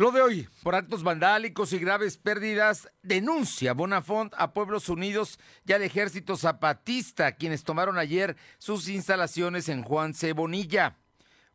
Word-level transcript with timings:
Lo 0.00 0.12
de 0.12 0.22
hoy, 0.22 0.48
por 0.62 0.74
actos 0.74 1.02
vandálicos 1.02 1.74
y 1.74 1.78
graves 1.78 2.16
pérdidas, 2.16 2.88
denuncia 3.02 3.74
Bonafont 3.74 4.32
a 4.38 4.54
Pueblos 4.54 4.88
Unidos 4.88 5.38
y 5.66 5.74
al 5.74 5.82
Ejército 5.82 6.38
Zapatista, 6.38 7.32
quienes 7.32 7.64
tomaron 7.64 7.98
ayer 7.98 8.34
sus 8.56 8.88
instalaciones 8.88 9.68
en 9.68 9.82
Juan 9.82 10.14
C. 10.14 10.32
Bonilla. 10.32 10.96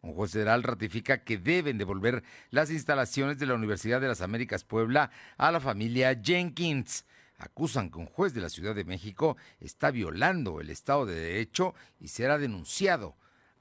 Un 0.01 0.13
juez 0.13 0.33
federal 0.33 0.61
ratifica 0.61 1.23
que 1.23 1.39
deben 1.39 1.79
devolver 1.79 2.21
las 2.51 2.69
instalaciones 2.69 3.39
de 3.39 3.47
la 3.47 3.55
Universidad 3.55 3.99
de 3.99 4.09
las 4.09 4.21
Américas 4.21 4.63
Puebla 4.63 5.09
a 5.39 5.51
la 5.51 5.59
familia 5.59 6.13
Jenkins. 6.13 7.07
Acusan 7.39 7.89
que 7.89 7.97
un 7.97 8.05
juez 8.05 8.35
de 8.35 8.41
la 8.41 8.49
Ciudad 8.49 8.75
de 8.75 8.85
México 8.85 9.37
está 9.59 9.89
violando 9.89 10.61
el 10.61 10.69
Estado 10.69 11.07
de 11.07 11.15
Derecho 11.15 11.73
y 11.99 12.09
será 12.09 12.37
denunciado 12.37 13.15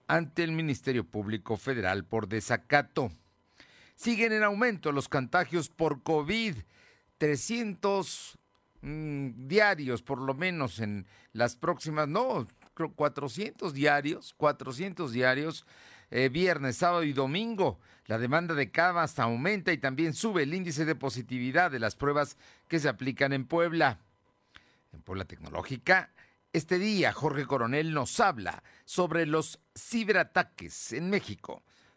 ante 0.08 0.44
el 0.44 0.52
Ministerio 0.52 1.04
Público 1.04 1.56
Federal 1.56 2.04
por 2.04 2.28
desacato. 2.28 3.10
Siguen 3.94 4.32
en 4.32 4.42
aumento 4.42 4.92
los 4.92 5.08
contagios 5.08 5.68
por 5.68 6.02
COVID. 6.02 6.56
300 7.18 8.38
mm, 8.82 9.46
diarios, 9.46 10.02
por 10.02 10.20
lo 10.20 10.34
menos 10.34 10.80
en 10.80 11.06
las 11.32 11.56
próximas, 11.56 12.08
no, 12.08 12.46
400 12.74 13.72
diarios, 13.72 14.34
400 14.36 15.12
diarios, 15.12 15.64
eh, 16.10 16.28
viernes, 16.28 16.76
sábado 16.76 17.04
y 17.04 17.12
domingo. 17.12 17.78
La 18.06 18.18
demanda 18.18 18.54
de 18.54 18.70
camas 18.70 19.18
aumenta 19.18 19.72
y 19.72 19.78
también 19.78 20.12
sube 20.12 20.42
el 20.42 20.54
índice 20.54 20.84
de 20.84 20.94
positividad 20.94 21.70
de 21.70 21.78
las 21.78 21.96
pruebas 21.96 22.36
que 22.68 22.78
se 22.78 22.88
aplican 22.88 23.32
en 23.32 23.46
Puebla. 23.46 24.00
En 24.92 25.00
Puebla 25.00 25.24
Tecnológica, 25.24 26.12
este 26.52 26.78
día 26.78 27.12
Jorge 27.12 27.46
Coronel 27.46 27.92
nos 27.92 28.20
habla 28.20 28.62
sobre 28.84 29.26
los 29.26 29.60
ciberataques 29.76 30.92
en 30.92 31.10
México. 31.10 31.62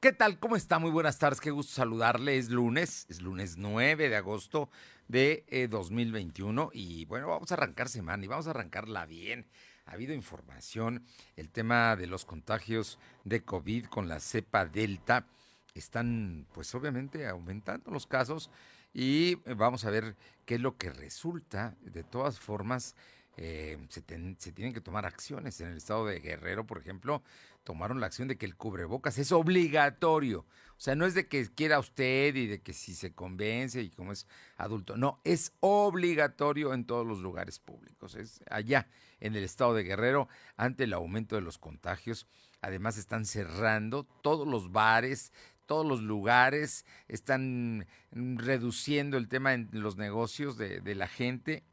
¿Qué 0.00 0.14
tal? 0.14 0.38
¿Cómo 0.38 0.56
está? 0.56 0.78
Muy 0.78 0.90
buenas 0.90 1.18
tardes, 1.18 1.42
qué 1.42 1.50
gusto 1.50 1.74
saludarle. 1.74 2.38
Es 2.38 2.48
lunes, 2.48 3.04
es 3.10 3.20
lunes 3.20 3.58
9 3.58 4.08
de 4.08 4.16
agosto 4.16 4.70
de 5.08 5.68
2021 5.70 6.62
eh, 6.62 6.68
y 6.72 7.04
bueno, 7.04 7.28
vamos 7.28 7.50
a 7.50 7.54
arrancar 7.56 7.90
semana 7.90 8.24
y 8.24 8.26
vamos 8.26 8.46
a 8.46 8.50
arrancarla 8.52 9.04
bien. 9.04 9.46
Ha 9.84 9.92
habido 9.92 10.14
información, 10.14 11.04
el 11.36 11.50
tema 11.50 11.96
de 11.96 12.06
los 12.06 12.24
contagios 12.24 12.98
de 13.24 13.42
COVID 13.44 13.88
con 13.88 14.08
la 14.08 14.20
cepa 14.20 14.64
Delta 14.64 15.26
están 15.74 16.46
pues 16.54 16.74
obviamente 16.74 17.28
aumentando 17.28 17.90
los 17.90 18.06
casos 18.06 18.50
y 18.94 19.34
vamos 19.54 19.84
a 19.84 19.90
ver 19.90 20.16
qué 20.46 20.54
es 20.54 20.62
lo 20.62 20.78
que 20.78 20.88
resulta. 20.88 21.76
De 21.82 22.04
todas 22.04 22.40
formas, 22.40 22.96
eh, 23.42 23.78
se, 23.88 24.02
se, 24.36 24.52
tienen 24.52 24.74
que 24.74 24.82
tomar 24.82 25.06
acciones. 25.06 25.62
En 25.62 25.68
el 25.68 25.78
estado 25.78 26.04
de 26.04 26.20
Guerrero, 26.20 26.66
por 26.66 26.76
ejemplo, 26.76 27.22
tomaron 27.64 27.98
la 27.98 28.04
acción 28.04 28.28
de 28.28 28.36
que 28.36 28.44
el 28.44 28.54
cubrebocas 28.54 29.16
es 29.16 29.32
obligatorio. 29.32 30.40
O 30.40 30.80
sea, 30.82 30.94
no 30.94 31.06
es 31.06 31.14
de 31.14 31.26
que 31.26 31.48
quiera 31.48 31.78
usted 31.78 32.34
y 32.34 32.46
de 32.46 32.60
que 32.60 32.74
si 32.74 32.94
se 32.94 33.14
convence 33.14 33.80
y 33.80 33.88
como 33.88 34.12
es 34.12 34.26
adulto. 34.58 34.98
No, 34.98 35.22
es 35.24 35.54
obligatorio 35.60 36.74
en 36.74 36.84
todos 36.84 37.06
los 37.06 37.20
lugares 37.20 37.58
públicos. 37.58 38.14
Es 38.14 38.42
allá, 38.50 38.88
en 39.20 39.34
el 39.34 39.42
estado 39.42 39.72
de 39.72 39.84
Guerrero, 39.84 40.28
ante 40.58 40.84
el 40.84 40.92
aumento 40.92 41.34
de 41.34 41.40
los 41.40 41.56
contagios. 41.56 42.26
Además, 42.60 42.98
están 42.98 43.24
cerrando 43.24 44.04
todos 44.04 44.46
los 44.46 44.70
bares, 44.70 45.32
todos 45.64 45.86
los 45.86 46.02
lugares, 46.02 46.84
están 47.08 47.86
reduciendo 48.12 49.16
el 49.16 49.28
tema 49.28 49.54
en 49.54 49.70
los 49.72 49.96
negocios 49.96 50.58
de 50.58 50.94
la 50.94 51.08
gente. 51.08 51.64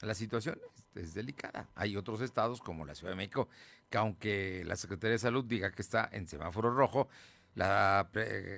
La 0.00 0.16
situación 0.16 0.58
es 0.94 1.14
delicada. 1.14 1.68
Hay 1.74 1.96
otros 1.96 2.20
estados 2.20 2.60
como 2.60 2.84
la 2.84 2.94
Ciudad 2.94 3.12
de 3.12 3.16
México 3.16 3.48
que 3.90 3.98
aunque 3.98 4.64
la 4.64 4.76
Secretaría 4.76 5.12
de 5.12 5.18
Salud 5.18 5.44
diga 5.44 5.70
que 5.72 5.82
está 5.82 6.08
en 6.12 6.26
semáforo 6.26 6.72
rojo, 6.72 7.08
la 7.54 8.08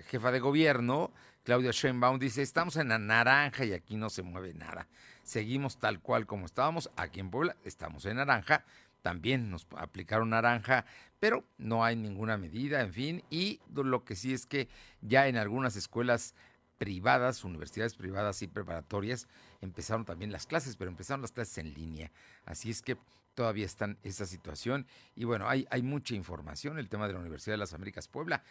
jefa 0.06 0.30
de 0.30 0.40
gobierno, 0.40 1.12
Claudia 1.42 1.72
Sheinbaum, 1.72 2.18
dice, 2.18 2.42
estamos 2.42 2.76
en 2.76 2.88
la 2.88 2.98
naranja 2.98 3.64
y 3.64 3.72
aquí 3.72 3.96
no 3.96 4.08
se 4.10 4.22
mueve 4.22 4.54
nada. 4.54 4.88
Seguimos 5.24 5.78
tal 5.78 6.00
cual 6.00 6.26
como 6.26 6.46
estábamos. 6.46 6.90
Aquí 6.96 7.20
en 7.20 7.30
Puebla 7.30 7.56
estamos 7.64 8.06
en 8.06 8.16
naranja. 8.16 8.64
También 9.02 9.50
nos 9.50 9.66
aplicaron 9.76 10.30
naranja, 10.30 10.86
pero 11.18 11.44
no 11.58 11.84
hay 11.84 11.96
ninguna 11.96 12.38
medida, 12.38 12.80
en 12.80 12.92
fin. 12.92 13.24
Y 13.28 13.60
lo 13.74 14.04
que 14.04 14.16
sí 14.16 14.32
es 14.32 14.46
que 14.46 14.68
ya 15.02 15.28
en 15.28 15.36
algunas 15.36 15.76
escuelas 15.76 16.34
privadas, 16.78 17.44
universidades 17.44 17.96
privadas 17.96 18.40
y 18.42 18.46
preparatorias, 18.46 19.28
empezaron 19.64 20.04
también 20.04 20.30
las 20.30 20.46
clases, 20.46 20.76
pero 20.76 20.90
empezaron 20.90 21.22
las 21.22 21.32
clases 21.32 21.58
en 21.58 21.74
línea. 21.74 22.10
Así 22.44 22.70
es 22.70 22.82
que 22.82 22.96
todavía 23.34 23.66
está 23.66 23.86
en 23.86 23.98
esa 24.02 24.26
situación. 24.26 24.86
Y 25.14 25.24
bueno, 25.24 25.48
hay, 25.48 25.66
hay 25.70 25.82
mucha 25.82 26.14
información. 26.14 26.78
El 26.78 26.88
tema 26.88 27.06
de 27.06 27.14
la 27.14 27.20
Universidad 27.20 27.54
de 27.54 27.58
las 27.58 27.74
Américas 27.74 28.08
Puebla. 28.08 28.42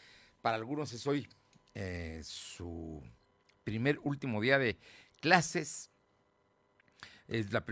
Para 0.42 0.58
algunos 0.58 0.92
es 0.94 1.08
hoy 1.08 1.28
eh, 1.74 2.22
su 2.24 3.02
primer 3.64 4.00
último 4.04 4.42
día 4.42 4.60
de 4.60 4.78
clases. 5.22 5.90
Es 7.28 7.54
la, 7.54 7.64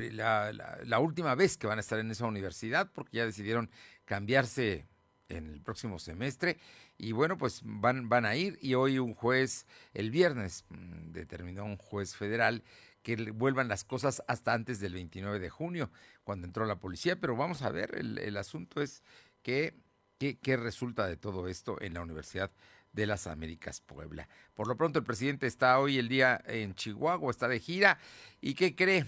la, 0.86 1.00
última 1.00 1.36
vez 1.36 1.58
que 1.58 1.68
van 1.68 1.78
a 1.78 1.82
estar 1.82 2.00
en 2.00 2.10
esa 2.10 2.26
universidad 2.26 2.90
porque 2.94 3.18
ya 3.18 3.26
decidieron 3.26 3.70
cambiarse 4.06 4.88
en 5.28 5.48
el 5.48 5.62
próximo 5.62 6.00
semestre. 6.00 6.58
Y 6.98 7.12
bueno, 7.12 7.38
pues 7.38 7.62
van, 7.64 8.08
van 8.08 8.26
a 8.26 8.36
ir. 8.36 8.58
Y 8.62 8.76
hoy 8.76 8.98
un 9.00 9.14
juez, 9.14 9.66
el 9.94 10.10
viernes, 10.10 10.66
mm, 10.70 11.12
determinó 11.12 11.66
un 11.66 11.78
juez 11.78 12.16
federal 12.16 12.64
que 13.04 13.16
vuelvan 13.32 13.68
las 13.68 13.84
cosas 13.84 14.24
hasta 14.28 14.54
antes 14.54 14.80
del 14.80 14.94
29 14.94 15.40
de 15.40 15.50
junio, 15.50 15.92
cuando 16.24 16.48
entró 16.48 16.66
la 16.66 16.80
policía. 16.80 17.20
Pero 17.20 17.36
vamos 17.36 17.62
a 17.62 17.70
ver, 17.70 17.96
el, 17.96 18.38
asunto 18.38 18.82
es 18.82 19.04
que, 19.42 19.76
qué 20.20 20.58
resulta 20.58 21.08
de 21.08 21.18
todo 21.18 21.48
esto 21.48 21.82
en 21.82 21.94
la 21.94 22.02
Universidad 22.02 22.52
de 22.94 23.06
las 23.06 23.28
Américas 23.28 23.82
Puebla. 23.82 24.28
Por 24.54 24.68
lo 24.68 24.76
pronto 24.76 25.00
el 25.00 25.06
presidente 25.06 25.48
está 25.48 25.80
hoy 25.80 25.98
el 25.98 26.10
día 26.10 26.42
en 26.46 26.76
Chihuahua, 26.76 27.32
está 27.32 27.48
de 27.48 27.60
gira. 27.60 27.98
¿Y 28.42 28.54
qué 28.54 28.76
cree? 28.76 29.06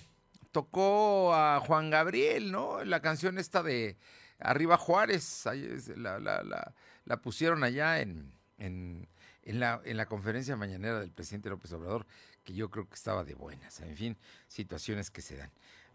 Tocó 0.52 1.34
a 1.34 1.60
Juan 1.60 1.90
Gabriel, 1.90 2.52
¿no? 2.52 2.84
La 2.84 3.02
canción 3.02 3.38
esta 3.38 3.64
de 3.64 3.98
Arriba 4.40 4.78
Juárez, 4.78 5.46
la, 5.96 6.20
la, 6.20 6.44
la, 6.44 6.74
la 7.06 7.22
pusieron 7.22 7.64
allá 7.64 8.02
en, 8.02 8.32
en, 8.58 9.08
en, 9.44 9.60
la, 9.60 9.82
en 9.84 9.98
la 9.98 10.06
conferencia 10.06 10.56
mañanera 10.56 11.00
del 11.00 11.12
presidente 11.12 11.50
López 11.50 11.72
Obrador 11.74 12.06
que 12.44 12.54
yo 12.54 12.70
creo 12.70 12.88
que 12.88 12.96
estaba 12.96 13.24
de 13.24 13.36
buenas. 13.36 13.80
En 13.80 13.96
fin, 13.96 14.18
situaciones 14.48 15.10
que 15.10 15.22
se 15.22 15.38
dan. 15.38 15.52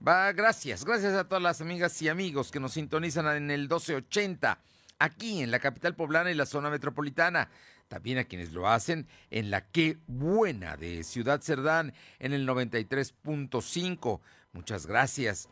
Va, 0.06 0.32
gracias, 0.32 0.84
gracias 0.84 1.14
a 1.14 1.28
todas 1.28 1.42
las 1.42 1.60
amigas 1.60 2.00
y 2.02 2.08
amigos 2.08 2.50
que 2.50 2.60
nos 2.60 2.74
sintonizan 2.74 3.26
en 3.36 3.50
el 3.50 3.62
1280, 3.62 4.58
aquí 4.98 5.42
en 5.42 5.50
la 5.50 5.58
capital 5.58 5.94
poblana 5.94 6.30
y 6.30 6.34
la 6.34 6.46
zona 6.46 6.70
metropolitana. 6.70 7.50
También 7.88 8.18
a 8.18 8.24
quienes 8.24 8.52
lo 8.52 8.68
hacen 8.68 9.08
en 9.30 9.50
la 9.50 9.62
Qué 9.70 9.98
Buena 10.06 10.76
de 10.76 11.04
Ciudad 11.04 11.40
Cerdán 11.40 11.94
en 12.18 12.34
el 12.34 12.46
93.5. 12.46 14.20
Muchas 14.52 14.86
gracias 14.86 15.48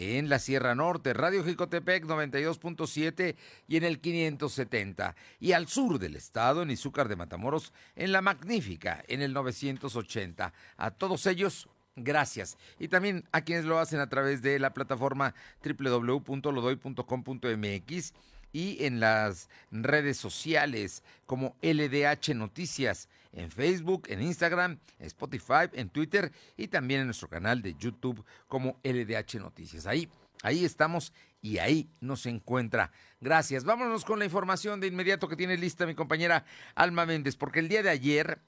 en 0.00 0.30
la 0.30 0.38
Sierra 0.38 0.74
Norte, 0.74 1.12
Radio 1.12 1.44
Jicotepec 1.44 2.06
92.7 2.06 3.36
y 3.68 3.76
en 3.76 3.84
el 3.84 4.00
570. 4.00 5.14
Y 5.38 5.52
al 5.52 5.68
sur 5.68 5.98
del 5.98 6.16
estado, 6.16 6.62
en 6.62 6.70
Izúcar 6.70 7.06
de 7.08 7.16
Matamoros, 7.16 7.74
en 7.96 8.12
La 8.12 8.22
Magnífica, 8.22 9.04
en 9.08 9.20
el 9.20 9.34
980. 9.34 10.54
A 10.78 10.90
todos 10.92 11.26
ellos, 11.26 11.68
gracias. 11.96 12.56
Y 12.78 12.88
también 12.88 13.28
a 13.30 13.42
quienes 13.42 13.66
lo 13.66 13.78
hacen 13.78 14.00
a 14.00 14.08
través 14.08 14.40
de 14.40 14.58
la 14.58 14.72
plataforma 14.72 15.34
www.lodoy.com.mx 15.62 18.14
y 18.52 18.84
en 18.84 18.98
las 19.00 19.50
redes 19.70 20.16
sociales 20.16 21.02
como 21.26 21.56
LDH 21.60 22.34
Noticias 22.34 23.10
en 23.32 23.50
Facebook, 23.50 24.06
en 24.08 24.22
Instagram, 24.22 24.78
en 24.98 25.06
Spotify, 25.06 25.68
en 25.72 25.88
Twitter 25.88 26.32
y 26.56 26.68
también 26.68 27.00
en 27.00 27.06
nuestro 27.06 27.28
canal 27.28 27.62
de 27.62 27.74
YouTube 27.74 28.24
como 28.48 28.80
LDH 28.82 29.38
Noticias. 29.38 29.86
Ahí, 29.86 30.08
ahí 30.42 30.64
estamos 30.64 31.12
y 31.40 31.58
ahí 31.58 31.90
nos 32.00 32.26
encuentra. 32.26 32.92
Gracias. 33.20 33.64
Vámonos 33.64 34.04
con 34.04 34.18
la 34.18 34.24
información 34.24 34.80
de 34.80 34.88
inmediato 34.88 35.28
que 35.28 35.36
tiene 35.36 35.56
lista 35.56 35.86
mi 35.86 35.94
compañera 35.94 36.44
Alma 36.74 37.06
Méndez, 37.06 37.36
porque 37.36 37.60
el 37.60 37.68
día 37.68 37.82
de 37.82 37.90
ayer, 37.90 38.40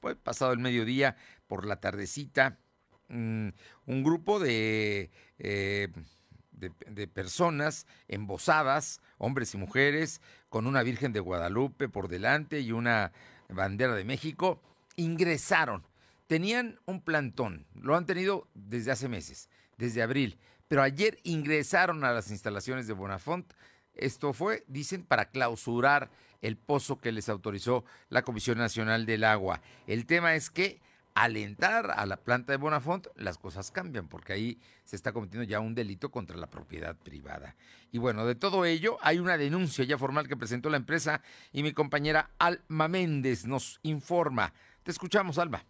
fue 0.00 0.16
pasado 0.16 0.52
el 0.52 0.58
mediodía, 0.58 1.16
por 1.46 1.66
la 1.66 1.76
tardecita, 1.76 2.58
mm, 3.08 3.48
un 3.86 4.02
grupo 4.02 4.38
de... 4.40 5.10
Eh, 5.38 5.88
de, 6.56 7.06
personas 7.06 7.86
embosadas, 8.08 9.00
hombres 9.18 9.54
y 9.54 9.58
mujeres, 9.58 10.20
con 10.48 10.66
una 10.66 10.82
Virgen 10.82 11.12
de 11.12 11.20
Guadalupe 11.20 11.88
por 11.88 12.08
delante 12.08 12.60
y 12.60 12.72
una 12.72 13.12
bandera 13.48 13.94
de 13.94 14.04
México, 14.04 14.60
ingresaron 14.96 15.84
tenían 16.26 16.80
un 16.86 17.00
plantón, 17.00 17.66
lo 17.74 17.96
han 17.96 18.06
tenido 18.06 18.48
desde 18.54 18.90
hace 18.90 19.08
meses, 19.08 19.48
desde 19.76 20.02
abril, 20.02 20.38
pero 20.68 20.82
ayer 20.82 21.18
ingresaron 21.22 22.04
a 22.04 22.12
las 22.12 22.30
instalaciones 22.30 22.86
de 22.86 22.94
Bonafont. 22.94 23.52
Esto 23.94 24.32
fue, 24.32 24.64
dicen, 24.66 25.04
para 25.04 25.30
clausurar 25.30 26.10
el 26.42 26.56
pozo 26.56 26.98
que 26.98 27.12
les 27.12 27.28
autorizó 27.28 27.84
la 28.08 28.22
Comisión 28.22 28.58
Nacional 28.58 29.06
del 29.06 29.24
Agua. 29.24 29.62
El 29.86 30.06
tema 30.06 30.34
es 30.34 30.50
que 30.50 30.80
al 31.16 31.38
entrar 31.38 31.90
a 31.92 32.04
la 32.04 32.18
planta 32.18 32.52
de 32.52 32.58
Bonafont, 32.58 33.06
las 33.16 33.38
cosas 33.38 33.70
cambian, 33.70 34.06
porque 34.06 34.34
ahí 34.34 34.60
se 34.84 34.96
está 34.96 35.14
cometiendo 35.14 35.44
ya 35.44 35.60
un 35.60 35.74
delito 35.74 36.10
contra 36.10 36.36
la 36.36 36.48
propiedad 36.48 36.94
privada. 36.94 37.56
Y 37.90 37.96
bueno, 37.96 38.26
de 38.26 38.34
todo 38.34 38.66
ello, 38.66 38.98
hay 39.00 39.18
una 39.18 39.38
denuncia 39.38 39.84
ya 39.86 39.96
formal 39.96 40.28
que 40.28 40.36
presentó 40.36 40.68
la 40.68 40.76
empresa 40.76 41.22
y 41.52 41.62
mi 41.62 41.72
compañera 41.72 42.30
Alma 42.38 42.88
Méndez 42.88 43.46
nos 43.46 43.80
informa. 43.82 44.52
Te 44.82 44.90
escuchamos, 44.90 45.38
Alma 45.38 45.64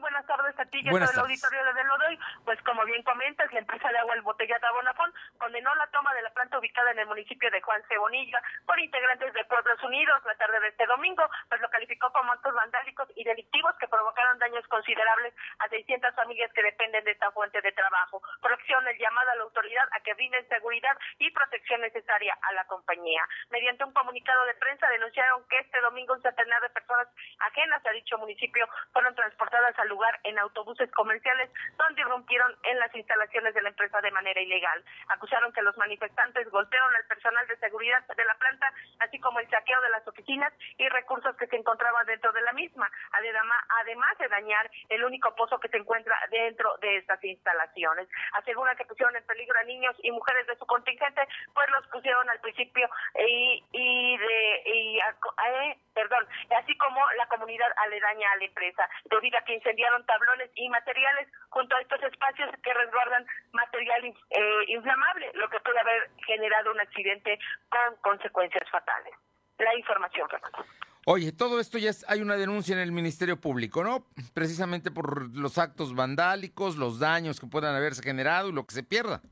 buenas 0.00 0.26
tardes 0.26 0.47
a 0.58 0.64
ti 0.66 0.80
y 0.82 0.88
a 0.88 0.92
todo 0.92 1.10
el 1.12 1.18
auditorio 1.18 1.64
de 1.74 1.84
Lodoy. 1.84 2.18
Pues 2.44 2.60
como 2.62 2.84
bien 2.84 3.02
comentas, 3.02 3.52
la 3.52 3.60
empresa 3.60 3.88
de 3.88 3.98
agua 3.98 4.14
embotellada 4.14 4.72
Bonafón 4.72 5.12
condenó 5.38 5.74
la 5.74 5.86
toma 5.88 6.14
de 6.14 6.22
la 6.22 6.30
planta 6.30 6.58
ubicada 6.58 6.90
en 6.92 7.00
el 7.00 7.06
municipio 7.06 7.50
de 7.50 7.60
Juan 7.60 7.82
Cebonilla 7.88 8.40
por 8.66 8.78
integrantes 8.80 9.32
de 9.34 9.44
Pueblos 9.44 9.82
Unidos 9.82 10.22
la 10.24 10.34
tarde 10.36 10.60
de 10.60 10.68
este 10.68 10.86
domingo, 10.86 11.28
pues 11.48 11.60
lo 11.60 11.70
calificó 11.70 12.12
como 12.12 12.32
actos 12.32 12.54
vandálicos 12.54 13.08
y 13.16 13.24
delictivos 13.24 13.74
que 13.78 13.88
provocaron 13.88 14.38
daños 14.38 14.66
considerables 14.68 15.34
a 15.58 15.68
600 15.68 16.14
familias 16.14 16.52
que 16.52 16.62
dependen 16.62 17.04
de 17.04 17.12
esta 17.12 17.30
fuente 17.32 17.60
de 17.60 17.72
trabajo. 17.72 18.22
Por 18.40 18.52
acción, 18.52 18.86
el 18.86 18.98
llamado 18.98 19.30
a 19.30 19.36
la 19.36 19.42
autoridad 19.42 19.88
a 19.92 20.00
que 20.00 20.14
brinden 20.14 20.48
seguridad 20.48 20.96
y 21.18 21.30
protección 21.30 21.80
necesaria 21.80 22.36
a 22.42 22.52
la 22.52 22.64
compañía. 22.66 23.22
Mediante 23.50 23.84
un 23.84 23.92
comunicado 23.92 24.44
de 24.46 24.54
prensa 24.54 24.88
denunciaron 24.88 25.44
que 25.48 25.58
este 25.58 25.80
domingo 25.80 26.14
un 26.14 26.22
centenar 26.22 26.62
de 26.62 26.70
personas 26.70 27.08
ajenas 27.40 27.84
a 27.84 27.90
dicho 27.90 28.18
municipio 28.18 28.68
fueron 28.92 29.14
transportadas 29.14 29.78
al 29.78 29.88
lugar 29.88 30.18
en 30.24 30.37
autobuses 30.38 30.90
comerciales 30.92 31.50
donde 31.76 32.00
irrumpieron 32.00 32.54
en 32.64 32.78
las 32.78 32.94
instalaciones 32.94 33.54
de 33.54 33.62
la 33.62 33.70
empresa 33.70 34.00
de 34.00 34.10
manera 34.10 34.40
ilegal. 34.40 34.84
Acusaron 35.08 35.52
que 35.52 35.62
los 35.62 35.76
manifestantes 35.76 36.48
golpearon 36.50 36.94
al 36.96 37.04
personal 37.06 37.46
de 37.46 37.56
seguridad 37.58 38.04
de 38.06 38.24
la 38.24 38.34
planta, 38.34 38.72
así 39.00 39.18
como 39.20 39.40
el 39.40 39.50
saqueo 39.50 39.80
de 39.82 39.90
las 39.90 40.06
oficinas 40.06 40.52
y 40.76 40.88
recursos 40.88 41.36
que 41.36 41.46
se 41.46 41.56
encontraban 41.56 42.06
dentro 42.06 42.32
de 42.32 42.42
la 42.42 42.52
misma, 42.52 42.90
además 43.12 44.18
de 44.18 44.28
dañar 44.28 44.70
el 44.88 45.04
único 45.04 45.34
pozo 45.34 45.58
que 45.60 45.68
se 45.68 45.78
encuentra 45.78 46.16
dentro 46.30 46.76
de 46.78 46.96
estas 46.98 47.22
instalaciones. 47.24 48.08
Aseguran 48.32 48.76
que 48.76 48.84
pusieron 48.84 49.14
en 49.16 49.26
peligro 49.26 49.58
a 49.58 49.64
niños 49.64 49.96
y 50.02 50.10
mujeres 50.10 50.46
de 50.46 50.56
su 50.56 50.66
contingente, 50.66 51.26
pues 51.54 51.68
los 51.70 51.86
pusieron 51.88 52.28
al 52.28 52.40
principio 52.40 52.88
y, 53.18 53.64
y 53.72 54.16
de 54.18 54.48
eh, 54.64 55.78
perdón, 55.94 56.26
así 56.56 56.76
como 56.76 57.00
la 57.16 57.26
comunidad 57.26 57.66
aledaña 57.76 58.30
a 58.30 58.36
la 58.36 58.44
empresa, 58.44 58.88
debido 59.04 59.38
a 59.38 59.42
que 59.42 59.54
incendiaron 59.54 60.06
tablones 60.06 60.27
y 60.54 60.68
materiales 60.68 61.28
junto 61.50 61.76
a 61.76 61.80
estos 61.80 62.02
espacios 62.02 62.50
que 62.62 62.74
resguardan 62.74 63.26
material 63.52 64.04
eh, 64.04 64.64
inflamable, 64.68 65.30
lo 65.34 65.48
que 65.48 65.60
puede 65.60 65.80
haber 65.80 66.10
generado 66.26 66.72
un 66.72 66.80
accidente 66.80 67.38
con 67.68 67.96
consecuencias 68.02 68.68
fatales. 68.70 69.14
La 69.58 69.74
información, 69.76 70.28
Fernando. 70.28 70.64
Oye, 71.06 71.32
todo 71.32 71.58
esto 71.58 71.78
ya 71.78 71.90
hay 72.06 72.20
una 72.20 72.36
denuncia 72.36 72.74
en 72.74 72.80
el 72.80 72.92
Ministerio 72.92 73.40
Público, 73.40 73.82
¿no? 73.82 74.04
Precisamente 74.34 74.90
por 74.90 75.34
los 75.34 75.56
actos 75.56 75.94
vandálicos, 75.94 76.76
los 76.76 77.00
daños 77.00 77.40
que 77.40 77.46
puedan 77.46 77.74
haberse 77.74 78.02
generado 78.02 78.50
y 78.50 78.52
lo 78.52 78.64
que 78.64 78.74
se 78.74 78.82
pierda. 78.82 79.22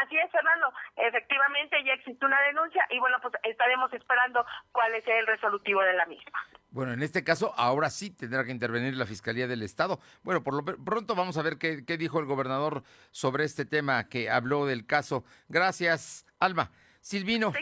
Así 0.00 0.16
es, 0.16 0.30
Fernando. 0.30 0.72
Efectivamente, 0.96 1.82
ya 1.84 1.94
existe 1.94 2.24
una 2.24 2.40
denuncia 2.42 2.86
y 2.90 2.98
bueno, 2.98 3.18
pues 3.20 3.34
estaremos 3.42 3.92
esperando 3.92 4.44
cuál 4.70 4.94
es 4.94 5.06
el 5.06 5.26
resolutivo 5.26 5.82
de 5.82 5.92
la 5.94 6.06
misma. 6.06 6.38
Bueno, 6.72 6.94
en 6.94 7.02
este 7.02 7.22
caso, 7.22 7.52
ahora 7.56 7.90
sí 7.90 8.10
tendrá 8.10 8.44
que 8.44 8.50
intervenir 8.50 8.96
la 8.96 9.06
Fiscalía 9.06 9.46
del 9.46 9.62
Estado. 9.62 10.00
Bueno, 10.22 10.42
por 10.42 10.54
lo 10.54 10.64
pronto 10.64 11.14
vamos 11.14 11.36
a 11.36 11.42
ver 11.42 11.58
qué, 11.58 11.84
qué 11.84 11.98
dijo 11.98 12.18
el 12.18 12.24
gobernador 12.24 12.82
sobre 13.10 13.44
este 13.44 13.66
tema 13.66 14.08
que 14.08 14.30
habló 14.30 14.64
del 14.64 14.86
caso. 14.86 15.22
Gracias, 15.48 16.24
Alma. 16.38 16.72
Silvino. 17.02 17.52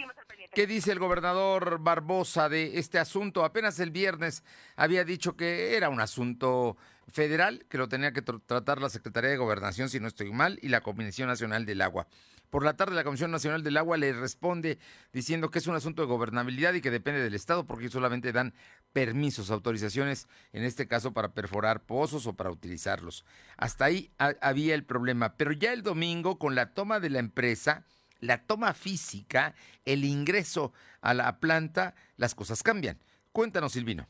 ¿Qué 0.53 0.67
dice 0.67 0.93
el 0.93 0.99
gobernador 0.99 1.79
Barbosa 1.81 2.49
de 2.49 2.79
este 2.79 2.99
asunto? 2.99 3.45
Apenas 3.45 3.79
el 3.81 3.91
viernes 3.91 4.43
había 4.77 5.05
dicho 5.05 5.37
que 5.37 5.77
era 5.77 5.89
un 5.89 6.01
asunto 6.01 6.77
federal, 7.09 7.65
que 7.69 7.79
lo 7.79 7.89
tenía 7.89 8.13
que 8.13 8.23
tratar 8.23 8.81
la 8.81 8.91
Secretaría 8.91 9.31
de 9.31 9.37
Gobernación, 9.37 9.89
si 9.89 10.01
no 10.01 10.09
estoy 10.09 10.33
mal, 10.33 10.59
y 10.63 10.69
la 10.69 10.83
Comisión 10.83 11.29
Nacional 11.29 11.67
del 11.67 11.83
Agua. 11.83 12.07
Por 12.51 12.65
la 12.65 12.77
tarde 12.77 12.97
la 12.97 13.05
Comisión 13.05 13.31
Nacional 13.31 13.63
del 13.63 13.77
Agua 13.77 13.97
le 13.97 14.13
responde 14.13 14.79
diciendo 15.13 15.51
que 15.51 15.61
es 15.61 15.69
un 15.69 15.77
asunto 15.77 16.03
de 16.03 16.09
gobernabilidad 16.09 16.75
y 16.75 16.81
que 16.81 16.91
depende 16.91 17.23
del 17.23 17.35
Estado 17.35 17.65
porque 17.65 17.89
solamente 17.89 18.33
dan 18.33 18.53
permisos, 18.93 19.51
autorizaciones, 19.51 20.29
en 20.53 20.65
este 20.65 20.87
caso 20.89 21.13
para 21.13 21.33
perforar 21.33 21.83
pozos 21.83 22.27
o 22.27 22.35
para 22.35 22.51
utilizarlos. 22.51 23.25
Hasta 23.57 23.85
ahí 23.85 24.13
había 24.19 24.75
el 24.75 24.85
problema, 24.85 25.37
pero 25.37 25.53
ya 25.53 25.73
el 25.73 25.83
domingo 25.83 26.39
con 26.39 26.55
la 26.55 26.75
toma 26.75 27.01
de 27.01 27.11
la 27.11 27.19
empresa, 27.19 27.85
la 28.19 28.47
toma 28.47 28.75
física, 28.75 29.55
el 29.85 30.05
ingreso 30.05 30.73
a 31.01 31.15
la 31.15 31.39
planta, 31.41 31.95
las 32.17 32.35
cosas 32.35 32.63
cambian. 32.63 32.99
Cuéntanos, 33.33 33.73
Silvino. 33.73 34.09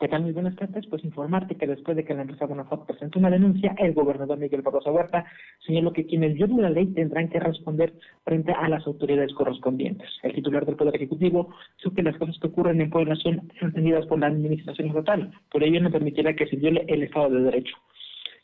¿Qué 0.00 0.06
tal? 0.06 0.22
Muy 0.22 0.30
buenas 0.30 0.54
tardes. 0.54 0.86
Pues 0.86 1.02
informarte 1.02 1.56
que 1.56 1.66
después 1.66 1.96
de 1.96 2.04
que 2.04 2.14
la 2.14 2.22
empresa 2.22 2.46
Bonafont 2.46 2.86
presentó 2.86 3.18
una 3.18 3.30
denuncia, 3.30 3.74
el 3.78 3.94
gobernador 3.94 4.38
Miguel 4.38 4.62
Barroso 4.62 4.92
Huerta 4.92 5.24
señaló 5.66 5.92
que 5.92 6.06
quienes 6.06 6.34
violen 6.34 6.62
la 6.62 6.70
ley 6.70 6.86
tendrán 6.94 7.28
que 7.28 7.40
responder 7.40 7.92
frente 8.24 8.52
a 8.52 8.68
las 8.68 8.86
autoridades 8.86 9.34
correspondientes. 9.34 10.08
El 10.22 10.34
titular 10.34 10.64
del 10.64 10.76
Poder 10.76 10.94
Ejecutivo 10.94 11.52
dijo 11.78 11.94
que 11.96 12.04
las 12.04 12.16
cosas 12.16 12.38
que 12.38 12.46
ocurren 12.46 12.80
en 12.80 12.90
Puebla 12.90 13.16
son 13.16 13.50
entendidas 13.60 14.06
por 14.06 14.20
la 14.20 14.28
administración 14.28 14.86
estatal. 14.86 15.32
Por 15.50 15.64
ello 15.64 15.80
no 15.80 15.90
permitirá 15.90 16.32
que 16.36 16.46
se 16.46 16.54
viole 16.54 16.84
el 16.86 17.02
Estado 17.02 17.30
de 17.30 17.40
Derecho. 17.40 17.76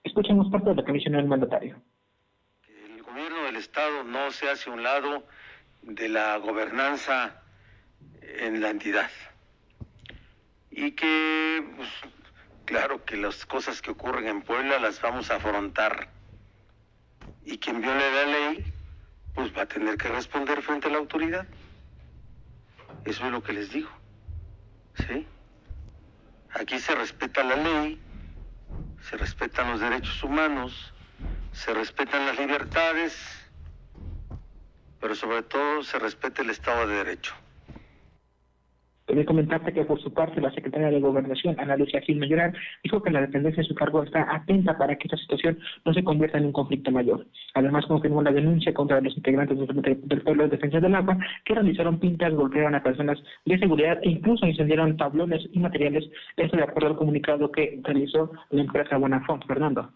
Escuchemos 0.03 0.51
parte 0.51 0.71
de 0.71 0.75
la 0.75 0.85
comisión 0.85 1.15
del 1.15 1.29
mandatario. 1.29 1.77
El 2.67 3.01
gobierno 3.05 3.45
del 3.45 3.57
Estado 3.57 4.03
no 4.03 4.33
se 4.33 4.51
hace 4.51 4.71
un 4.71 4.83
lado 4.83 5.23
de 5.83 6.09
la 6.09 6.37
gobernanza 6.39 7.45
en 8.41 8.61
la 8.61 8.71
entidad 8.71 9.07
y 10.77 10.93
que, 10.93 11.65
pues, 11.77 11.89
claro 12.65 13.05
que 13.05 13.17
las 13.17 13.47
cosas 13.47 13.81
que 13.81 13.93
ocurren 13.93 14.27
en 14.27 14.43
Puebla 14.43 14.79
las 14.81 15.01
vamos 15.01 15.31
a 15.31 15.37
afrontar 15.37 16.09
y 17.45 17.59
quien 17.59 17.81
viole 17.81 18.13
la 18.13 18.25
ley, 18.25 18.73
pues 19.35 19.57
va 19.57 19.63
a 19.63 19.67
tener 19.67 19.97
que 19.97 20.09
responder 20.09 20.63
frente 20.63 20.89
a 20.89 20.91
la 20.91 20.99
autoridad. 20.99 21.47
Eso 23.05 23.27
es 23.27 23.31
lo 23.31 23.43
que 23.43 23.53
les 23.53 23.71
digo. 23.71 23.91
¿Sí? 24.97 25.27
Aquí 26.55 26.79
se 26.79 26.95
respeta 26.95 27.45
la 27.45 27.57
ley, 27.57 28.01
se 29.09 29.17
respetan 29.17 29.71
los 29.71 29.81
derechos 29.81 30.23
humanos, 30.25 30.93
se 31.53 31.73
respetan 31.73 32.27
las 32.27 32.39
libertades, 32.39 33.17
pero 35.01 35.15
sobre 35.15 35.43
todo 35.43 35.85
se 35.85 35.99
respeta 36.01 36.43
el 36.43 36.51
Estado 36.51 36.89
de 36.89 36.97
Derecho. 36.97 37.35
Quería 39.07 39.27
comentarte 39.27 39.73
que 39.73 39.85
por 39.85 40.01
su 40.01 40.13
parte 40.13 40.41
la 40.41 40.51
secretaria 40.53 40.91
de 40.91 41.01
Gobernación, 41.01 41.57
Ana 41.59 41.77
Lucia 41.77 42.01
Gil 42.01 42.19
Mayoral, 42.19 42.55
dijo 42.83 43.03
que 43.03 43.11
la 43.11 43.21
dependencia 43.21 43.63
de 43.63 43.69
su 43.69 43.75
cargo 43.75 44.03
está 44.03 44.35
atenta 44.35 44.79
para 44.79 44.97
que 44.97 45.09
esta 45.09 45.19
situación 45.19 45.59
no 45.85 45.93
se 45.93 46.03
convierta 46.03 46.39
en 46.39 46.47
un 46.47 46.53
conflicto 46.53 46.91
mayor. 46.91 47.27
Además 47.55 47.85
confirmó 47.87 48.23
la 48.23 48.33
denuncia 48.33 48.73
contra 48.73 49.01
los 49.01 49.17
integrantes 49.17 49.59
del 49.59 50.23
Pueblo 50.23 50.45
de 50.45 50.51
Defensa 50.51 50.81
del 50.81 50.95
Agua 50.95 51.19
que 51.45 51.55
realizaron 51.55 52.01
pintas, 52.01 52.33
golpearon 52.35 52.75
a 52.75 52.83
personas 52.83 53.23
de 53.45 53.59
seguridad 53.59 53.99
e 54.03 54.11
incluso 54.11 54.47
incendiaron 54.47 54.97
tablones 54.97 55.47
y 55.53 55.59
materiales, 55.59 56.09
esto 56.37 56.57
de 56.57 56.63
acuerdo 56.63 56.89
al 56.89 56.97
comunicado 56.97 57.53
que 57.53 57.81
realizó 57.83 58.33
la 58.51 58.63
empresa 58.63 58.97
Bonafont. 58.97 59.45
Fernando. 59.47 59.91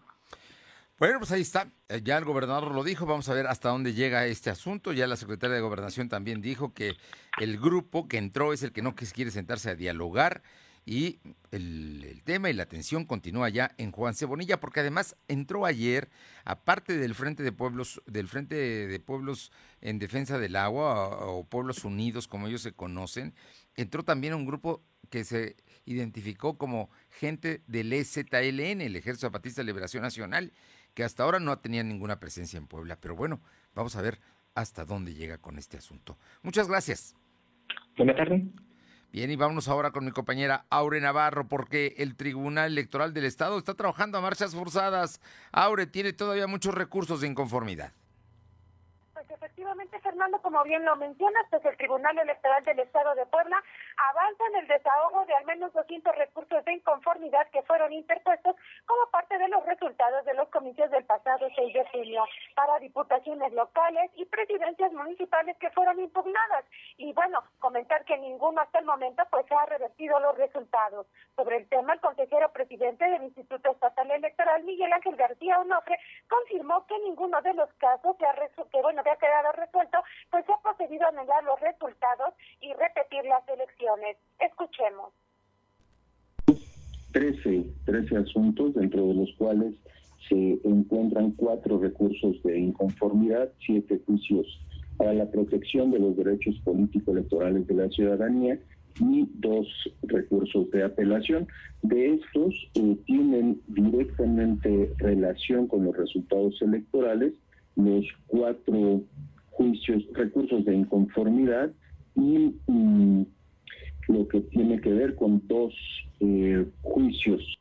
Bueno, 0.99 1.19
pues 1.19 1.31
ahí 1.31 1.41
está. 1.41 1.71
Eh, 1.87 2.01
ya 2.03 2.17
el 2.17 2.25
gobernador 2.25 2.75
lo 2.75 2.83
dijo. 2.83 3.05
Vamos 3.05 3.29
a 3.29 3.33
ver 3.33 3.47
hasta 3.47 3.69
dónde 3.69 3.93
llega 3.93 4.25
este 4.25 4.49
asunto. 4.49 4.91
Ya 4.91 5.07
la 5.07 5.15
secretaria 5.15 5.55
de 5.55 5.61
Gobernación 5.61 6.09
también 6.09 6.41
dijo 6.41 6.73
que 6.73 6.97
el 7.39 7.57
grupo 7.57 8.09
que 8.09 8.17
entró 8.17 8.51
es 8.51 8.63
el 8.63 8.73
que 8.73 8.81
no 8.81 8.95
quiere 8.95 9.31
sentarse 9.31 9.69
a 9.69 9.75
dialogar 9.75 10.43
y 10.85 11.19
el, 11.51 12.21
tema 12.25 12.49
y 12.49 12.53
la 12.53 12.63
atención 12.63 13.05
continúa 13.05 13.47
ya 13.47 13.71
en 13.77 13.91
Juan 13.91 14.13
Cebonilla, 14.13 14.59
porque 14.59 14.81
además 14.81 15.15
entró 15.29 15.65
ayer, 15.65 16.09
aparte 16.43 16.97
del 16.97 17.15
Frente 17.15 17.43
de 17.43 17.51
Pueblos, 17.53 18.01
del 18.05 18.27
Frente 18.27 18.55
de 18.55 18.99
Pueblos 18.99 19.51
en 19.79 19.99
Defensa 19.99 20.37
del 20.37 20.55
Agua 20.55 21.07
o, 21.07 21.39
o 21.39 21.43
Pueblos 21.45 21.85
Unidos, 21.85 22.27
como 22.27 22.47
ellos 22.47 22.61
se 22.61 22.73
conocen, 22.73 23.35
entró 23.75 24.03
también 24.03 24.33
un 24.33 24.45
grupo 24.45 24.83
que 25.09 25.23
se 25.23 25.55
identificó 25.85 26.57
como 26.57 26.89
gente 27.09 27.61
del 27.67 27.93
EZLN, 27.93 28.81
el 28.81 28.95
Ejército 28.95 29.27
Zapatista 29.27 29.61
de 29.61 29.65
Liberación 29.65 30.03
Nacional, 30.03 30.53
que 30.93 31.03
hasta 31.03 31.23
ahora 31.23 31.39
no 31.39 31.57
tenía 31.59 31.83
ninguna 31.83 32.19
presencia 32.19 32.57
en 32.57 32.67
Puebla. 32.67 32.97
Pero 32.99 33.15
bueno, 33.15 33.39
vamos 33.73 33.95
a 33.95 34.01
ver 34.01 34.19
hasta 34.55 34.85
dónde 34.85 35.13
llega 35.13 35.37
con 35.37 35.57
este 35.57 35.77
asunto. 35.77 36.17
Muchas 36.41 36.67
gracias. 36.67 37.15
Buenas 37.97 38.15
tardes. 38.15 38.43
Bien, 39.11 39.31
y 39.31 39.35
vámonos 39.35 39.67
ahora 39.67 39.89
con 39.89 40.05
mi 40.05 40.11
compañera 40.11 40.65
Aure 40.69 41.01
Navarro, 41.01 41.47
porque 41.47 41.95
el 41.97 42.15
Tribunal 42.15 42.71
Electoral 42.71 43.11
del 43.11 43.25
Estado 43.25 43.57
está 43.57 43.73
trabajando 43.73 44.19
a 44.19 44.21
marchas 44.21 44.53
forzadas. 44.53 45.19
Aure 45.51 45.87
tiene 45.87 46.13
todavía 46.13 46.45
muchos 46.45 46.75
recursos 46.75 47.21
de 47.21 47.27
inconformidad. 47.27 47.91
Pues 49.13 49.25
efectivamente, 49.31 49.99
Fernando, 50.01 50.39
como 50.43 50.63
bien 50.63 50.85
lo 50.85 50.95
mencionas, 50.95 51.43
pues 51.49 51.65
el 51.65 51.75
Tribunal 51.77 52.19
Electoral 52.19 52.63
del 52.65 52.79
Estado 52.79 53.15
de 53.15 53.25
Puebla 53.25 53.63
avanza 54.07 54.43
en 54.47 54.55
el 54.55 54.67
desahogo 54.67 55.25
de 55.25 55.33
al 55.33 55.45
menos 55.45 55.73
200 55.73 56.15
recursos 56.15 56.63
de 56.63 56.73
inconformidad 56.73 57.47
que 57.51 57.61
fueron 57.63 57.91
interpuestos 57.91 58.55
como 58.85 59.11
parte 59.11 59.37
de 59.37 59.47
los 59.49 59.65
resultados 59.65 60.23
de 60.25 60.33
los 60.35 60.47
comicios 60.49 60.89
del 60.91 61.03
pasado 61.03 61.47
6 61.55 61.73
de 61.73 61.85
junio 61.89 62.23
para 62.55 62.79
diputaciones 62.79 63.51
locales 63.53 64.11
y 64.15 64.25
presidencias 64.25 64.93
municipales 64.93 65.57
que 65.57 65.69
fueron 65.71 65.99
impugnadas. 65.99 66.65
Y 66.97 67.11
bueno, 67.13 67.43
comentar 67.59 68.05
que 68.05 68.17
ninguno 68.17 68.61
hasta 68.61 68.79
el 68.79 68.85
momento 68.85 69.23
pues 69.29 69.45
ha 69.51 69.65
revertido 69.65 70.19
los 70.19 70.37
resultados. 70.37 71.05
Sobre 71.35 71.57
el 71.57 71.67
tema, 71.67 71.93
el 71.93 71.99
consejero 71.99 72.51
presidente 72.51 73.05
del 73.05 73.23
Instituto 73.23 73.71
Estatal 73.71 74.09
Electoral, 74.11 74.63
Miguel 74.63 74.93
Ángel 74.93 75.15
García 75.15 75.59
Onofre, 75.59 75.99
confirmó 76.27 76.85
que 76.87 76.97
ninguno 76.99 77.41
de 77.41 77.53
los 77.53 77.71
casos 77.73 78.15
que, 78.17 78.25
ha 78.25 78.33
que 78.71 78.81
bueno, 78.81 79.03
que 79.03 79.09
ha 79.09 79.15
quedado 79.17 79.51
resuelto, 79.53 80.03
pues 80.29 80.45
se 80.45 80.53
ha 80.53 80.57
procedido 80.57 81.05
a 81.05 81.09
anular 81.09 81.43
los 81.43 81.59
resultados 81.59 82.33
y 82.61 82.73
repetir 82.73 83.25
las 83.25 83.47
elecciones. 83.47 83.88
Escuchemos. 84.39 85.13
13, 87.11 87.65
13 87.85 88.17
asuntos, 88.17 88.75
dentro 88.75 89.07
de 89.07 89.13
los 89.15 89.33
cuales 89.37 89.73
se 90.27 90.59
encuentran 90.63 91.31
cuatro 91.31 91.79
recursos 91.79 92.41
de 92.43 92.59
inconformidad, 92.59 93.49
siete 93.65 93.99
juicios 94.05 94.45
para 94.97 95.13
la 95.13 95.29
protección 95.31 95.91
de 95.91 95.99
los 95.99 96.15
derechos 96.17 96.59
político-electorales 96.63 97.65
de 97.67 97.73
la 97.73 97.89
ciudadanía 97.89 98.59
y 98.99 99.27
dos 99.35 99.67
recursos 100.03 100.69
de 100.71 100.83
apelación. 100.83 101.47
De 101.81 102.15
estos 102.15 102.53
eh, 102.75 102.97
tienen 103.05 103.61
directamente 103.67 104.93
relación 104.97 105.67
con 105.67 105.85
los 105.85 105.95
resultados 105.95 106.61
electorales 106.61 107.33
los 107.75 108.05
cuatro 108.27 109.01
juicios, 109.51 110.03
recursos 110.13 110.65
de 110.65 110.75
inconformidad 110.75 111.71
y 112.15 112.55
mm, 112.67 113.23
lo 114.09 114.27
que 114.27 114.41
tiene 114.41 114.81
que 114.81 114.91
ver 114.91 115.15
con 115.15 115.47
dos 115.47 115.73
eh, 116.19 116.65
juicios 116.81 117.59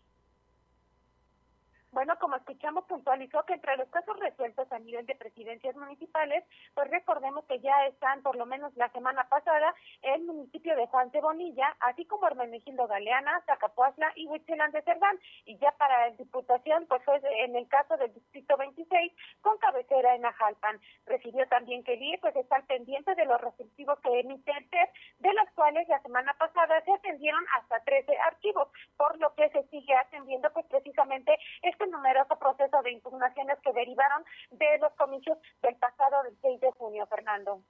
bueno, 1.99 2.17
como 2.21 2.37
escuchamos, 2.37 2.85
puntualizó 2.85 3.43
que 3.45 3.55
entre 3.55 3.77
los 3.77 3.89
casos 3.89 4.17
resueltos 4.21 4.71
a 4.71 4.79
nivel 4.79 5.05
de 5.07 5.17
presidencias 5.17 5.75
municipales, 5.75 6.45
pues 6.73 6.89
recordemos 6.91 7.45
que 7.47 7.59
ya 7.59 7.87
están, 7.87 8.23
por 8.23 8.37
lo 8.37 8.47
menos 8.47 8.73
la 8.77 8.89
semana 8.91 9.29
pasada, 9.29 9.75
el 10.03 10.23
municipio 10.23 10.77
de 10.77 10.87
Juan 10.87 11.11
Bonilla, 11.21 11.77
así 11.81 12.05
como 12.05 12.29
Hermenegildo 12.29 12.87
Galeana, 12.87 13.43
Zacapuazla 13.47 14.13
y 14.15 14.29
Huitzilán 14.29 14.71
de 14.71 14.83
Cerdán. 14.83 15.19
Y 15.45 15.59
ya 15.59 15.73
para 15.73 16.09
la 16.09 16.17
diputación, 16.17 16.87
pues 16.87 17.03
fue 17.05 17.21
en 17.45 17.57
el 17.57 17.67
caso 17.67 17.97
del 17.97 18.15
distrito 18.15 18.57
26, 18.57 19.13
con 19.41 19.59
cabecera 19.59 20.15
en 20.15 20.25
Ajalpan. 20.25 20.81
Recibió 21.05 21.49
también 21.49 21.83
que 21.83 21.95
el 21.95 22.21
pues 22.21 22.37
está 22.37 22.57
al 22.57 22.65
pendiente 22.67 23.17
de 23.17 23.25
los 23.25 23.41
receptivos 23.41 23.99
que 23.99 24.21
emite 24.21 24.53
el 24.53 24.71
TEP, 24.71 24.79
de 24.79 24.89
cuales 25.59 25.89
la 25.89 26.01
semana 26.03 26.33
pasada 26.39 26.81
se 26.85 26.93
atendieron 26.93 27.43
hasta 27.59 27.81
13 27.81 28.17
archivos, 28.31 28.69
por 28.97 29.19
lo 29.19 29.35
que 29.35 29.51
se 29.51 29.67
sigue 29.71 29.93
atendiendo, 30.07 30.53
pues 30.53 30.65
precisamente 30.67 31.37
este 31.63 31.85
numeroso 31.89 32.39
proceso 32.39 32.81
de 32.85 32.93
impugnaciones 32.93 33.59
que 33.65 33.73
derivaron 33.73 34.23
de 34.53 34.79
los 34.79 34.93
comicios 34.93 35.37
del 35.61 35.75
pasado 35.75 36.23
del 36.23 36.39
6 36.43 36.61
de 36.61 36.71
junio, 36.79 37.05
Fernando. 37.09 37.61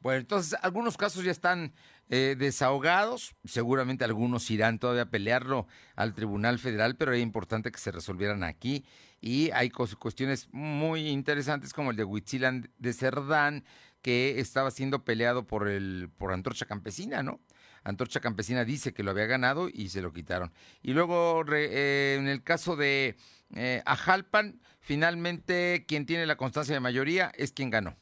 Bueno, 0.00 0.20
entonces 0.20 0.58
algunos 0.62 0.98
casos 0.98 1.24
ya 1.24 1.30
están 1.30 1.72
eh, 2.10 2.34
desahogados, 2.38 3.34
seguramente 3.44 4.04
algunos 4.04 4.50
irán 4.50 4.78
todavía 4.78 5.02
a 5.04 5.10
pelearlo 5.10 5.66
al 5.96 6.12
Tribunal 6.12 6.58
Federal, 6.58 6.96
pero 6.96 7.14
es 7.14 7.22
importante 7.22 7.72
que 7.72 7.78
se 7.78 7.90
resolvieran 7.90 8.44
aquí 8.44 8.84
y 9.20 9.50
hay 9.52 9.70
cuestiones 9.70 10.48
muy 10.52 11.08
interesantes 11.08 11.74
como 11.74 11.90
el 11.90 11.96
de 11.96 12.04
Huitzilan 12.04 12.70
de 12.78 12.92
Cerdán, 12.92 13.64
que 14.02 14.40
estaba 14.40 14.70
siendo 14.70 15.04
peleado 15.04 15.46
por 15.46 15.68
el 15.68 16.10
por 16.16 16.32
Antorcha 16.32 16.66
Campesina, 16.66 17.22
¿no? 17.22 17.40
Antorcha 17.84 18.20
Campesina 18.20 18.64
dice 18.64 18.92
que 18.92 19.02
lo 19.02 19.10
había 19.10 19.26
ganado 19.26 19.68
y 19.72 19.88
se 19.88 20.02
lo 20.02 20.12
quitaron. 20.12 20.52
Y 20.82 20.92
luego, 20.92 21.44
eh, 21.52 22.16
en 22.18 22.28
el 22.28 22.42
caso 22.42 22.76
de 22.76 23.16
eh, 23.54 23.82
Ajalpan, 23.86 24.60
finalmente 24.80 25.84
quien 25.88 26.06
tiene 26.06 26.26
la 26.26 26.36
constancia 26.36 26.74
de 26.74 26.80
mayoría 26.80 27.32
es 27.36 27.52
quien 27.52 27.70
ganó. 27.70 27.96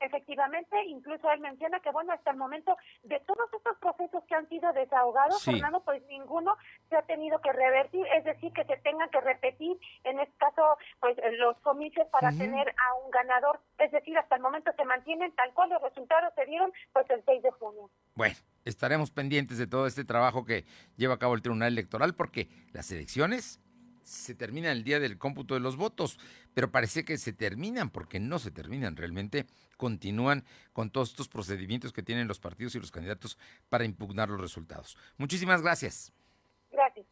Efectivamente, 0.00 0.76
incluso 0.86 1.30
él 1.30 1.40
menciona 1.40 1.78
que, 1.80 1.90
bueno, 1.90 2.12
hasta 2.12 2.30
el 2.30 2.38
momento, 2.38 2.76
de 3.02 3.20
todos 3.20 3.52
estos 3.52 3.76
procesos 3.78 4.24
que 4.24 4.34
han 4.34 4.48
sido 4.48 4.72
desahogados, 4.72 5.44
Fernando, 5.44 5.82
pues 5.84 6.02
ninguno 6.08 6.56
se 6.88 6.96
ha 6.96 7.02
tenido 7.02 7.40
que 7.40 7.52
revertir, 7.52 8.06
es 8.16 8.24
decir, 8.24 8.52
que 8.52 8.64
se 8.64 8.78
tengan 8.78 9.10
que 9.10 9.20
repetir, 9.20 9.78
en 10.04 10.20
este 10.20 10.34
caso, 10.38 10.78
pues 11.00 11.16
los 11.38 11.56
comicios 11.58 12.08
para 12.08 12.30
tener 12.30 12.68
a 12.68 12.94
un 13.04 13.10
ganador. 13.10 13.60
Es 13.78 13.92
decir, 13.92 14.16
hasta 14.16 14.36
el 14.36 14.42
momento 14.42 14.70
se 14.76 14.84
mantienen 14.84 15.32
tal 15.34 15.52
cual 15.52 15.70
los 15.70 15.82
resultados 15.82 16.32
se 16.34 16.46
dieron, 16.46 16.72
pues 16.92 17.08
el 17.10 17.22
6 17.24 17.42
de 17.42 17.50
junio. 17.52 17.90
Bueno, 18.14 18.36
estaremos 18.64 19.10
pendientes 19.10 19.58
de 19.58 19.66
todo 19.66 19.86
este 19.86 20.04
trabajo 20.04 20.44
que 20.44 20.64
lleva 20.96 21.14
a 21.14 21.18
cabo 21.18 21.34
el 21.34 21.42
Tribunal 21.42 21.72
Electoral, 21.72 22.14
porque 22.14 22.48
las 22.72 22.90
elecciones 22.90 23.60
se 24.02 24.34
termina 24.34 24.72
el 24.72 24.82
día 24.82 24.98
del 24.98 25.18
cómputo 25.18 25.54
de 25.54 25.60
los 25.60 25.76
votos, 25.76 26.18
pero 26.54 26.70
parece 26.70 27.04
que 27.04 27.16
se 27.16 27.32
terminan 27.32 27.90
porque 27.90 28.18
no 28.18 28.38
se 28.38 28.50
terminan 28.50 28.96
realmente, 28.96 29.46
continúan 29.80 30.44
con 30.74 30.90
todos 30.90 31.08
estos 31.08 31.26
procedimientos 31.26 31.90
que 31.90 32.02
tienen 32.02 32.28
los 32.28 32.38
partidos 32.38 32.74
y 32.74 32.80
los 32.80 32.90
candidatos 32.90 33.38
para 33.70 33.86
impugnar 33.86 34.28
los 34.28 34.38
resultados. 34.38 34.98
Muchísimas 35.16 35.62
gracias. 35.62 36.12
Gracias. 36.70 37.06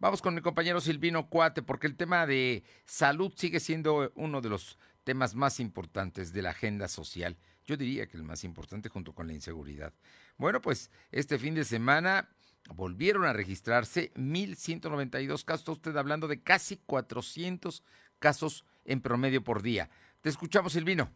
Vamos 0.00 0.20
con 0.20 0.34
mi 0.34 0.40
compañero 0.40 0.80
Silvino 0.80 1.28
Cuate, 1.28 1.62
porque 1.62 1.86
el 1.86 1.94
tema 1.94 2.26
de 2.26 2.64
salud 2.86 3.32
sigue 3.36 3.60
siendo 3.60 4.10
uno 4.16 4.40
de 4.40 4.48
los 4.48 4.78
temas 5.04 5.36
más 5.36 5.60
importantes 5.60 6.32
de 6.32 6.42
la 6.42 6.50
agenda 6.50 6.88
social. 6.88 7.36
Yo 7.64 7.76
diría 7.76 8.08
que 8.08 8.16
el 8.16 8.24
más 8.24 8.42
importante 8.42 8.88
junto 8.88 9.12
con 9.12 9.28
la 9.28 9.34
inseguridad. 9.34 9.92
Bueno, 10.38 10.60
pues 10.60 10.90
este 11.12 11.38
fin 11.38 11.54
de 11.54 11.64
semana 11.64 12.28
volvieron 12.74 13.26
a 13.26 13.32
registrarse 13.32 14.12
1.192 14.14 15.44
casos. 15.44 15.60
Está 15.60 15.72
usted 15.72 15.96
hablando 15.96 16.26
de 16.26 16.42
casi 16.42 16.78
400 16.78 17.84
casos 18.18 18.64
en 18.84 19.00
promedio 19.00 19.44
por 19.44 19.62
día. 19.62 19.88
Te 20.20 20.30
escuchamos, 20.30 20.72
Silvino. 20.72 21.12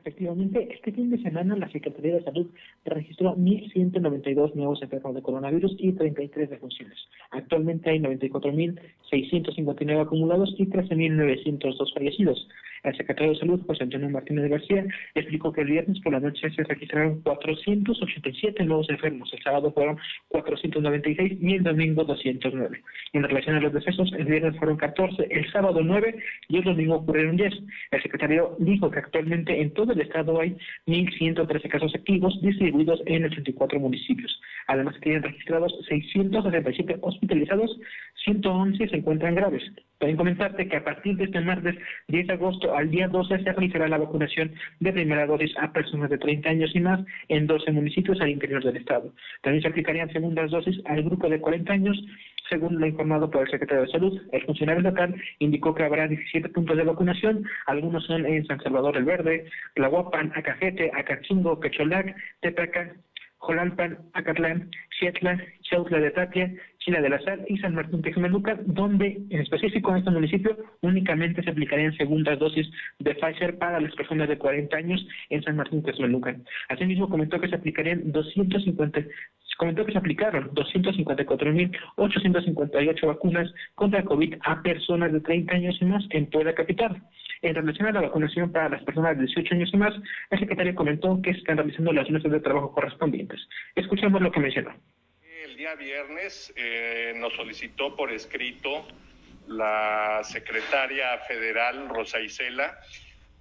Efectivamente, 0.00 0.68
este 0.72 0.92
fin 0.92 1.10
de 1.10 1.20
semana 1.22 1.56
la 1.56 1.70
Secretaría 1.70 2.14
de 2.14 2.24
Salud 2.24 2.46
registró 2.86 3.36
1.192 3.36 4.54
nuevos 4.54 4.82
enfermos 4.82 5.14
de 5.14 5.20
coronavirus 5.20 5.76
y 5.78 5.92
33 5.92 6.48
defunciones. 6.48 6.96
Actualmente 7.30 7.90
hay 7.90 7.98
94.659 8.00 10.00
acumulados 10.00 10.54
y 10.56 10.64
13.902 10.66 11.92
fallecidos. 11.92 12.48
El 12.82 12.96
secretario 12.96 13.32
de 13.32 13.38
Salud, 13.38 13.60
José 13.66 13.84
Antonio 13.84 14.08
Martínez 14.08 14.50
García, 14.50 14.84
explicó 15.14 15.52
que 15.52 15.60
el 15.60 15.68
viernes 15.68 16.00
por 16.00 16.12
la 16.12 16.20
noche 16.20 16.50
se 16.50 16.64
registraron 16.64 17.20
487 17.22 18.64
nuevos 18.64 18.88
enfermos, 18.88 19.32
el 19.32 19.42
sábado 19.42 19.72
fueron 19.72 19.98
496 20.28 21.38
y 21.40 21.54
el 21.56 21.62
domingo 21.62 22.04
209. 22.04 22.82
En 23.12 23.22
relación 23.22 23.56
a 23.56 23.60
los 23.60 23.72
decesos, 23.72 24.12
el 24.16 24.24
viernes 24.24 24.56
fueron 24.56 24.76
14, 24.76 25.26
el 25.30 25.50
sábado 25.52 25.80
9 25.82 26.16
y 26.48 26.56
el 26.56 26.64
domingo 26.64 26.96
ocurrieron 26.96 27.36
10. 27.36 27.52
El 27.90 28.02
secretario 28.02 28.56
dijo 28.58 28.90
que 28.90 28.98
actualmente 28.98 29.60
en 29.60 29.72
todo 29.74 29.92
el 29.92 30.00
estado 30.00 30.40
hay 30.40 30.56
1.113 30.86 31.68
casos 31.68 31.94
activos 31.94 32.40
distribuidos 32.40 33.02
en 33.06 33.24
84 33.24 33.78
municipios. 33.78 34.40
Además, 34.68 34.94
tienen 35.00 35.22
registrados 35.22 35.74
667 35.88 36.98
hospitalizados, 37.00 37.78
111 38.24 38.88
se 38.88 38.96
encuentran 38.96 39.34
graves. 39.34 39.62
Pueden 39.98 40.16
comentarte 40.16 40.68
que 40.68 40.76
a 40.76 40.84
partir 40.84 41.16
de 41.16 41.24
este 41.24 41.40
martes 41.40 41.76
10 42.08 42.26
de 42.26 42.32
agosto 42.32 42.69
al 42.74 42.90
día 42.90 43.08
12 43.08 43.42
se 43.42 43.52
realizará 43.52 43.88
la 43.88 43.98
vacunación 43.98 44.52
de 44.80 44.92
primera 44.92 45.26
dosis 45.26 45.56
a 45.58 45.72
personas 45.72 46.10
de 46.10 46.18
30 46.18 46.48
años 46.48 46.70
y 46.74 46.80
más 46.80 47.00
en 47.28 47.46
12 47.46 47.72
municipios 47.72 48.20
al 48.20 48.30
interior 48.30 48.62
del 48.64 48.76
estado. 48.76 49.12
También 49.42 49.62
se 49.62 49.68
aplicarían 49.68 50.12
segundas 50.12 50.50
dosis 50.50 50.80
al 50.86 51.02
grupo 51.02 51.28
de 51.28 51.40
40 51.40 51.72
años, 51.72 51.96
según 52.48 52.80
lo 52.80 52.86
informado 52.86 53.30
por 53.30 53.42
el 53.42 53.50
secretario 53.50 53.84
de 53.84 53.92
Salud. 53.92 54.20
El 54.32 54.42
funcionario 54.42 54.82
local 54.82 55.14
indicó 55.38 55.74
que 55.74 55.84
habrá 55.84 56.08
17 56.08 56.48
puntos 56.50 56.76
de 56.76 56.84
vacunación, 56.84 57.44
algunos 57.66 58.04
son 58.06 58.26
en 58.26 58.46
San 58.46 58.60
Salvador 58.60 58.96
el 58.96 59.04
Verde, 59.04 59.46
Tlahuapan, 59.74 60.32
Acajete, 60.34 60.90
Acachingo, 60.94 61.60
Quecholac, 61.60 62.14
Tepaca, 62.40 62.94
Jolalpan, 63.40 63.98
Acatlán, 64.12 64.70
Xietla, 64.98 65.38
Chautla 65.62 65.98
de 65.98 66.10
Tapia, 66.10 66.52
China 66.80 67.00
de 67.00 67.08
la 67.08 67.20
Sal 67.20 67.44
y 67.48 67.58
San 67.58 67.74
Martín 67.74 68.02
Texmelucan, 68.02 68.60
donde 68.66 69.20
en 69.30 69.40
específico 69.40 69.90
en 69.90 69.98
este 69.98 70.10
municipio 70.10 70.56
únicamente 70.80 71.42
se 71.42 71.50
aplicarían 71.50 71.96
segundas 71.96 72.38
dosis 72.38 72.70
de 72.98 73.14
Pfizer 73.14 73.58
para 73.58 73.80
las 73.80 73.94
personas 73.94 74.28
de 74.28 74.38
40 74.38 74.76
años 74.76 75.06
en 75.28 75.42
San 75.42 75.56
Martín 75.56 75.82
Texmelucan. 75.82 76.44
Asimismo 76.68 77.08
comentó 77.08 77.40
que 77.40 77.48
se 77.48 77.56
aplicarían 77.56 78.12
250 78.12 79.00
comentó 79.60 79.84
que 79.84 79.92
se 79.92 79.98
aplicaron 79.98 80.50
254.858 80.54 83.06
vacunas 83.06 83.52
contra 83.74 84.02
COVID 84.02 84.36
a 84.40 84.62
personas 84.62 85.12
de 85.12 85.20
30 85.20 85.54
años 85.54 85.76
y 85.82 85.84
más 85.84 86.02
en 86.10 86.30
toda 86.30 86.44
la 86.44 86.54
capital. 86.54 87.02
En 87.42 87.54
relación 87.54 87.88
a 87.88 87.92
la 87.92 88.00
vacunación 88.00 88.50
para 88.52 88.70
las 88.70 88.82
personas 88.84 89.18
de 89.18 89.26
18 89.26 89.56
años 89.56 89.68
y 89.74 89.76
más, 89.76 89.92
el 90.30 90.38
secretario 90.38 90.74
comentó 90.74 91.20
que 91.20 91.32
están 91.32 91.58
realizando 91.58 91.92
las 91.92 92.10
mesas 92.10 92.32
de 92.32 92.40
trabajo 92.40 92.72
correspondientes. 92.72 93.46
Escuchemos 93.74 94.22
lo 94.22 94.32
que 94.32 94.40
mencionó. 94.40 94.70
Día 95.60 95.74
viernes 95.74 96.54
eh, 96.56 97.12
nos 97.16 97.34
solicitó 97.34 97.94
por 97.94 98.10
escrito 98.10 98.82
la 99.46 100.22
secretaria 100.24 101.18
federal 101.28 101.86
Rosa 101.90 102.18
Isela 102.18 102.80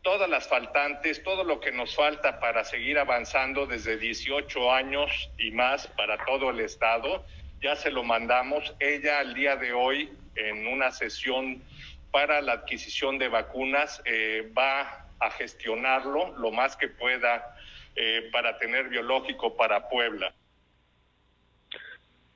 todas 0.01 0.29
las 0.29 0.45
faltantes, 0.45 1.23
todo 1.23 1.45
lo 1.45 1.61
que 1.61 1.71
nos 1.71 1.95
falta 1.95 2.41
para 2.41 2.65
seguir 2.65 2.99
avanzando 2.99 3.67
desde 3.67 3.97
18 3.97 4.69
años 4.69 5.31
y 5.37 5.51
más 5.51 5.87
para 5.87 6.17
todo 6.25 6.49
el 6.49 6.59
Estado. 6.59 7.23
Ya 7.61 7.77
se 7.77 7.89
lo 7.89 8.03
mandamos. 8.03 8.75
Ella 8.81 9.19
al 9.19 9.33
día 9.33 9.55
de 9.55 9.71
hoy, 9.71 10.11
en 10.35 10.67
una 10.67 10.91
sesión 10.91 11.63
para 12.11 12.41
la 12.41 12.51
adquisición 12.51 13.17
de 13.17 13.29
vacunas, 13.29 14.01
eh, 14.03 14.51
va 14.57 15.05
a 15.21 15.31
gestionarlo 15.31 16.37
lo 16.37 16.51
más 16.51 16.75
que 16.75 16.89
pueda 16.89 17.55
eh, 17.95 18.27
para 18.33 18.57
tener 18.57 18.89
biológico 18.89 19.55
para 19.55 19.87
Puebla. 19.87 20.33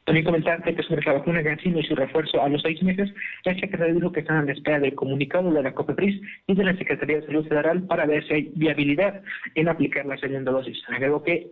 También 0.06 0.26
comentarte 0.26 0.76
que 0.76 0.84
sobre 0.84 1.04
la 1.04 1.14
vacuna 1.14 1.42
Gancino 1.42 1.80
y 1.80 1.84
su 1.84 1.96
refuerzo 1.96 2.42
a 2.42 2.50
los 2.50 2.62
seis 2.62 2.82
meses, 2.84 3.14
la 3.46 3.54
Secretaría 3.56 3.94
dijo 3.94 4.12
que 4.12 4.20
están 4.20 4.40
en 4.40 4.46
la 4.48 4.54
espera 4.54 4.80
del 4.80 4.96
comunicado 4.96 5.52
de 5.52 5.64
la 5.64 5.74
COPEPRIS 5.74 6.22
y 6.48 6.56
de 6.56 6.64
la 6.64 6.76
Secretaría 6.78 7.22
de 7.22 7.26
Salud 7.26 7.48
Federal 7.48 7.84
para 7.84 8.06
ver 8.06 8.26
si 8.28 8.34
hay 8.34 8.52
viabilidad 8.56 9.22
en 9.56 9.70
aplicar 9.70 10.06
la 10.06 10.18
segunda 10.18 10.52
dosis. 10.52 10.78
Agregó 10.90 11.24
que 11.24 11.50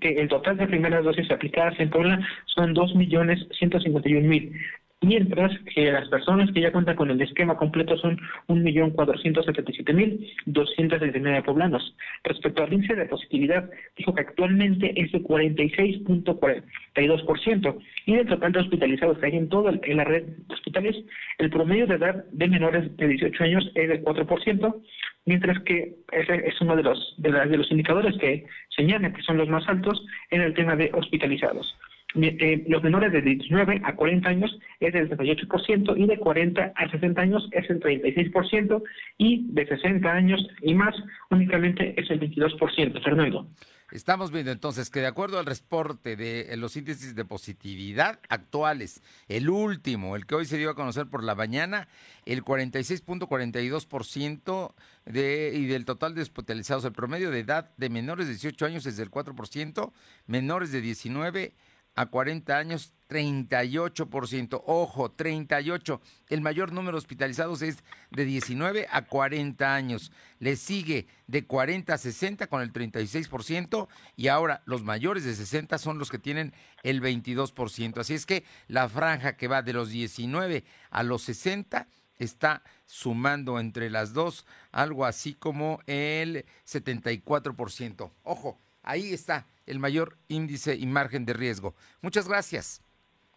que 0.00 0.10
el 0.10 0.28
total 0.28 0.56
de 0.58 0.66
primeras 0.66 1.04
dosis 1.04 1.30
aplicadas 1.30 1.78
en 1.80 1.90
Puebla 1.90 2.20
son 2.46 2.74
2.151.000 2.74 4.52
mientras 5.00 5.56
que 5.74 5.90
las 5.92 6.08
personas 6.08 6.50
que 6.52 6.60
ya 6.60 6.72
cuentan 6.72 6.96
con 6.96 7.08
el 7.10 7.20
esquema 7.20 7.56
completo 7.56 7.96
son 7.98 8.18
1.477.269 8.48 11.44
poblanos. 11.44 11.94
Respecto 12.24 12.64
al 12.64 12.72
índice 12.72 12.96
de 12.96 13.06
positividad, 13.06 13.70
dijo 13.96 14.12
que 14.14 14.22
actualmente 14.22 15.00
es 15.00 15.12
de 15.12 15.22
46.42%, 15.22 17.78
y 18.06 18.16
del 18.16 18.26
total 18.26 18.50
de 18.52 18.60
hospitalizados 18.60 19.18
que 19.18 19.26
hay 19.26 19.36
en 19.36 19.48
toda 19.48 19.70
la 19.72 20.04
red 20.04 20.24
de 20.24 20.54
hospitales, 20.54 20.96
el 21.38 21.50
promedio 21.50 21.86
de 21.86 21.94
edad 21.94 22.24
de 22.32 22.48
menores 22.48 22.96
de 22.96 23.08
18 23.08 23.44
años 23.44 23.70
es 23.74 23.88
del 23.88 24.02
4%, 24.02 24.82
mientras 25.26 25.60
que 25.60 25.94
ese 26.12 26.48
es 26.48 26.60
uno 26.60 26.74
de 26.74 26.82
los, 26.82 27.14
de, 27.18 27.30
de 27.30 27.56
los 27.56 27.70
indicadores 27.70 28.18
que 28.18 28.46
señalan 28.74 29.12
que 29.12 29.22
son 29.22 29.36
los 29.36 29.48
más 29.48 29.68
altos 29.68 30.04
en 30.30 30.40
el 30.40 30.54
tema 30.54 30.74
de 30.74 30.90
hospitalizados. 30.92 31.78
Eh, 32.14 32.64
los 32.68 32.82
menores 32.82 33.12
de 33.12 33.20
19 33.20 33.82
a 33.84 33.94
40 33.94 34.28
años 34.30 34.58
es 34.80 34.94
el 34.94 35.10
78% 35.10 35.94
y 35.96 36.06
de 36.06 36.18
40 36.18 36.72
a 36.74 36.90
60 36.90 37.20
años 37.20 37.48
es 37.52 37.68
el 37.68 37.80
36% 37.80 38.82
y 39.18 39.46
de 39.52 39.66
60 39.66 40.10
años 40.10 40.40
y 40.62 40.74
más 40.74 40.94
únicamente 41.30 41.94
es 42.00 42.10
el 42.10 42.20
22%. 42.20 43.02
Fernando. 43.02 43.46
Estamos 43.90 44.30
viendo 44.30 44.52
entonces 44.52 44.90
que 44.90 45.00
de 45.00 45.06
acuerdo 45.06 45.38
al 45.38 45.46
reporte 45.46 46.14
de 46.14 46.54
los 46.58 46.76
índices 46.76 47.14
de 47.14 47.24
positividad 47.24 48.20
actuales, 48.28 49.02
el 49.28 49.48
último, 49.48 50.14
el 50.14 50.26
que 50.26 50.34
hoy 50.34 50.44
se 50.44 50.58
dio 50.58 50.68
a 50.68 50.74
conocer 50.74 51.06
por 51.06 51.24
la 51.24 51.34
mañana, 51.34 51.88
el 52.26 52.44
46.42% 52.44 54.74
de, 55.06 55.52
y 55.54 55.64
del 55.64 55.86
total 55.86 56.14
de 56.14 56.20
hospitalizados, 56.20 56.84
el 56.84 56.92
promedio 56.92 57.30
de 57.30 57.40
edad 57.40 57.70
de 57.78 57.88
menores 57.88 58.26
de 58.26 58.34
18 58.34 58.66
años 58.66 58.84
es 58.84 58.98
del 58.98 59.10
4%, 59.10 59.92
menores 60.26 60.70
de 60.70 60.82
19 60.82 61.54
a 61.98 62.06
40 62.06 62.56
años, 62.56 62.92
38%. 63.10 64.62
Ojo, 64.66 65.10
38. 65.10 66.00
El 66.28 66.40
mayor 66.42 66.70
número 66.70 66.92
de 66.92 66.98
hospitalizados 66.98 67.60
es 67.60 67.82
de 68.12 68.24
19 68.24 68.86
a 68.88 69.06
40 69.06 69.74
años. 69.74 70.12
Le 70.38 70.54
sigue 70.54 71.08
de 71.26 71.44
40 71.44 71.92
a 71.92 71.98
60 71.98 72.46
con 72.46 72.62
el 72.62 72.72
36% 72.72 73.88
y 74.14 74.28
ahora 74.28 74.62
los 74.64 74.84
mayores 74.84 75.24
de 75.24 75.34
60 75.34 75.76
son 75.78 75.98
los 75.98 76.08
que 76.08 76.20
tienen 76.20 76.54
el 76.84 77.02
22%. 77.02 77.98
Así 77.98 78.14
es 78.14 78.26
que 78.26 78.44
la 78.68 78.88
franja 78.88 79.36
que 79.36 79.48
va 79.48 79.62
de 79.62 79.72
los 79.72 79.88
19 79.88 80.62
a 80.90 81.02
los 81.02 81.22
60 81.22 81.88
está 82.20 82.62
sumando 82.86 83.58
entre 83.58 83.90
las 83.90 84.12
dos 84.12 84.46
algo 84.70 85.04
así 85.04 85.34
como 85.34 85.80
el 85.86 86.44
74%. 86.64 88.12
Ojo, 88.22 88.60
ahí 88.84 89.12
está 89.12 89.48
el 89.68 89.78
mayor 89.78 90.16
índice 90.28 90.74
y 90.74 90.86
margen 90.86 91.24
de 91.24 91.34
riesgo. 91.34 91.74
Muchas 92.00 92.28
gracias. 92.28 92.82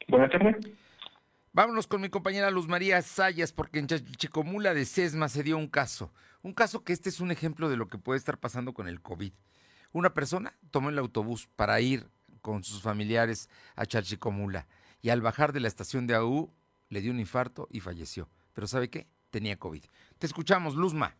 Buenas 0.07 0.31
tardes. 0.31 0.55
Vámonos 1.53 1.85
con 1.85 2.01
mi 2.01 2.09
compañera 2.09 2.49
Luz 2.49 2.67
María 2.67 3.01
Sayas, 3.01 3.51
porque 3.51 3.79
en 3.79 3.87
Chicomula 3.87 4.73
de 4.73 4.85
Sesma 4.85 5.27
se 5.27 5.43
dio 5.43 5.57
un 5.57 5.67
caso. 5.67 6.13
Un 6.41 6.53
caso 6.53 6.83
que 6.83 6.93
este 6.93 7.09
es 7.09 7.19
un 7.19 7.29
ejemplo 7.29 7.69
de 7.69 7.75
lo 7.75 7.87
que 7.87 7.97
puede 7.97 8.17
estar 8.17 8.37
pasando 8.37 8.73
con 8.73 8.87
el 8.87 9.01
COVID. 9.01 9.33
Una 9.91 10.13
persona 10.13 10.53
tomó 10.71 10.89
el 10.89 10.97
autobús 10.97 11.49
para 11.55 11.79
ir 11.81 12.07
con 12.41 12.63
sus 12.63 12.81
familiares 12.81 13.49
a 13.75 13.85
Chalchicomula 13.85 14.67
y 15.01 15.09
al 15.09 15.21
bajar 15.21 15.51
de 15.51 15.59
la 15.59 15.67
estación 15.67 16.07
de 16.07 16.15
AU 16.15 16.49
le 16.89 17.01
dio 17.01 17.11
un 17.11 17.19
infarto 17.19 17.67
y 17.69 17.81
falleció. 17.81 18.29
Pero 18.53 18.67
¿sabe 18.67 18.89
qué? 18.89 19.07
Tenía 19.29 19.59
COVID. 19.59 19.83
Te 20.17 20.27
escuchamos, 20.27 20.75
Luzma 20.75 21.15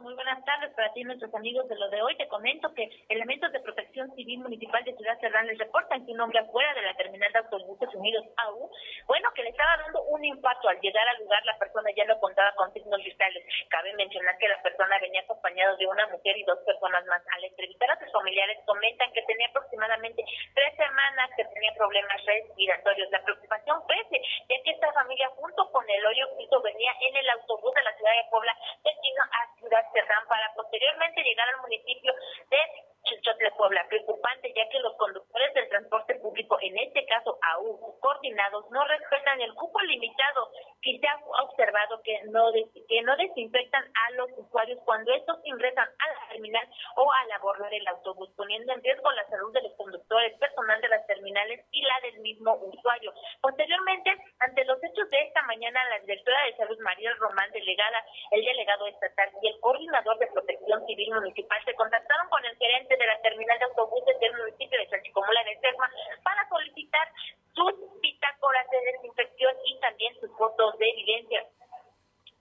muy 0.00 0.14
buenas 0.14 0.44
tardes 0.44 0.72
para 0.74 0.92
ti 0.92 1.04
nuestros 1.04 1.32
amigos 1.34 1.68
de 1.68 1.76
lo 1.76 1.88
de 1.88 2.02
hoy. 2.02 2.16
Te 2.16 2.26
comento 2.26 2.72
que 2.74 2.88
elementos 3.08 3.52
de 3.52 3.60
protección 3.60 4.10
civil 4.16 4.40
municipal 4.40 4.82
de 4.82 4.96
Ciudad 4.96 5.18
Cerdán 5.20 5.46
les 5.46 5.58
reportan 5.58 6.04
que 6.04 6.12
un 6.12 6.20
hombre 6.20 6.40
afuera 6.40 6.74
de 6.74 6.82
la 6.82 6.94
terminal 6.94 7.32
de 7.32 7.38
autobuses 7.38 7.94
unidos 7.94 8.24
AU, 8.36 8.70
bueno, 9.06 9.30
que 9.34 9.42
le 9.42 9.50
estaba 9.50 9.76
dando 9.76 10.02
un 10.04 10.24
impacto 10.24 10.68
al 10.68 10.80
llegar 10.80 11.06
al 11.08 11.18
lugar, 11.18 11.44
la 11.44 11.58
persona 11.58 11.90
ya 11.96 12.04
no 12.06 12.18
contaba 12.18 12.52
con 12.56 12.72
signos 12.72 13.02
vitales. 13.04 13.44
Cabe 13.70 13.94
mencionar 13.94 14.36
que 14.38 14.48
la 14.48 14.60
persona 14.62 14.98
venía 14.98 15.20
acompañada 15.20 15.76
de 15.76 15.86
una 15.86 16.06
mujer 16.08 16.36
y 16.38 16.44
dos 16.44 16.58
personas 16.66 17.04
más. 17.06 17.22
Al 17.36 17.44
entrevistar 17.44 17.90
a 17.90 17.98
sus 17.98 18.10
familiares 18.10 18.58
comentan 18.66 19.12
que 19.12 19.22
tenía 19.22 19.46
aproximadamente 19.48 20.24
tres 20.54 20.74
semanas 20.76 21.30
que 21.36 21.44
tenía 21.44 21.72
problemas 21.76 22.24
respiratorios. 22.24 23.10
La 23.10 23.22
preocupación 23.22 23.82
crece, 23.86 24.20
ya 24.48 24.56
que 24.64 24.70
esta 24.70 24.92
familia 24.92 25.28
junto 25.36 25.70
con 25.70 25.88
el 25.88 26.06
hoyo 26.06 26.26
venía 26.64 26.92
en 27.00 27.16
el 27.16 27.30
autobús 27.30 27.74
de 27.74 27.82
la 27.82 27.92
ciudad 27.94 28.12
de 28.12 28.30
Puebla 28.30 28.56
destino 28.82 29.22
a 29.30 29.58
Ciudad 29.58 29.83
para 30.28 30.52
posteriormente 30.54 31.22
llegar 31.22 31.48
al 31.48 31.60
municipio 31.60 32.12
de 32.50 32.58
Chichotle, 33.04 33.50
Puebla. 33.52 33.84
Preocupante 33.88 34.52
ya 34.54 34.68
que 34.68 34.80
los 34.80 34.96
conductores 34.96 35.52
del 35.54 35.68
transporte 35.68 36.14
público, 36.16 36.58
en 36.60 36.76
este 36.78 37.04
caso 37.06 37.38
AU, 37.54 37.98
coordinados, 38.00 38.64
no 38.70 38.84
respetan 38.84 39.40
el 39.40 39.54
cupo 39.54 39.80
limitado 39.82 40.50
que 40.80 40.98
se 40.98 41.06
ha 41.06 41.16
observado 41.42 42.00
que 42.02 42.20
no, 42.24 42.52
que 42.52 43.02
no 43.02 43.16
desinfectan 43.16 43.84
a 43.84 44.10
los 44.12 44.30
usuarios 44.36 44.78
cuando 44.84 45.12
estos 45.14 45.38
ingresan 45.44 45.88
a 45.88 46.06
la 46.12 46.28
terminal 46.28 46.68
o 46.96 47.12
al 47.12 47.32
abordar 47.32 47.72
el 47.72 47.86
autobús, 47.88 48.30
poniendo 48.36 48.72
en 48.72 48.82
riesgo 48.82 49.10
la 49.12 49.26
salud 49.28 49.52
de 49.52 49.62
los 49.62 49.72
conductores, 49.76 50.38
personal 50.38 50.80
de 50.80 50.88
las 50.88 51.06
terminales 51.06 51.64
y 51.70 51.82
la 51.82 52.00
del 52.02 52.20
mismo 52.20 52.54
usuario. 52.54 53.12
Posteriormente, 53.40 54.10
ante 54.40 54.64
los 54.64 54.82
hechos 54.82 55.08
de 55.10 55.22
esta 55.22 55.42
mañana, 55.42 55.80
la 55.90 56.00
directora 56.00 56.44
de 56.46 56.56
salud, 56.56 56.78
María 56.80 57.12
Román, 57.14 57.50
delegada, 57.52 58.04
el 58.30 58.44
delegado 58.44 58.86
estatal 58.86 59.30
y 59.42 59.48
el 59.48 59.60
coordinador 59.60 60.18
de 60.18 60.26
protección 60.28 60.84
civil 60.86 61.14
municipal 61.14 61.58
se 61.64 61.74
contactaron 61.74 62.28
con 62.28 62.44
el 62.44 62.56
gerente 62.56 62.93
de 62.96 63.06
la 63.06 63.20
terminal 63.22 63.58
de 63.58 63.64
autobuses 63.64 64.18
del 64.20 64.36
municipio 64.36 64.78
de 64.78 64.88
Chalchicomula 64.88 65.44
de 65.44 65.58
Serma 65.60 65.90
para 66.22 66.48
solicitar 66.48 67.08
sus 67.54 68.00
bitácoras 68.00 68.66
de 68.70 68.92
desinfección 68.92 69.54
y 69.64 69.78
también 69.80 70.14
sus 70.20 70.30
fotos 70.36 70.78
de 70.78 70.88
evidencia. 70.88 71.46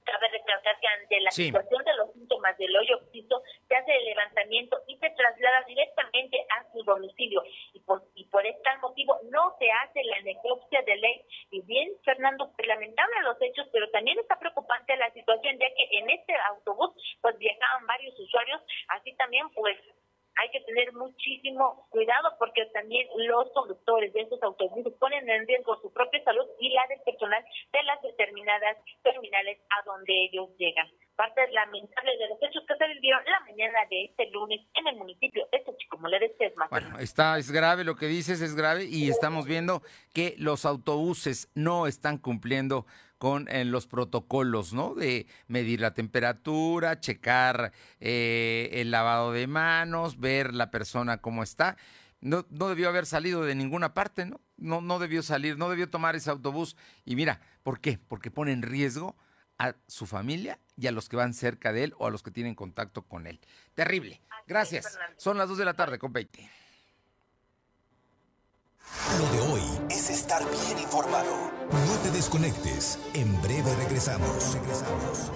Cabe 0.06 0.28
recalcar 0.28 0.78
que 0.82 0.88
ante 0.88 1.22
la 1.22 1.32
situación 1.32 1.84
de 1.86 1.94
los 1.96 2.12
síntomas 2.12 2.58
del 2.58 2.76
hoyo 2.76 3.00
piso 3.12 3.42
se 3.70 3.76
hace 3.76 3.96
el 3.96 4.06
levantamiento 4.06 4.78
y 4.86 4.98
se 4.98 5.10
traslada 5.12 5.64
directamente 5.66 6.46
a 6.50 6.70
su 6.74 6.84
domicilio. 6.84 7.42
Y 7.72 7.80
por, 7.80 8.04
y 8.14 8.26
por 8.26 8.46
este 8.46 8.70
motivo 8.82 9.18
no 9.32 9.56
se 9.60 9.72
hace 9.72 10.04
la 10.04 10.20
necropsia 10.22 10.82
de 10.82 10.98
ley. 10.98 11.26
Y 11.52 11.62
bien, 11.62 11.90
Fernando, 12.04 12.52
pues, 12.54 12.68
lamentable 12.68 13.22
los 13.22 13.42
hechos, 13.42 13.68
pero 13.72 13.90
también 13.92 14.20
está 14.20 14.38
preocupante 14.38 14.98
la 14.98 15.10
situación, 15.12 15.58
ya 15.58 15.68
que 15.74 15.88
en 15.98 16.10
este 16.10 16.36
autobús 16.52 16.92
pues 17.22 17.38
viajaban 17.38 17.88
varios 17.88 18.20
usuarios, 18.20 18.62
así 18.90 19.16
también 19.16 19.50
pues 19.52 19.78
hay 20.44 20.50
que 20.52 20.60
tener 20.62 20.92
muchísimo 20.94 21.88
cuidado 21.90 22.36
porque 22.38 22.66
también 22.74 23.08
los 23.16 23.50
conductores 23.54 24.12
de 24.12 24.22
estos 24.22 24.44
autobuses 24.44 24.94
ponen 25.00 25.28
en 25.30 25.48
riesgo 25.48 25.80
su 25.82 25.92
propia 25.94 26.22
salud 26.24 26.46
y 26.60 26.70
la 26.70 26.86
del 26.90 27.00
personal 27.00 27.44
de 27.72 27.84
las 27.84 28.02
determinadas 28.02 28.78
terminales 29.04 29.58
a 29.70 29.86
donde 29.86 30.26
ellos 30.26 30.50
llegan. 30.58 30.88
Parte 31.16 31.48
lamentable 31.52 32.12
de 32.18 32.28
los 32.28 32.38
hechos 32.42 32.64
que 32.68 32.76
se 32.76 32.88
vivieron 32.94 33.24
la 33.24 33.40
mañana 33.42 33.80
de 33.90 34.06
este 34.06 34.30
lunes 34.32 34.60
en 34.74 34.88
el 34.88 34.98
municipio 34.98 35.48
de 35.52 35.64
Xochicomula 35.64 36.20
de 36.20 36.36
Sesma. 36.38 36.68
Bueno, 36.70 37.00
está, 37.00 37.38
es 37.38 37.50
grave 37.52 37.86
lo 37.86 37.96
que 37.96 38.08
dices, 38.08 38.42
es 38.42 38.56
grave 38.56 38.84
y 38.86 39.10
estamos 39.10 39.46
viendo 39.46 39.82
que 40.14 40.36
los 40.38 40.66
autobuses 40.66 41.50
no 41.56 41.88
están 41.88 42.18
cumpliendo 42.18 42.86
con 43.24 43.48
eh, 43.48 43.64
los 43.64 43.88
protocolos, 43.88 44.74
¿no? 44.74 44.96
De 44.96 45.28
medir 45.48 45.80
la 45.80 45.94
temperatura, 45.94 47.00
checar 47.00 47.72
eh, 48.02 48.70
el 48.74 48.92
lavado 48.92 49.32
de 49.32 49.48
manos, 49.48 50.20
ver 50.20 50.54
la 50.54 50.72
persona 50.72 51.20
cómo 51.20 51.42
está. 51.42 51.78
No, 52.20 52.46
no 52.50 52.68
debió 52.68 52.90
haber 52.90 53.06
salido 53.06 53.44
de 53.44 53.56
ninguna 53.56 53.94
parte, 53.94 54.26
¿no? 54.26 54.42
¿no? 54.58 54.82
No 54.82 55.00
debió 55.00 55.24
salir, 55.24 55.58
no 55.58 55.70
debió 55.70 55.90
tomar 55.90 56.18
ese 56.18 56.32
autobús. 56.32 56.76
Y 57.06 57.16
mira, 57.16 57.40
¿por 57.64 57.80
qué? 57.80 57.98
Porque 58.10 58.30
pone 58.30 58.52
en 58.52 58.62
riesgo 58.62 59.16
a 59.58 59.74
su 59.88 60.06
familia 60.06 60.60
y 60.76 60.88
a 60.88 60.92
los 60.92 61.08
que 61.08 61.16
van 61.16 61.34
cerca 61.34 61.72
de 61.72 61.86
él 61.86 61.94
o 62.00 62.08
a 62.08 62.12
los 62.12 62.24
que 62.24 62.32
tienen 62.32 62.56
contacto 62.56 63.04
con 63.04 63.26
él. 63.26 63.40
Terrible. 63.74 64.20
Gracias. 64.48 65.00
Son 65.16 65.38
las 65.38 65.48
2 65.48 65.60
de 65.60 65.64
la 65.64 65.76
tarde 65.76 65.98
con 65.98 66.12
20. 66.12 66.50
Lo 69.20 69.30
de 69.32 69.54
hoy 69.54 69.62
es 69.90 70.10
estar 70.10 70.42
bien 70.50 70.80
informado. 70.80 71.52
No 71.72 71.94
te 72.02 72.10
desconectes. 72.12 72.98
En 73.14 73.40
breve 73.42 73.76
regresamos. 73.76 74.54
Regresamos. 74.54 75.32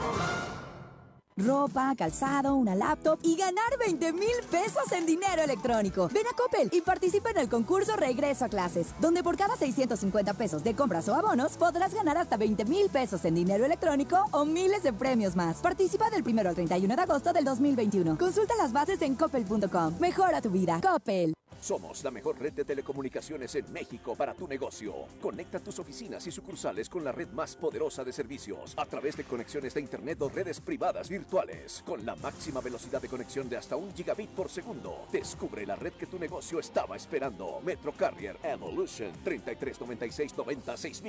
ropa, 1.37 1.93
calzado, 1.95 2.55
una 2.55 2.73
laptop 2.73 3.19
y 3.21 3.35
ganar 3.35 3.77
20 3.79 4.13
mil 4.13 4.35
pesos 4.49 4.91
en 4.91 5.05
dinero 5.05 5.43
electrónico. 5.43 6.09
Ven 6.11 6.25
a 6.25 6.35
Coppel 6.35 6.69
y 6.71 6.81
participa 6.81 7.29
en 7.29 7.37
el 7.37 7.49
concurso 7.49 7.95
Regreso 7.95 8.45
a 8.45 8.49
Clases, 8.49 8.87
donde 8.99 9.21
por 9.21 9.37
cada 9.37 9.55
650 9.55 10.33
pesos 10.33 10.63
de 10.63 10.75
compras 10.75 11.07
o 11.09 11.13
abonos 11.13 11.55
podrás 11.57 11.93
ganar 11.93 12.17
hasta 12.17 12.37
20 12.37 12.65
mil 12.65 12.89
pesos 12.89 13.23
en 13.25 13.35
dinero 13.35 13.65
electrónico 13.65 14.25
o 14.31 14.45
miles 14.45 14.81
de 14.81 14.93
premios 14.93 15.35
más. 15.35 15.57
Participa 15.57 16.09
del 16.09 16.23
1 16.25 16.41
al 16.41 16.55
31 16.55 16.95
de 16.95 17.01
agosto 17.01 17.31
del 17.31 17.45
2021. 17.45 18.17
Consulta 18.17 18.55
las 18.55 18.73
bases 18.73 18.99
en 19.03 19.13
coppel.com. 19.13 19.99
Mejora 19.99 20.41
tu 20.41 20.49
vida. 20.49 20.81
Coppel. 20.81 21.35
Somos 21.61 22.03
la 22.03 22.11
mejor 22.11 22.39
red 22.39 22.53
de 22.53 22.65
telecomunicaciones 22.65 23.55
en 23.55 23.71
México 23.73 24.15
para 24.15 24.33
tu 24.33 24.47
negocio. 24.47 24.93
Conecta 25.21 25.59
tus 25.59 25.79
oficinas 25.79 26.25
y 26.27 26.31
sucursales 26.31 26.87
con 26.87 27.03
la 27.03 27.11
red 27.11 27.27
más 27.29 27.55
poderosa 27.55 28.03
de 28.03 28.13
servicios 28.13 28.73
a 28.77 28.85
través 28.85 29.17
de 29.17 29.23
conexiones 29.23 29.73
de 29.73 29.81
Internet 29.81 30.21
o 30.21 30.29
redes 30.29 30.61
privadas 30.61 31.09
virtuales 31.09 31.83
con 31.85 32.05
la 32.05 32.15
máxima 32.15 32.61
velocidad 32.61 33.01
de 33.01 33.09
conexión 33.09 33.49
de 33.49 33.57
hasta 33.57 33.75
un 33.75 33.93
gigabit 33.93 34.29
por 34.29 34.49
segundo. 34.49 35.07
Descubre 35.11 35.65
la 35.65 35.75
red 35.75 35.93
que 35.93 36.05
tu 36.05 36.19
negocio 36.19 36.59
estaba 36.59 36.95
esperando. 36.95 37.59
Metro 37.65 37.91
Carrier 37.91 38.37
Evolution 38.43 39.11
3396 39.23 41.03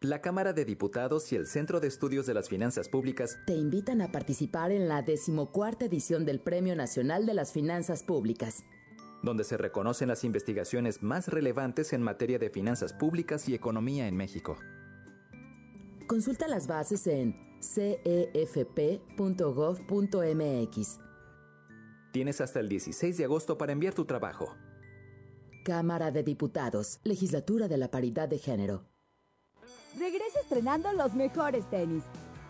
La 0.00 0.20
Cámara 0.20 0.52
de 0.52 0.64
Diputados 0.64 1.32
y 1.32 1.36
el 1.36 1.46
Centro 1.46 1.80
de 1.80 1.88
Estudios 1.88 2.26
de 2.26 2.34
las 2.34 2.48
Finanzas 2.48 2.88
Públicas 2.88 3.38
te 3.46 3.54
invitan 3.54 4.00
a 4.00 4.12
participar 4.12 4.72
en 4.72 4.88
la 4.88 5.02
decimocuarta 5.02 5.86
edición 5.86 6.24
del 6.24 6.40
Premio 6.40 6.76
Nacional 6.76 7.26
de 7.26 7.34
las 7.34 7.52
Finanzas 7.52 8.02
Públicas 8.02 8.62
donde 9.22 9.44
se 9.44 9.56
reconocen 9.56 10.08
las 10.08 10.24
investigaciones 10.24 11.02
más 11.02 11.28
relevantes 11.28 11.92
en 11.92 12.02
materia 12.02 12.38
de 12.38 12.50
finanzas 12.50 12.92
públicas 12.92 13.48
y 13.48 13.54
economía 13.54 14.08
en 14.08 14.16
México. 14.16 14.58
Consulta 16.06 16.48
las 16.48 16.66
bases 16.66 17.06
en 17.06 17.36
cefp.gov.mx. 17.60 18.98
Tienes 22.12 22.40
hasta 22.40 22.60
el 22.60 22.68
16 22.68 23.18
de 23.18 23.24
agosto 23.24 23.58
para 23.58 23.72
enviar 23.72 23.94
tu 23.94 24.04
trabajo. 24.06 24.56
Cámara 25.64 26.10
de 26.10 26.22
Diputados, 26.22 27.00
Legislatura 27.04 27.68
de 27.68 27.76
la 27.76 27.90
Paridad 27.90 28.28
de 28.28 28.38
Género. 28.38 28.86
Regresa 29.98 30.40
estrenando 30.40 30.92
los 30.94 31.14
mejores 31.14 31.68
tenis 31.68 32.04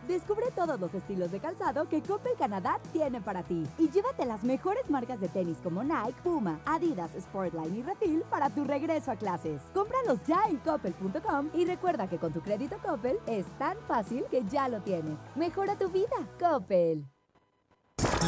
Descubre 0.09 0.47
todos 0.57 0.81
los 0.81 0.95
estilos 0.95 1.31
de 1.31 1.39
calzado 1.39 1.87
que 1.87 2.01
Coppel 2.01 2.33
Canadá 2.39 2.81
tiene 2.95 3.21
para 3.21 3.43
ti. 3.43 3.67
Y 3.77 3.91
llévate 3.91 4.25
las 4.25 4.43
mejores 4.43 4.89
marcas 4.89 5.21
de 5.21 5.29
tenis 5.29 5.59
como 5.63 5.85
Nike, 5.85 6.15
Puma, 6.25 6.61
Adidas, 6.65 7.11
Sportline 7.21 7.77
y 7.77 7.83
Refil 7.83 8.23
para 8.31 8.49
tu 8.49 8.65
regreso 8.65 9.11
a 9.11 9.17
clases. 9.17 9.61
Cómpralos 9.75 10.19
ya 10.27 10.45
en 10.49 10.57
coppel.com 10.57 11.51
y 11.53 11.67
recuerda 11.67 12.09
que 12.09 12.17
con 12.17 12.33
tu 12.33 12.41
crédito 12.41 12.79
Coppel 12.83 13.19
es 13.27 13.45
tan 13.59 13.77
fácil 13.87 14.25
que 14.31 14.43
ya 14.45 14.71
lo 14.71 14.81
tienes. 14.81 15.19
Mejora 15.35 15.77
tu 15.77 15.91
vida, 15.91 16.17
Coppel. 16.41 17.05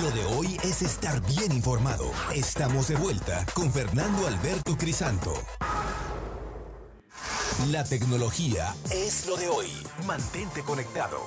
Lo 0.03 0.11
de 0.11 0.25
hoy 0.37 0.59
es 0.63 0.83
estar 0.83 1.19
bien 1.23 1.51
informado. 1.51 2.11
Estamos 2.35 2.89
de 2.89 2.97
vuelta 2.97 3.47
con 3.55 3.73
Fernando 3.73 4.27
Alberto 4.27 4.77
Crisanto. 4.77 5.33
La 7.71 7.85
tecnología 7.85 8.75
es 8.91 9.27
lo 9.27 9.37
de 9.37 9.49
hoy. 9.49 9.69
Mantente 10.07 10.63
conectado. 10.63 11.19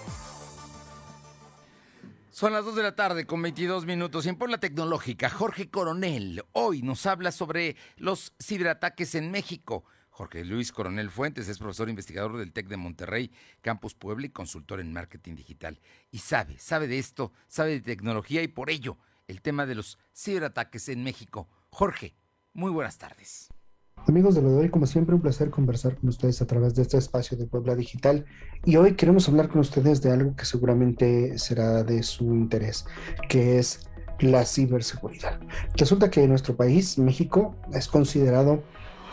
Son 2.34 2.52
las 2.52 2.66
2 2.66 2.78
de 2.78 2.82
la 2.82 2.96
tarde 2.96 3.28
con 3.28 3.44
22 3.44 3.86
minutos. 3.86 4.26
Y 4.26 4.30
en 4.30 4.38
por 4.38 4.50
la 4.50 4.58
tecnológica, 4.58 5.30
Jorge 5.30 5.70
Coronel 5.70 6.44
hoy 6.54 6.82
nos 6.82 7.06
habla 7.06 7.32
sobre 7.32 7.76
los 7.96 8.34
ciberataques 8.42 9.14
en 9.14 9.30
México. 9.30 9.86
Jorge 10.10 10.44
Luis 10.44 10.72
Coronel 10.72 11.12
Fuentes 11.12 11.48
es 11.48 11.60
profesor 11.60 11.90
investigador 11.90 12.38
del 12.38 12.52
TEC 12.52 12.70
de 12.70 12.78
Monterrey, 12.78 13.32
Campus 13.62 13.94
Puebla 13.94 14.26
y 14.26 14.30
consultor 14.32 14.80
en 14.80 14.92
marketing 14.92 15.36
digital. 15.36 15.80
Y 16.10 16.18
sabe, 16.18 16.58
sabe 16.58 16.88
de 16.88 16.98
esto, 16.98 17.34
sabe 17.48 17.74
de 17.74 17.82
tecnología 17.82 18.42
y 18.42 18.48
por 18.48 18.72
ello 18.72 18.98
el 19.28 19.44
tema 19.44 19.68
de 19.68 19.76
los 19.76 20.00
ciberataques 20.12 20.90
en 20.90 21.04
México. 21.04 21.48
Jorge, 21.70 22.16
muy 22.52 22.72
buenas 22.72 22.98
tardes. 22.98 23.53
Amigos 24.06 24.36
de 24.36 24.42
lo 24.42 24.52
de 24.58 24.70
como 24.70 24.86
siempre, 24.86 25.16
un 25.16 25.22
placer 25.22 25.50
conversar 25.50 25.96
con 25.96 26.10
ustedes 26.10 26.42
a 26.42 26.46
través 26.46 26.76
de 26.76 26.82
este 26.82 26.98
espacio 26.98 27.38
de 27.38 27.46
Puebla 27.46 27.74
Digital. 27.74 28.26
Y 28.66 28.76
hoy 28.76 28.96
queremos 28.96 29.30
hablar 29.30 29.48
con 29.48 29.62
ustedes 29.62 30.02
de 30.02 30.12
algo 30.12 30.36
que 30.36 30.44
seguramente 30.44 31.38
será 31.38 31.84
de 31.84 32.04
su 32.04 32.26
interés, 32.36 32.86
que 33.30 33.60
es 33.60 33.90
la 34.20 34.46
ciberseguridad. 34.46 35.40
Resulta 35.78 36.12
que 36.12 36.28
nuestro 36.28 36.54
país, 36.58 37.00
México, 37.00 37.56
es 37.74 37.88
considerado 37.88 38.62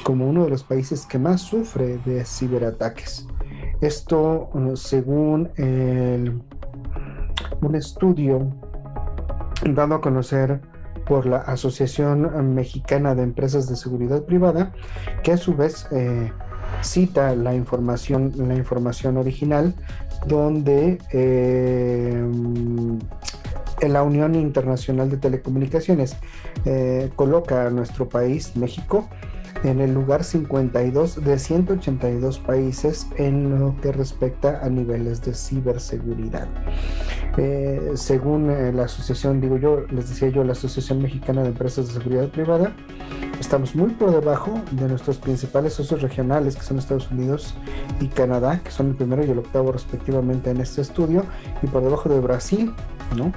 como 0.03 0.29
uno 0.29 0.43
de 0.45 0.51
los 0.51 0.65
países 0.65 1.07
que 1.07 1.21
más 1.21 1.41
sufre 1.41 1.99
de 2.05 2.25
ciberataques. 2.25 3.29
Esto 3.81 4.51
según 4.75 5.51
un 7.63 7.75
estudio 7.77 8.57
dado 9.73 9.95
a 9.95 10.01
conocer 10.01 10.61
por 11.11 11.27
la 11.27 11.39
Asociación 11.39 12.55
Mexicana 12.55 13.17
de 13.17 13.25
Empresas 13.25 13.69
de 13.69 13.75
Seguridad 13.75 14.23
Privada, 14.23 14.71
que 15.25 15.33
a 15.33 15.37
su 15.37 15.57
vez 15.57 15.89
eh, 15.91 16.31
cita 16.83 17.35
la 17.35 17.53
información, 17.53 18.33
la 18.37 18.55
información 18.55 19.17
original, 19.17 19.75
donde 20.29 20.99
eh, 21.11 22.25
la 23.89 24.05
Unión 24.05 24.37
Internacional 24.37 25.11
de 25.11 25.17
Telecomunicaciones 25.17 26.15
eh, 26.65 27.11
coloca 27.17 27.67
a 27.67 27.71
nuestro 27.71 28.09
país, 28.09 28.55
México, 28.55 29.09
en 29.65 29.81
el 29.81 29.93
lugar 29.93 30.25
52 30.25 31.25
de 31.25 31.39
182 31.39 32.39
países 32.39 33.07
en 33.17 33.59
lo 33.59 33.77
que 33.81 33.93
respecta 33.93 34.61
a 34.63 34.69
niveles 34.69 35.23
de 35.23 35.35
ciberseguridad. 35.35 36.49
Eh, 37.37 37.93
según 37.95 38.51
eh, 38.51 38.73
la 38.73 38.85
asociación, 38.85 39.41
digo 39.41 39.57
yo, 39.57 39.83
les 39.91 40.09
decía 40.09 40.29
yo, 40.29 40.45
la 40.45 40.53
Asociación 40.53 41.03
Mexicana 41.03 41.43
de 41.43 41.49
Empresas 41.49 41.89
de 41.89 41.95
Seguridad 41.95 42.29
Privada, 42.29 42.73
estamos 43.39 43.75
muy 43.75 43.91
por 43.91 44.11
debajo 44.11 44.61
de 44.73 44.89
nuestros 44.89 45.19
principales 45.19 45.75
socios 45.75 46.03
regionales, 46.03 46.57
que 46.57 46.63
son 46.63 46.79
Estados 46.79 47.11
Unidos 47.11 47.55
y 48.01 48.09
Canadá, 48.09 48.61
que 48.65 48.71
son 48.71 48.89
el 48.89 48.95
primero 48.95 49.25
y 49.25 49.31
el 49.31 49.39
octavo 49.39 49.73
respectivamente 49.73 50.51
en 50.51 50.61
este 50.61 50.81
estudio, 50.81 51.25
y 51.63 51.67
por 51.67 51.83
debajo 51.83 52.09
de 52.09 52.21
Brasil, 52.21 52.73
¿no? 53.17 53.33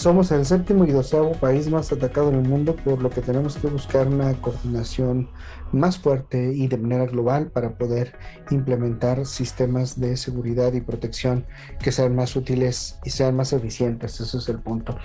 Somos 0.00 0.32
el 0.32 0.46
séptimo 0.46 0.86
y 0.86 0.92
doceavo 0.92 1.32
país 1.32 1.68
más 1.68 1.92
atacado 1.92 2.30
en 2.30 2.36
el 2.36 2.48
mundo, 2.48 2.74
por 2.74 3.02
lo 3.02 3.10
que 3.10 3.20
tenemos 3.20 3.58
que 3.58 3.66
buscar 3.66 4.08
una 4.08 4.32
coordinación 4.40 5.28
más 5.72 5.98
fuerte 5.98 6.54
y 6.54 6.68
de 6.68 6.78
manera 6.78 7.04
global 7.04 7.48
para 7.48 7.76
poder 7.76 8.14
implementar 8.50 9.26
sistemas 9.26 10.00
de 10.00 10.16
seguridad 10.16 10.72
y 10.72 10.80
protección 10.80 11.44
que 11.82 11.92
sean 11.92 12.16
más 12.16 12.34
útiles 12.34 12.98
y 13.04 13.10
sean 13.10 13.36
más 13.36 13.52
eficientes. 13.52 14.18
Ese 14.22 14.38
es 14.38 14.48
el 14.48 14.60
punto. 14.60 14.96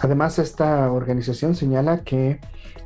Además, 0.00 0.38
esta 0.38 0.90
organización 0.90 1.54
señala 1.54 2.02
que 2.02 2.40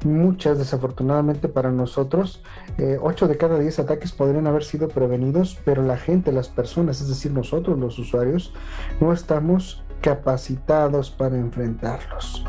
muchas, 0.04 0.58
desafortunadamente 0.58 1.46
para 1.46 1.70
nosotros, 1.70 2.42
eh, 2.78 2.98
8 3.00 3.28
de 3.28 3.36
cada 3.36 3.60
10 3.60 3.78
ataques 3.78 4.10
podrían 4.10 4.48
haber 4.48 4.64
sido 4.64 4.88
prevenidos, 4.88 5.56
pero 5.64 5.84
la 5.84 5.98
gente, 5.98 6.32
las 6.32 6.48
personas, 6.48 7.00
es 7.00 7.08
decir, 7.08 7.30
nosotros 7.30 7.78
los 7.78 7.96
usuarios, 8.00 8.52
no 9.00 9.12
estamos 9.12 9.83
capacitados 10.04 11.10
para 11.10 11.38
enfrentarlos. 11.38 12.44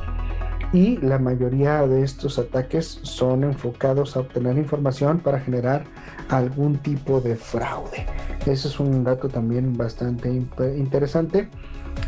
Y 0.73 0.97
la 0.97 1.19
mayoría 1.19 1.87
de 1.87 2.03
estos 2.03 2.37
ataques 2.37 2.99
son 3.03 3.45
enfocados 3.45 4.17
a 4.17 4.19
obtener 4.19 4.57
información 4.57 5.19
para 5.19 5.39
generar 5.39 5.85
algún 6.27 6.79
tipo 6.79 7.21
de 7.21 7.37
fraude. 7.37 8.05
Ese 8.45 8.67
es 8.67 8.77
un 8.77 9.05
dato 9.05 9.29
también 9.29 9.77
bastante 9.77 10.29
interesante. 10.33 11.49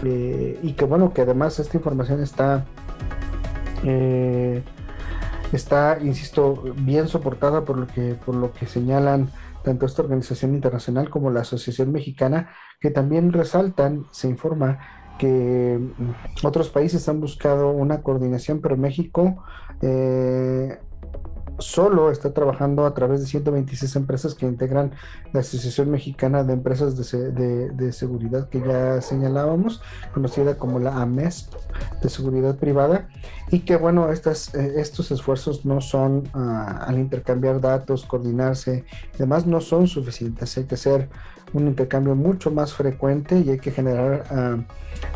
Eh, 0.04 0.60
y 0.62 0.74
que 0.74 0.84
bueno, 0.84 1.14
que 1.14 1.22
además 1.22 1.58
esta 1.60 1.78
información 1.78 2.22
está, 2.22 2.66
eh, 3.86 4.62
está, 5.54 5.98
insisto, 6.02 6.62
bien 6.76 7.08
soportada 7.08 7.64
por 7.64 7.78
lo 7.78 7.88
que, 7.88 8.16
por 8.16 8.36
lo 8.36 8.52
que 8.52 8.66
señalan 8.66 9.30
tanto 9.64 9.86
esta 9.86 10.02
organización 10.02 10.56
internacional 10.56 11.10
como 11.10 11.32
la 11.32 11.42
Asociación 11.42 11.94
Mexicana, 11.94 12.50
que 12.82 12.92
también 12.92 13.32
resaltan, 13.32 14.08
se 14.12 14.28
informa 14.28 14.97
que 15.18 15.80
mm, 15.80 16.46
otros 16.46 16.70
países 16.70 17.08
han 17.10 17.20
buscado 17.20 17.70
una 17.72 18.02
coordinación, 18.02 18.62
pero 18.62 18.78
México 18.78 19.44
eh, 19.82 20.80
solo 21.60 22.12
está 22.12 22.34
trabajando 22.34 22.86
a 22.86 22.94
través 22.94 23.22
de 23.22 23.28
126 23.28 23.96
empresas 23.96 24.36
que 24.36 24.46
integran 24.46 24.92
la 25.34 25.42
Asociación 25.42 25.90
Mexicana 25.92 26.44
de 26.44 26.54
Empresas 26.54 26.98
de, 26.98 27.92
Seguridad 27.92 28.50
que 28.50 28.60
ya 28.60 29.02
señalábamos, 29.02 29.82
conocida 30.14 30.58
como 30.58 30.80
la 30.80 31.02
AMES 31.02 31.50
de 32.02 32.10
Seguridad 32.10 32.58
Privada, 32.58 33.08
y 33.50 33.60
que 33.60 33.78
bueno, 33.78 34.12
estas, 34.12 34.54
eh, 34.54 34.74
estos 34.78 35.12
esfuerzos 35.12 35.66
no 35.66 35.82
son 35.82 36.30
ah, 36.34 36.84
al 36.86 37.00
intercambiar 37.00 37.62
datos, 37.62 38.06
coordinarse 38.06 38.86
y 39.16 39.18
demás, 39.18 39.48
no 39.48 39.62
son 39.62 39.88
suficientes, 39.88 40.58
hay 40.58 40.66
que 40.66 40.76
hacer 40.76 41.10
un 41.54 41.68
intercambio 41.68 42.16
mucho 42.16 42.52
más 42.52 42.74
frecuente 42.74 43.40
y 43.40 43.50
hay 43.50 43.60
que 43.60 43.72
generar 43.72 44.24
ah, 44.32 44.58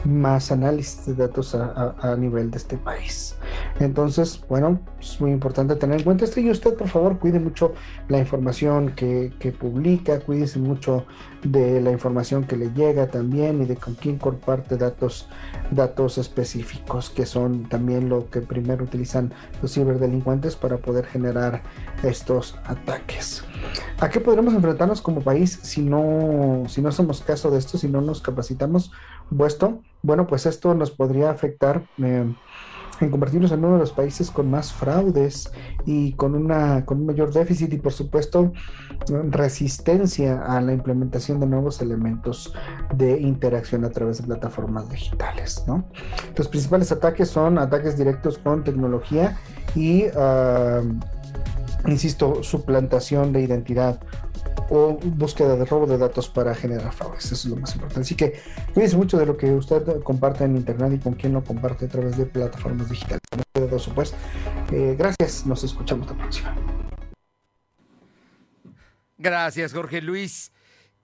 más 0.05 0.51
análisis 0.51 1.05
de 1.05 1.15
datos 1.15 1.55
a, 1.55 2.15
nivel 2.17 2.51
de 2.51 2.57
este 2.57 2.77
país. 2.77 3.35
Entonces, 3.79 4.43
bueno, 4.47 4.79
es 4.99 5.19
muy 5.19 5.31
importante 5.31 5.75
tener 5.75 5.99
en 5.99 6.03
cuenta 6.03 6.25
y 6.39 6.49
usted, 6.49 6.75
por 6.75 6.87
favor, 6.87 7.19
cuide 7.19 7.39
mucho 7.39 7.73
la 8.07 8.19
información 8.19 8.93
que, 8.95 9.33
que 9.39 9.51
publica, 9.51 10.19
cuídese 10.19 10.59
mucho 10.59 11.05
de 11.43 11.81
la 11.81 11.91
información 11.91 12.43
que 12.43 12.55
le 12.55 12.71
llega 12.71 13.07
también 13.07 13.61
y 13.61 13.65
de 13.65 13.75
con 13.75 13.95
quién 13.95 14.17
comparte 14.17 14.77
datos, 14.77 15.27
datos 15.71 16.17
específicos, 16.17 17.09
que 17.09 17.25
son 17.25 17.67
también 17.67 18.09
lo 18.09 18.29
que 18.29 18.41
primero 18.41 18.83
utilizan 18.83 19.33
los 19.61 19.73
ciberdelincuentes 19.73 20.55
para 20.55 20.77
poder 20.77 21.05
generar 21.05 21.63
estos 22.03 22.55
ataques. 22.65 23.43
¿A 23.99 24.09
qué 24.09 24.19
podremos 24.19 24.53
enfrentarnos 24.53 25.01
como 25.01 25.21
país 25.21 25.59
si 25.61 25.81
no, 25.81 26.63
si 26.67 26.81
no 26.81 26.89
hacemos 26.89 27.21
caso 27.21 27.51
de 27.51 27.59
esto, 27.59 27.77
si 27.77 27.87
no 27.87 28.01
nos 28.01 28.21
capacitamos? 28.21 28.91
Puesto, 29.35 29.81
bueno, 30.01 30.27
pues 30.27 30.45
esto 30.45 30.73
nos 30.73 30.91
podría 30.91 31.29
afectar. 31.29 31.83
Eh, 31.99 32.25
en 33.01 33.09
convertirnos 33.09 33.51
en 33.51 33.59
uno 33.65 33.73
de 33.73 33.79
los 33.79 33.91
países 33.91 34.31
con 34.31 34.49
más 34.49 34.71
fraudes 34.71 35.51
y 35.85 36.13
con, 36.13 36.35
una, 36.35 36.85
con 36.85 36.99
un 36.99 37.07
mayor 37.07 37.33
déficit 37.33 37.73
y 37.73 37.77
por 37.77 37.93
supuesto 37.93 38.53
resistencia 39.29 40.43
a 40.45 40.61
la 40.61 40.73
implementación 40.73 41.39
de 41.39 41.47
nuevos 41.47 41.81
elementos 41.81 42.53
de 42.93 43.19
interacción 43.19 43.83
a 43.85 43.89
través 43.89 44.19
de 44.19 44.27
plataformas 44.27 44.89
digitales. 44.89 45.63
¿no? 45.67 45.85
Los 46.35 46.47
principales 46.47 46.91
ataques 46.91 47.29
son 47.29 47.57
ataques 47.57 47.97
directos 47.97 48.37
con 48.37 48.63
tecnología 48.63 49.37
y, 49.75 50.05
uh, 50.05 51.89
insisto, 51.89 52.43
suplantación 52.43 53.33
de 53.33 53.41
identidad 53.41 53.99
o 54.69 54.97
búsqueda 55.03 55.55
de 55.55 55.65
robo 55.65 55.85
de 55.85 55.97
datos 55.97 56.29
para 56.29 56.55
generar 56.55 56.93
fraudes. 56.93 57.25
Eso 57.25 57.35
es 57.35 57.45
lo 57.45 57.55
más 57.57 57.73
importante. 57.75 58.01
Así 58.01 58.15
que 58.15 58.39
cuídense 58.73 58.97
mucho 58.97 59.17
de 59.17 59.25
lo 59.25 59.37
que 59.37 59.51
usted 59.51 60.01
comparte 60.03 60.43
en 60.43 60.55
internet 60.55 60.93
y 60.93 60.99
con 60.99 61.13
quién 61.13 61.33
lo 61.33 61.43
comparte 61.43 61.85
a 61.85 61.89
través 61.89 62.17
de 62.17 62.25
plataformas 62.25 62.89
digitales. 62.89 63.21
Pues. 63.93 64.13
Eh, 64.71 64.95
gracias, 64.97 65.45
nos 65.45 65.63
escuchamos 65.63 66.07
la 66.07 66.17
próxima. 66.17 66.55
Gracias, 69.17 69.73
Jorge 69.73 70.01
Luis. 70.01 70.51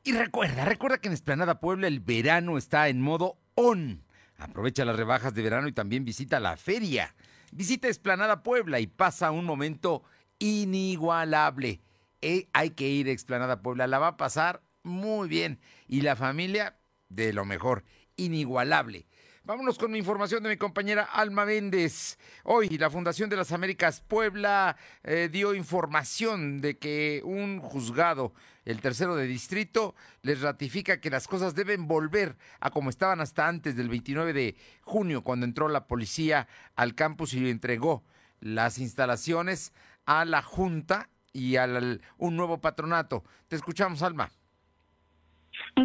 Y 0.04 0.14
recuerda, 0.14 0.66
recuerda 0.66 0.98
que 1.00 1.08
en 1.08 1.14
Esplanada 1.14 1.60
Puebla 1.60 1.88
el 1.88 2.00
verano 2.00 2.58
está 2.58 2.88
en 2.88 3.02
modo 3.02 3.38
on. 3.56 4.04
Aprovecha 4.38 4.86
las 4.86 4.96
rebajas 4.96 5.34
de 5.34 5.42
verano 5.42 5.68
y 5.68 5.74
también 5.74 6.06
visita 6.06 6.40
la 6.40 6.58
feria. 6.58 7.14
Visita 7.52 7.88
Esplanada 7.88 8.44
Puebla 8.44 8.80
y 8.80 8.88
pasa 8.88 9.32
un 9.32 9.46
momento 9.46 10.04
inigualable. 10.40 11.82
Eh, 12.22 12.50
hay 12.54 12.72
que 12.72 12.88
ir 12.88 13.08
a 13.08 13.12
Explanada 13.12 13.62
Puebla, 13.62 13.88
la 13.88 14.00
va 14.00 14.08
a 14.08 14.18
pasar 14.18 14.64
muy 14.84 15.28
bien. 15.28 15.60
Y 15.88 16.02
la 16.02 16.16
familia, 16.16 16.78
de 17.10 17.34
lo 17.34 17.46
mejor, 17.46 17.84
inigualable. 18.16 19.08
Vámonos 19.48 19.78
con 19.78 19.96
información 19.96 20.44
de 20.44 20.50
mi 20.50 20.58
compañera 20.58 21.04
Alma 21.04 21.46
Méndez. 21.46 22.18
Hoy 22.44 22.68
la 22.78 22.90
Fundación 22.90 23.30
de 23.30 23.38
las 23.38 23.54
Américas 23.54 24.02
Puebla 24.02 24.76
eh, 25.04 25.30
dio 25.32 25.56
información 25.56 26.60
de 26.60 26.78
que 26.78 27.22
un 27.24 27.62
juzgado, 27.62 28.34
el 28.66 28.82
tercero 28.82 29.16
de 29.16 29.26
distrito, 29.26 29.96
les 30.22 30.42
ratifica 30.42 31.00
que 31.00 31.10
las 31.10 31.30
cosas 31.30 31.56
deben 31.56 31.88
volver 31.88 32.36
a 32.60 32.72
como 32.72 32.90
estaban 32.90 33.22
hasta 33.22 33.48
antes 33.48 33.78
del 33.78 33.88
29 33.88 34.34
de 34.34 34.58
junio, 34.82 35.24
cuando 35.24 35.46
entró 35.46 35.70
la 35.70 35.88
policía 35.88 36.50
al 36.76 36.94
campus 36.94 37.34
y 37.34 37.50
entregó 37.50 38.04
las 38.42 38.80
instalaciones 38.80 39.72
a 40.06 40.26
la 40.26 40.42
Junta 40.42 41.10
y 41.38 41.56
al, 41.58 42.02
un 42.18 42.36
nuevo 42.36 42.60
patronato. 42.60 43.24
Te 43.48 43.56
escuchamos, 43.56 44.02
Alma. 44.02 44.32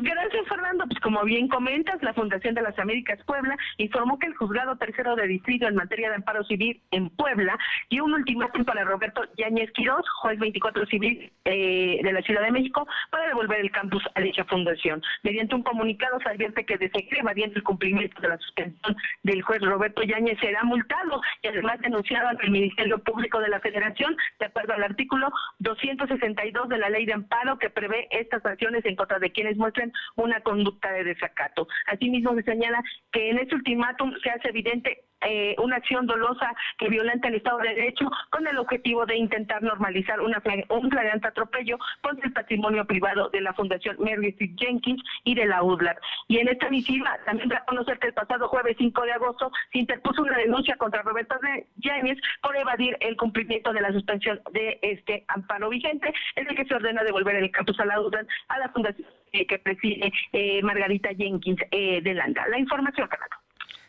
Gracias, 0.01 0.49
Fernando. 0.49 0.87
Pues 0.87 0.99
como 1.01 1.23
bien 1.23 1.49
comentas, 1.49 2.03
la 2.03 2.15
Fundación 2.15 2.55
de 2.55 2.63
las 2.63 2.79
Américas 2.79 3.19
Puebla 3.27 3.57
informó 3.77 4.19
que 4.19 4.27
el 4.27 4.35
juzgado 4.35 4.77
tercero 4.77 5.15
de 5.17 5.27
distrito 5.27 5.69
en 5.69 5.75
materia 5.75 6.09
de 6.09 6.17
amparo 6.17 6.43
civil 6.45 6.81
en 6.93 7.11
Puebla 7.11 7.59
dio 7.91 8.07
un 8.07 8.15
ultimátum 8.15 8.65
para 8.65 8.85
Roberto 8.85 9.23
Yáñez 9.37 9.71
Quirós, 9.73 10.09
juez 10.23 10.39
24 10.39 10.87
civil 10.87 11.31
eh, 11.45 12.01
de 12.03 12.13
la 12.13 12.23
Ciudad 12.23 12.43
de 12.43 12.53
México, 12.53 12.87
para 13.11 13.27
devolver 13.27 13.61
el 13.61 13.71
campus 13.71 14.03
a 14.15 14.21
dicha 14.23 14.45
fundación. 14.45 15.03
Mediante 15.25 15.55
un 15.55 15.63
comunicado 15.63 16.19
se 16.21 16.31
advierte 16.31 16.65
que 16.65 16.79
desde 16.79 17.07
que 17.07 17.19
evadiendo 17.19 17.57
el 17.57 17.63
cumplimiento 17.63 18.19
de 18.23 18.29
la 18.29 18.39
suspensión 18.39 18.97
del 19.25 19.43
juez 19.43 19.61
Roberto 19.61 20.03
Yáñez 20.03 20.39
será 20.41 20.65
multado 20.65 21.21
y 21.43 21.49
además 21.49 21.79
denunciado 21.81 22.29
ante 22.29 22.47
el 22.47 22.51
Ministerio 22.51 22.99
Público 22.99 23.41
de 23.41 23.51
la 23.51 23.61
Federación, 23.61 24.17
de 24.41 24.47
acuerdo 24.47 24.73
al 24.73 24.85
artículo 24.85 25.31
262 25.59 26.71
de 26.71 26.79
la 26.79 26.89
Ley 26.89 27.05
de 27.05 27.13
Amparo 27.13 27.59
que 27.59 27.69
prevé 27.69 28.09
estas 28.11 28.43
sanciones 28.43 28.87
en 28.87 28.97
contra 28.97 29.19
de 29.19 29.31
quienes 29.31 29.59
muestren 29.59 29.82
una 30.17 30.41
conducta 30.41 30.93
de 30.93 31.05
desacato. 31.05 31.67
Asimismo, 31.87 32.35
se 32.35 32.43
señala 32.43 32.83
que 33.11 33.31
en 33.31 33.39
este 33.39 33.55
ultimátum 33.55 34.13
se 34.23 34.31
hace 34.31 34.49
evidente 34.49 35.05
eh, 35.25 35.55
una 35.59 35.77
acción 35.77 36.07
dolosa 36.07 36.53
que 36.79 36.89
violenta 36.89 37.29
el 37.29 37.37
Estado 37.37 37.59
de 37.59 37.69
Derecho 37.69 38.11
con 38.31 38.47
el 38.47 38.59
objetivo 38.59 39.07
de 39.07 39.17
intentar 39.17 39.63
normalizar 39.63 40.21
un 40.21 40.91
flagrante 40.91 41.29
atropello 41.29 41.79
contra 42.01 42.27
el 42.27 42.33
patrimonio 42.33 42.85
privado 42.87 43.29
de 43.31 43.41
la 43.41 43.55
Fundación 43.55 43.97
Mary 44.01 44.29
Street 44.31 44.57
Jenkins 44.57 45.03
y 45.25 45.35
de 45.35 45.47
la 45.47 45.63
UDLAR. 45.63 45.99
Y 46.27 46.39
en 46.39 46.49
esta 46.49 46.69
misiva 46.71 47.17
también 47.25 47.49
da 47.49 47.59
a 47.59 47.65
conocer 47.67 47.99
que 47.99 48.09
el 48.09 48.15
pasado 48.15 48.49
jueves 48.49 48.77
5 48.79 49.03
de 49.03 49.13
agosto 49.13 49.53
se 49.73 49.79
interpuso 49.79 50.23
una 50.23 50.37
denuncia 50.39 50.77
contra 50.77 51.03
Roberto 51.03 51.37
Yáñez 51.77 52.19
por 52.43 52.57
evadir 52.57 52.97
el 53.01 53.17
cumplimiento 53.17 53.73
de 53.73 53.81
la 53.81 53.93
suspensión 53.93 54.41
de 54.53 54.79
este 54.83 55.25
amparo 55.29 55.69
vigente, 55.69 56.13
en 56.35 56.49
el 56.49 56.57
que 56.57 56.65
se 56.65 56.75
ordena 56.75 57.05
devolver 57.05 57.37
el 57.37 57.51
campus 57.51 57.79
a 57.79 57.85
la 57.85 58.01
UDLAR 58.01 58.27
a 58.49 58.59
la 58.59 58.69
Fundación 58.71 59.07
eh, 59.33 59.47
que 59.47 59.59
preside 59.59 60.13
eh, 60.33 60.63
Margarita 60.63 61.11
Jenkins 61.15 61.61
de 61.71 62.15
Landa. 62.15 62.47
La 62.49 62.59
información, 62.59 63.09
Canadá. 63.09 63.43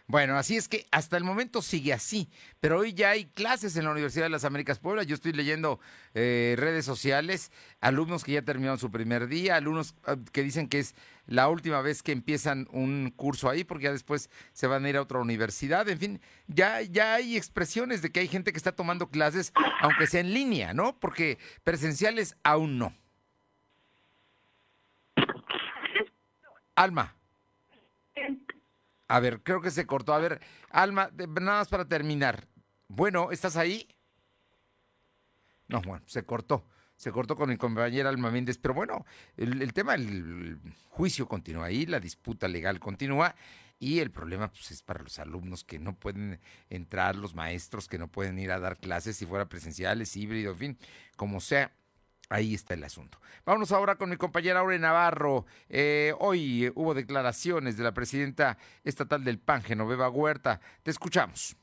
Bueno, 0.05 0.37
así 0.37 0.57
es 0.57 0.67
que 0.67 0.85
hasta 0.91 1.15
el 1.15 1.23
momento 1.23 1.61
sigue 1.61 1.93
así, 1.93 2.29
pero 2.59 2.79
hoy 2.79 2.93
ya 2.93 3.11
hay 3.11 3.25
clases 3.25 3.77
en 3.77 3.85
la 3.85 3.91
Universidad 3.91 4.25
de 4.25 4.29
las 4.29 4.43
Américas 4.43 4.77
Puebla. 4.77 5.03
Yo 5.03 5.15
estoy 5.15 5.31
leyendo 5.31 5.79
eh, 6.13 6.55
redes 6.57 6.83
sociales, 6.83 7.53
alumnos 7.79 8.25
que 8.25 8.33
ya 8.33 8.41
terminaron 8.41 8.77
su 8.77 8.91
primer 8.91 9.27
día, 9.27 9.55
alumnos 9.55 9.95
ah, 10.05 10.17
que 10.33 10.43
dicen 10.43 10.67
que 10.67 10.79
es 10.79 10.93
la 11.25 11.47
última 11.47 11.81
vez 11.81 12.03
que 12.03 12.11
empiezan 12.11 12.67
un 12.71 13.13
curso 13.15 13.49
ahí, 13.49 13.63
porque 13.63 13.85
ya 13.85 13.91
después 13.93 14.29
se 14.51 14.67
van 14.67 14.83
a 14.83 14.89
ir 14.89 14.97
a 14.97 15.01
otra 15.01 15.19
universidad. 15.19 15.87
En 15.87 15.97
fin, 15.97 16.21
ya, 16.47 16.81
ya 16.81 17.13
hay 17.13 17.37
expresiones 17.37 18.01
de 18.01 18.11
que 18.11 18.19
hay 18.19 18.27
gente 18.27 18.51
que 18.51 18.57
está 18.57 18.73
tomando 18.73 19.09
clases, 19.09 19.53
aunque 19.79 20.07
sea 20.07 20.19
en 20.19 20.33
línea, 20.33 20.73
¿no? 20.73 20.99
Porque 20.99 21.37
presenciales 21.63 22.35
aún 22.43 22.77
no. 22.77 22.93
Alma. 26.75 27.15
A 29.07 29.19
ver, 29.19 29.43
creo 29.43 29.61
que 29.61 29.71
se 29.71 29.85
cortó. 29.85 30.13
A 30.13 30.19
ver, 30.19 30.41
Alma, 30.69 31.09
nada 31.13 31.59
más 31.59 31.67
para 31.67 31.85
terminar. 31.85 32.47
Bueno, 32.87 33.31
¿estás 33.31 33.57
ahí? 33.57 33.87
No, 35.67 35.81
bueno, 35.81 36.03
se 36.07 36.23
cortó. 36.23 36.65
Se 36.95 37.11
cortó 37.11 37.35
con 37.35 37.49
mi 37.49 37.57
compañera 37.57 38.09
Alma 38.09 38.31
Méndez. 38.31 38.57
Pero 38.57 38.73
bueno, 38.73 39.05
el, 39.37 39.73
tema, 39.73 39.95
el, 39.95 40.59
juicio 40.89 41.27
continúa 41.27 41.65
ahí, 41.65 41.85
la 41.85 41.99
disputa 41.99 42.47
legal 42.47 42.79
continúa. 42.79 43.35
Y 43.79 43.99
el 43.99 44.11
problema 44.11 44.49
pues, 44.49 44.71
es 44.71 44.81
para 44.81 45.03
los 45.03 45.19
alumnos 45.19 45.63
que 45.63 45.77
no 45.77 45.95
pueden 45.95 46.39
entrar, 46.69 47.15
los 47.15 47.35
maestros 47.35 47.87
que 47.87 47.97
no 47.97 48.07
pueden 48.07 48.39
ir 48.39 48.51
a 48.51 48.59
dar 48.59 48.77
clases 48.77 49.17
si 49.17 49.25
fuera 49.25 49.49
presenciales, 49.49 50.15
híbrido, 50.15 50.51
en 50.53 50.57
fin, 50.57 50.77
como 51.17 51.41
sea 51.41 51.73
Ahí 52.33 52.55
está 52.55 52.73
el 52.73 52.83
asunto. 52.83 53.19
Vámonos 53.45 53.71
ahora 53.71 53.95
con 53.95 54.09
mi 54.09 54.17
compañera 54.17 54.61
Aure 54.61 54.79
Navarro. 54.79 55.45
Eh, 55.69 56.15
hoy 56.17 56.71
hubo 56.73 56.95
declaraciones 56.95 57.77
de 57.77 57.83
la 57.83 57.93
presidenta 57.93 58.57
estatal 58.83 59.23
del 59.23 59.37
PAN, 59.37 59.61
Genoveva 59.61 60.09
Huerta. 60.09 60.59
Te 60.81 60.89
escuchamos. 60.89 61.55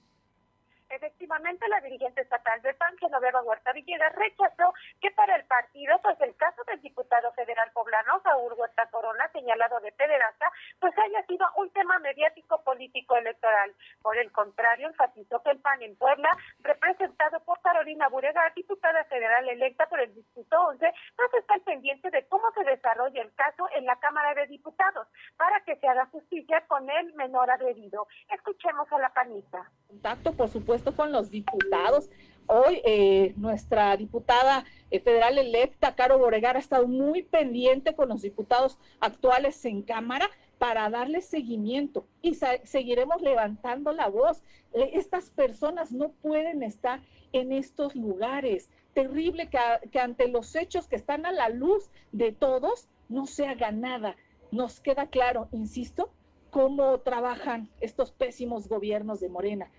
La 1.42 1.80
dirigente 1.80 2.20
estatal 2.20 2.60
de 2.62 2.74
PAN, 2.74 2.96
Genoveva 2.98 3.42
Huerta 3.42 3.72
Villegas, 3.72 4.14
rechazó 4.14 4.74
que 5.00 5.10
para 5.12 5.36
el 5.36 5.44
partido, 5.44 5.98
pues 6.02 6.20
el 6.20 6.34
caso 6.36 6.62
del 6.64 6.82
diputado 6.82 7.32
federal 7.32 7.70
poblano, 7.72 8.20
Saúl 8.22 8.52
Huerta 8.54 8.86
Corona, 8.90 9.30
señalado 9.32 9.80
de 9.80 9.92
pederasta, 9.92 10.50
pues 10.80 10.92
haya 10.98 11.24
sido 11.26 11.46
un 11.56 11.70
tema 11.70 11.98
mediático 12.00 12.62
político 12.62 13.16
electoral. 13.16 13.72
Por 14.02 14.18
el 14.18 14.30
contrario, 14.32 14.88
enfatizó 14.88 15.42
que 15.42 15.50
el 15.50 15.60
PAN 15.60 15.80
en 15.82 15.96
Puebla, 15.96 16.28
representado 16.60 17.40
por 17.40 17.60
Carolina 17.62 18.08
Burega, 18.08 18.52
diputada 18.54 19.04
federal 19.04 19.48
electa 19.48 19.86
por 19.86 20.00
el 20.00 20.14
Distrito 20.14 20.60
11, 20.60 20.92
pues 21.16 21.34
está 21.34 21.54
al 21.54 21.62
pendiente 21.62 22.10
de 22.10 22.26
cómo 22.26 22.50
se 22.52 22.64
desarrolla 22.64 23.22
el 23.22 23.32
caso 23.34 23.66
en 23.74 23.86
la 23.86 23.96
Cámara 23.96 24.34
de 24.34 24.46
Diputados, 24.46 25.06
para 25.36 25.60
que 25.60 25.76
se 25.76 25.88
haga 25.88 26.06
justicia 26.06 26.66
con 26.66 26.90
el 26.90 27.14
menor 27.14 27.50
agredido. 27.50 28.08
Escuchemos 28.28 28.92
a 28.92 28.98
la 28.98 29.08
panista. 29.14 29.70
Contacto, 29.88 30.32
por 30.32 30.48
supuesto 30.48 30.94
con 30.94 31.12
los 31.12 31.29
diputados. 31.30 32.10
Hoy 32.46 32.80
eh, 32.84 33.32
nuestra 33.36 33.96
diputada 33.96 34.64
eh, 34.90 34.98
federal 35.00 35.38
electa, 35.38 35.94
Caro 35.94 36.18
Boregar, 36.18 36.56
ha 36.56 36.60
estado 36.60 36.88
muy 36.88 37.22
pendiente 37.22 37.94
con 37.94 38.08
los 38.08 38.22
diputados 38.22 38.76
actuales 38.98 39.64
en 39.64 39.82
Cámara 39.82 40.28
para 40.58 40.90
darle 40.90 41.22
seguimiento 41.22 42.06
y 42.22 42.34
seguiremos 42.64 43.22
levantando 43.22 43.92
la 43.92 44.08
voz. 44.08 44.42
Eh, 44.74 44.90
estas 44.94 45.30
personas 45.30 45.92
no 45.92 46.10
pueden 46.10 46.62
estar 46.62 47.00
en 47.32 47.52
estos 47.52 47.94
lugares. 47.94 48.68
Terrible 48.94 49.48
que, 49.48 49.58
que 49.90 50.00
ante 50.00 50.26
los 50.26 50.56
hechos 50.56 50.88
que 50.88 50.96
están 50.96 51.24
a 51.26 51.32
la 51.32 51.48
luz 51.48 51.88
de 52.10 52.32
todos 52.32 52.88
no 53.08 53.26
se 53.26 53.46
haga 53.46 53.70
nada. 53.70 54.16
Nos 54.50 54.80
queda 54.80 55.06
claro, 55.06 55.48
insisto, 55.52 56.10
cómo 56.50 56.98
trabajan 56.98 57.70
estos 57.80 58.10
pésimos 58.10 58.68
gobiernos 58.68 59.20
de 59.20 59.28
Morena 59.28 59.70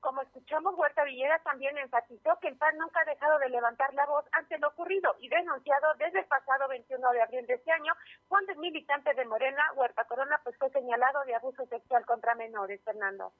Como 0.00 0.22
escuchamos, 0.22 0.74
Huerta 0.76 1.04
Villera 1.04 1.38
también 1.40 1.76
enfatizó 1.76 2.38
que 2.40 2.48
el 2.48 2.56
PAN 2.56 2.76
nunca 2.78 3.00
ha 3.00 3.04
dejado 3.04 3.38
de 3.38 3.50
levantar 3.50 3.92
la 3.94 4.06
voz 4.06 4.24
ante 4.32 4.58
lo 4.58 4.68
ocurrido 4.68 5.14
y 5.20 5.28
denunciado 5.28 5.94
desde 5.98 6.20
el 6.20 6.26
pasado 6.26 6.68
21 6.68 7.10
de 7.12 7.22
abril 7.22 7.46
de 7.46 7.54
este 7.54 7.70
año, 7.70 7.92
cuando 8.26 8.52
el 8.52 8.58
militante 8.58 9.12
de 9.12 9.24
Morena, 9.26 9.62
Huerta 9.76 10.04
Corona, 10.04 10.40
pues 10.42 10.56
fue 10.56 10.70
señalado 10.70 11.22
de 11.26 11.34
abuso 11.34 11.66
sexual 11.66 12.06
contra 12.06 12.34
menores, 12.34 12.80
Fernando. 12.82 13.32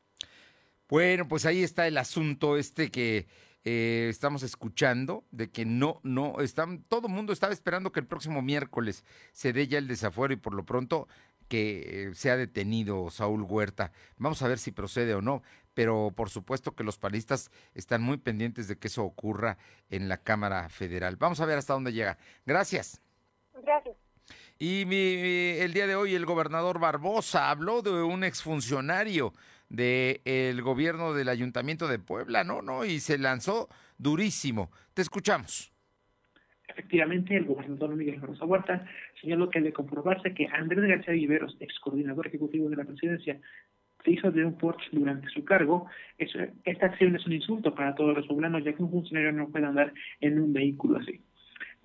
Bueno, 0.88 1.26
pues 1.28 1.46
ahí 1.46 1.62
está 1.62 1.86
el 1.86 1.96
asunto 1.96 2.56
este 2.56 2.90
que 2.90 3.26
eh, 3.64 4.08
estamos 4.08 4.42
escuchando, 4.42 5.24
de 5.30 5.50
que 5.50 5.64
no, 5.64 6.00
no, 6.02 6.40
están, 6.40 6.82
todo 6.84 7.08
el 7.08 7.12
mundo 7.12 7.32
estaba 7.32 7.52
esperando 7.52 7.92
que 7.92 8.00
el 8.00 8.06
próximo 8.06 8.42
miércoles 8.42 9.04
se 9.32 9.52
dé 9.52 9.68
ya 9.68 9.78
el 9.78 9.86
desafuero 9.86 10.32
y 10.32 10.36
por 10.36 10.54
lo 10.54 10.64
pronto 10.64 11.08
que 11.50 12.10
eh, 12.10 12.14
sea 12.14 12.36
detenido 12.36 13.10
Saúl 13.10 13.42
Huerta. 13.42 13.90
Vamos 14.16 14.40
a 14.40 14.48
ver 14.48 14.58
si 14.60 14.70
procede 14.70 15.14
o 15.14 15.20
no, 15.20 15.42
pero 15.74 16.12
por 16.14 16.30
supuesto 16.30 16.76
que 16.76 16.84
los 16.84 16.96
panistas 16.96 17.50
están 17.74 18.02
muy 18.02 18.18
pendientes 18.18 18.68
de 18.68 18.78
que 18.78 18.86
eso 18.86 19.02
ocurra 19.02 19.58
en 19.90 20.08
la 20.08 20.18
Cámara 20.18 20.68
Federal. 20.68 21.16
Vamos 21.16 21.40
a 21.40 21.46
ver 21.46 21.58
hasta 21.58 21.74
dónde 21.74 21.92
llega. 21.92 22.18
Gracias. 22.46 23.02
Gracias. 23.62 23.96
Y 24.60 24.82
el 25.58 25.72
día 25.72 25.88
de 25.88 25.96
hoy 25.96 26.14
el 26.14 26.24
gobernador 26.24 26.78
Barbosa 26.78 27.50
habló 27.50 27.82
de 27.82 27.90
un 28.02 28.22
exfuncionario 28.22 29.32
del 29.68 30.62
gobierno 30.62 31.14
del 31.14 31.28
Ayuntamiento 31.28 31.88
de 31.88 31.98
Puebla, 31.98 32.44
¿no? 32.44 32.62
¿no? 32.62 32.84
Y 32.84 33.00
se 33.00 33.18
lanzó 33.18 33.68
durísimo. 33.98 34.70
Te 34.94 35.02
escuchamos. 35.02 35.72
Efectivamente, 36.80 37.36
el 37.36 37.44
gobernador 37.44 37.94
Miguel 37.94 38.20
Barroso 38.20 38.46
Huerta 38.46 38.86
señaló 39.20 39.50
que 39.50 39.60
de 39.60 39.70
comprobarse 39.70 40.32
que 40.32 40.46
Andrés 40.46 40.88
García 40.88 41.12
Viveros, 41.12 41.54
ex 41.60 41.78
coordinador 41.78 42.26
ejecutivo 42.26 42.70
de 42.70 42.76
la 42.76 42.84
presidencia, 42.84 43.38
se 44.02 44.10
hizo 44.10 44.30
de 44.30 44.46
un 44.46 44.56
Porsche 44.56 44.88
durante 44.90 45.28
su 45.28 45.44
cargo, 45.44 45.86
esta 46.16 46.86
acción 46.86 47.14
es 47.14 47.26
un 47.26 47.34
insulto 47.34 47.74
para 47.74 47.94
todos 47.94 48.16
los 48.16 48.26
poblanos, 48.26 48.64
ya 48.64 48.72
que 48.72 48.82
un 48.82 48.90
funcionario 48.90 49.30
no 49.30 49.50
puede 49.50 49.66
andar 49.66 49.92
en 50.22 50.40
un 50.40 50.54
vehículo 50.54 50.98
así. 50.98 51.20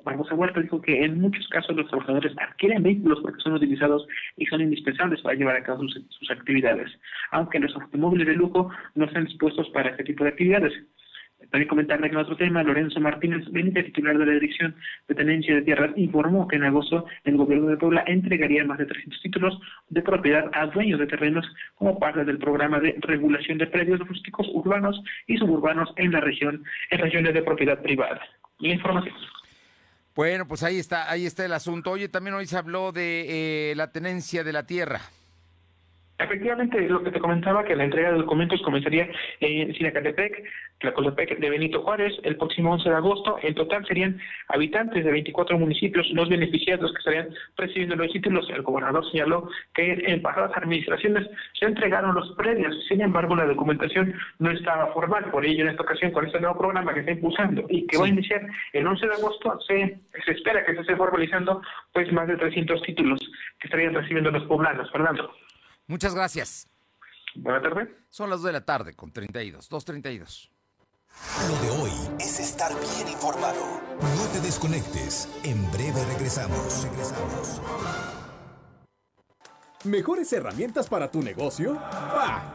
Barbosa 0.05 0.33
Huerta 0.33 0.61
dijo 0.61 0.81
que 0.81 1.03
en 1.03 1.19
muchos 1.19 1.45
casos 1.49 1.75
los 1.75 1.89
trabajadores 1.89 2.31
adquieren 2.37 2.83
vehículos 2.83 3.19
porque 3.21 3.41
son 3.41 3.53
utilizados 3.53 4.07
y 4.37 4.45
son 4.45 4.61
indispensables 4.61 5.19
para 5.21 5.35
llevar 5.35 5.57
a 5.57 5.63
cabo 5.63 5.81
sus, 5.81 6.05
sus 6.07 6.31
actividades, 6.31 6.89
aunque 7.31 7.59
los 7.59 7.75
automóviles 7.75 8.27
de 8.27 8.35
lujo 8.35 8.69
no 8.93 9.05
están 9.05 9.25
dispuestos 9.25 9.69
para 9.71 9.89
este 9.89 10.05
tipo 10.05 10.23
de 10.23 10.29
actividades. 10.29 10.73
También 11.51 11.67
comentarle 11.67 12.09
que 12.09 12.15
en 12.15 12.21
otro 12.21 12.35
tema, 12.35 12.63
Lorenzo 12.63 12.99
Martínez 12.99 13.49
Benítez, 13.51 13.85
titular 13.85 14.17
de 14.17 14.25
la 14.25 14.33
Dirección 14.33 14.75
de 15.07 15.15
Tenencia 15.15 15.55
de 15.55 15.61
Tierras, 15.61 15.91
informó 15.95 16.47
que 16.47 16.55
en 16.55 16.63
agosto 16.63 17.05
el 17.23 17.37
gobierno 17.37 17.67
de 17.67 17.77
Puebla 17.77 18.03
entregaría 18.07 18.63
más 18.65 18.77
de 18.77 18.85
300 18.85 19.21
títulos 19.21 19.59
de 19.89 20.01
propiedad 20.01 20.49
a 20.53 20.67
dueños 20.67 20.99
de 20.99 21.07
terrenos 21.07 21.45
como 21.75 21.99
parte 21.99 22.25
del 22.25 22.37
programa 22.37 22.79
de 22.79 22.95
regulación 22.99 23.57
de 23.57 23.67
predios 23.67 23.99
rústicos 23.99 24.47
urbanos 24.53 25.01
y 25.27 25.37
suburbanos 25.37 25.93
en 25.97 26.11
la 26.11 26.19
región, 26.19 26.63
en 26.89 26.99
regiones 26.99 27.33
de 27.33 27.41
propiedad 27.41 27.81
privada. 27.81 28.21
La 28.59 28.73
información. 28.73 29.15
Bueno, 30.15 30.47
pues 30.47 30.63
ahí 30.63 30.79
está, 30.79 31.11
ahí 31.11 31.25
está 31.25 31.43
el 31.43 31.51
asunto. 31.51 31.91
Oye, 31.91 32.07
también 32.07 32.35
hoy 32.35 32.45
se 32.45 32.57
habló 32.57 32.93
de 32.93 33.71
eh, 33.71 33.75
la 33.75 33.91
tenencia 33.91 34.45
de 34.45 34.53
la 34.53 34.65
tierra. 34.65 35.01
Efectivamente, 36.17 36.79
lo 36.87 37.03
que 37.03 37.11
te 37.11 37.19
comentaba, 37.19 37.65
que 37.65 37.75
la 37.75 37.83
entrega 37.83 38.11
de 38.11 38.19
documentos 38.19 38.61
comenzaría 38.61 39.09
en 39.41 39.73
Sinacatepec, 39.73 40.45
Tlacoltepec 40.79 41.39
de 41.39 41.49
Benito 41.49 41.81
Juárez, 41.81 42.13
el 42.23 42.37
próximo 42.37 42.71
11 42.71 42.89
de 42.89 42.95
agosto. 42.95 43.37
En 43.41 43.53
total 43.53 43.85
serían 43.85 44.17
habitantes 44.47 45.03
de 45.03 45.11
24 45.11 45.59
municipios 45.59 46.09
los 46.11 46.29
beneficiados 46.29 46.93
que 46.93 46.99
estarían 46.99 47.29
recibiendo 47.57 47.97
los 47.97 48.13
títulos. 48.13 48.49
El 48.49 48.61
gobernador 48.61 49.09
señaló 49.11 49.49
que 49.73 49.91
en 49.91 50.21
pasadas 50.21 50.55
administraciones 50.55 51.27
se 51.59 51.65
entregaron 51.65 52.15
los 52.15 52.31
predios, 52.37 52.73
sin 52.87 53.01
embargo 53.01 53.35
la 53.35 53.45
documentación 53.45 54.13
no 54.39 54.51
estaba 54.51 54.93
formal. 54.93 55.25
Por 55.31 55.45
ello, 55.45 55.63
en 55.63 55.71
esta 55.71 55.83
ocasión, 55.83 56.11
con 56.11 56.25
este 56.25 56.39
nuevo 56.39 56.57
programa 56.57 56.93
que 56.93 57.01
está 57.01 57.11
impulsando 57.11 57.65
y 57.67 57.85
que 57.87 57.97
va 57.97 58.05
a 58.05 58.09
iniciar 58.09 58.41
el 58.71 58.87
11 58.87 59.05
de 59.05 59.13
agosto, 59.13 59.59
se, 59.67 59.99
se 60.23 60.31
espera 60.31 60.63
que 60.63 60.75
se 60.75 60.81
esté 60.81 60.95
formalizando 60.95 61.61
pues 61.91 62.09
más 62.13 62.27
de 62.27 62.37
300 62.37 62.81
títulos 62.83 63.19
que 63.59 63.67
estarían 63.67 63.93
recibiendo 63.93 64.31
los 64.31 64.43
poblanos. 64.45 64.89
Fernando. 64.91 65.29
Muchas 65.87 66.15
gracias. 66.15 66.67
Buenas 67.35 67.63
tardes. 67.63 67.89
Son 68.09 68.29
las 68.29 68.39
2 68.39 68.47
de 68.47 68.53
la 68.53 68.65
tarde 68.65 68.95
con 68.95 69.11
32, 69.11 69.69
2.32. 69.69 70.49
Lo 71.49 71.61
de 71.61 71.81
hoy 71.81 71.91
es 72.19 72.39
estar 72.39 72.71
bien 72.73 73.07
informado. 73.07 73.81
No 73.99 74.25
te 74.33 74.39
desconectes. 74.41 75.29
En 75.43 75.71
breve 75.71 76.03
regresamos. 76.05 76.83
Regresamos. 76.83 77.61
¿Mejores 79.83 80.33
herramientas 80.33 80.89
para 80.89 81.11
tu 81.11 81.21
negocio? 81.21 81.75
¡Bah! 81.75 82.54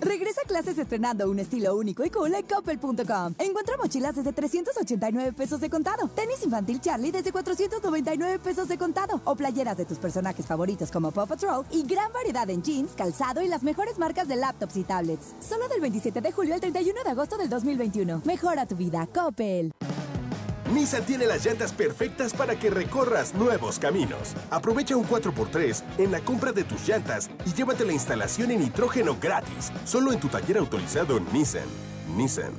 Regresa 0.00 0.40
a 0.42 0.46
clases 0.46 0.78
estrenando 0.78 1.30
un 1.30 1.38
estilo 1.38 1.76
único 1.76 2.04
y 2.04 2.10
cool 2.10 2.34
en 2.34 2.46
Coppel.com. 2.46 3.34
Encuentra 3.38 3.76
mochilas 3.76 4.16
desde 4.16 4.32
389 4.32 5.32
pesos 5.32 5.60
de 5.60 5.68
contado, 5.68 6.08
tenis 6.08 6.42
infantil 6.42 6.80
Charlie 6.80 7.12
desde 7.12 7.32
499 7.32 8.38
pesos 8.38 8.68
de 8.68 8.78
contado, 8.78 9.20
o 9.24 9.36
playeras 9.36 9.76
de 9.76 9.84
tus 9.84 9.98
personajes 9.98 10.46
favoritos 10.46 10.90
como 10.90 11.10
Paw 11.10 11.28
y 11.70 11.82
gran 11.82 12.12
variedad 12.12 12.48
en 12.48 12.62
jeans, 12.62 12.92
calzado 12.92 13.42
y 13.42 13.48
las 13.48 13.62
mejores 13.62 13.98
marcas 13.98 14.26
de 14.26 14.36
laptops 14.36 14.76
y 14.76 14.84
tablets. 14.84 15.34
Solo 15.40 15.68
del 15.68 15.80
27 15.80 16.20
de 16.20 16.32
julio 16.32 16.54
al 16.54 16.60
31 16.60 17.02
de 17.04 17.10
agosto 17.10 17.36
del 17.36 17.48
2021. 17.48 18.22
Mejora 18.24 18.66
tu 18.66 18.76
vida, 18.76 19.06
Coppel. 19.12 19.72
Nissan 20.72 21.04
tiene 21.04 21.26
las 21.26 21.44
llantas 21.44 21.72
perfectas 21.72 22.32
para 22.32 22.56
que 22.56 22.70
recorras 22.70 23.34
nuevos 23.34 23.78
caminos. 23.78 24.34
Aprovecha 24.50 24.96
un 24.96 25.04
4x3 25.04 25.82
en 25.98 26.12
la 26.12 26.20
compra 26.20 26.52
de 26.52 26.62
tus 26.62 26.86
llantas 26.86 27.28
y 27.44 27.52
llévate 27.52 27.84
la 27.84 27.92
instalación 27.92 28.52
en 28.52 28.60
nitrógeno 28.60 29.16
gratis, 29.20 29.72
solo 29.84 30.12
en 30.12 30.20
tu 30.20 30.28
taller 30.28 30.58
autorizado 30.58 31.18
Nissan. 31.32 31.66
Nissan. 32.16 32.52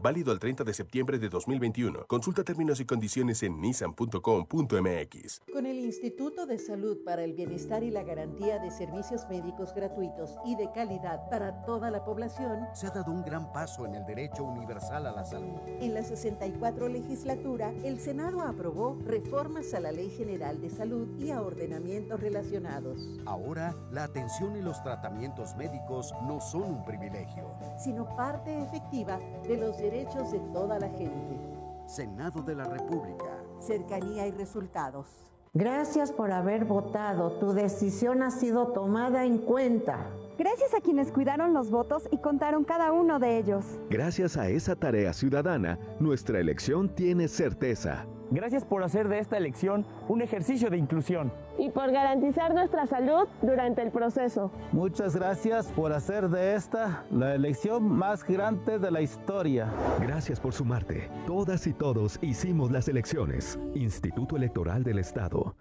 Válido 0.00 0.30
al 0.30 0.38
30 0.38 0.62
de 0.62 0.72
septiembre 0.72 1.18
de 1.18 1.28
2021. 1.28 2.06
Consulta 2.06 2.44
términos 2.44 2.78
y 2.78 2.84
condiciones 2.84 3.42
en 3.42 3.60
nissan.com.mx. 3.60 5.40
Con 5.52 5.66
el 5.66 5.80
Instituto 5.80 6.46
de 6.46 6.56
Salud 6.56 6.98
para 7.04 7.24
el 7.24 7.32
Bienestar 7.32 7.82
y 7.82 7.90
la 7.90 8.04
Garantía 8.04 8.60
de 8.60 8.70
Servicios 8.70 9.26
Médicos 9.28 9.74
Gratuitos 9.74 10.36
y 10.46 10.54
de 10.54 10.70
Calidad 10.70 11.28
para 11.30 11.64
toda 11.64 11.90
la 11.90 12.04
población, 12.04 12.60
se 12.74 12.86
ha 12.86 12.90
dado 12.90 13.10
un 13.10 13.24
gran 13.24 13.52
paso 13.52 13.86
en 13.86 13.96
el 13.96 14.06
derecho 14.06 14.44
universal 14.44 15.04
a 15.04 15.10
la 15.10 15.24
salud. 15.24 15.58
En 15.80 15.92
la 15.94 16.04
64 16.04 16.88
legislatura, 16.88 17.72
el 17.82 17.98
Senado 17.98 18.42
aprobó 18.42 18.96
reformas 19.04 19.74
a 19.74 19.80
la 19.80 19.90
Ley 19.90 20.10
General 20.10 20.60
de 20.60 20.70
Salud 20.70 21.08
y 21.18 21.32
a 21.32 21.42
ordenamientos 21.42 22.20
relacionados. 22.20 23.18
Ahora, 23.26 23.74
la 23.90 24.04
atención 24.04 24.56
y 24.56 24.62
los 24.62 24.80
tratamientos 24.84 25.56
médicos 25.56 26.14
no 26.22 26.40
son 26.40 26.62
un 26.62 26.84
privilegio, 26.84 27.50
sino 27.76 28.14
parte 28.14 28.62
efectiva 28.62 29.18
de 29.42 29.56
los 29.56 29.76
derechos 29.76 29.87
de 29.90 30.40
toda 30.52 30.78
la 30.78 30.88
gente. 30.90 31.40
Senado 31.86 32.42
de 32.42 32.54
la 32.54 32.64
República. 32.64 33.24
Cercanía 33.58 34.26
y 34.26 34.32
resultados. 34.32 35.06
Gracias 35.54 36.12
por 36.12 36.30
haber 36.30 36.66
votado. 36.66 37.38
Tu 37.38 37.52
decisión 37.54 38.22
ha 38.22 38.30
sido 38.30 38.68
tomada 38.72 39.24
en 39.24 39.38
cuenta. 39.38 40.10
Gracias 40.38 40.74
a 40.74 40.82
quienes 40.82 41.10
cuidaron 41.10 41.54
los 41.54 41.70
votos 41.70 42.06
y 42.10 42.18
contaron 42.18 42.64
cada 42.64 42.92
uno 42.92 43.18
de 43.18 43.38
ellos. 43.38 43.64
Gracias 43.88 44.36
a 44.36 44.50
esa 44.50 44.76
tarea 44.76 45.14
ciudadana, 45.14 45.78
nuestra 45.98 46.38
elección 46.38 46.94
tiene 46.94 47.26
certeza. 47.26 48.04
Gracias 48.30 48.64
por 48.64 48.82
hacer 48.82 49.08
de 49.08 49.18
esta 49.18 49.36
elección 49.36 49.86
un 50.08 50.20
ejercicio 50.20 50.68
de 50.70 50.76
inclusión. 50.76 51.32
Y 51.58 51.70
por 51.70 51.90
garantizar 51.90 52.54
nuestra 52.54 52.86
salud 52.86 53.26
durante 53.42 53.82
el 53.82 53.90
proceso. 53.90 54.50
Muchas 54.72 55.16
gracias 55.16 55.68
por 55.72 55.92
hacer 55.92 56.28
de 56.28 56.54
esta 56.54 57.04
la 57.10 57.34
elección 57.34 57.88
más 57.88 58.24
grande 58.24 58.78
de 58.78 58.90
la 58.90 59.00
historia. 59.00 59.72
Gracias 60.00 60.40
por 60.40 60.52
sumarte. 60.52 61.08
Todas 61.26 61.66
y 61.66 61.72
todos 61.72 62.18
hicimos 62.22 62.70
las 62.70 62.88
elecciones. 62.88 63.58
Instituto 63.74 64.36
Electoral 64.36 64.84
del 64.84 64.98
Estado. 64.98 65.54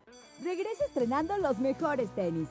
Regresa 0.44 0.86
estrenando 0.86 1.38
los 1.38 1.60
mejores 1.60 2.10
tenis. 2.12 2.50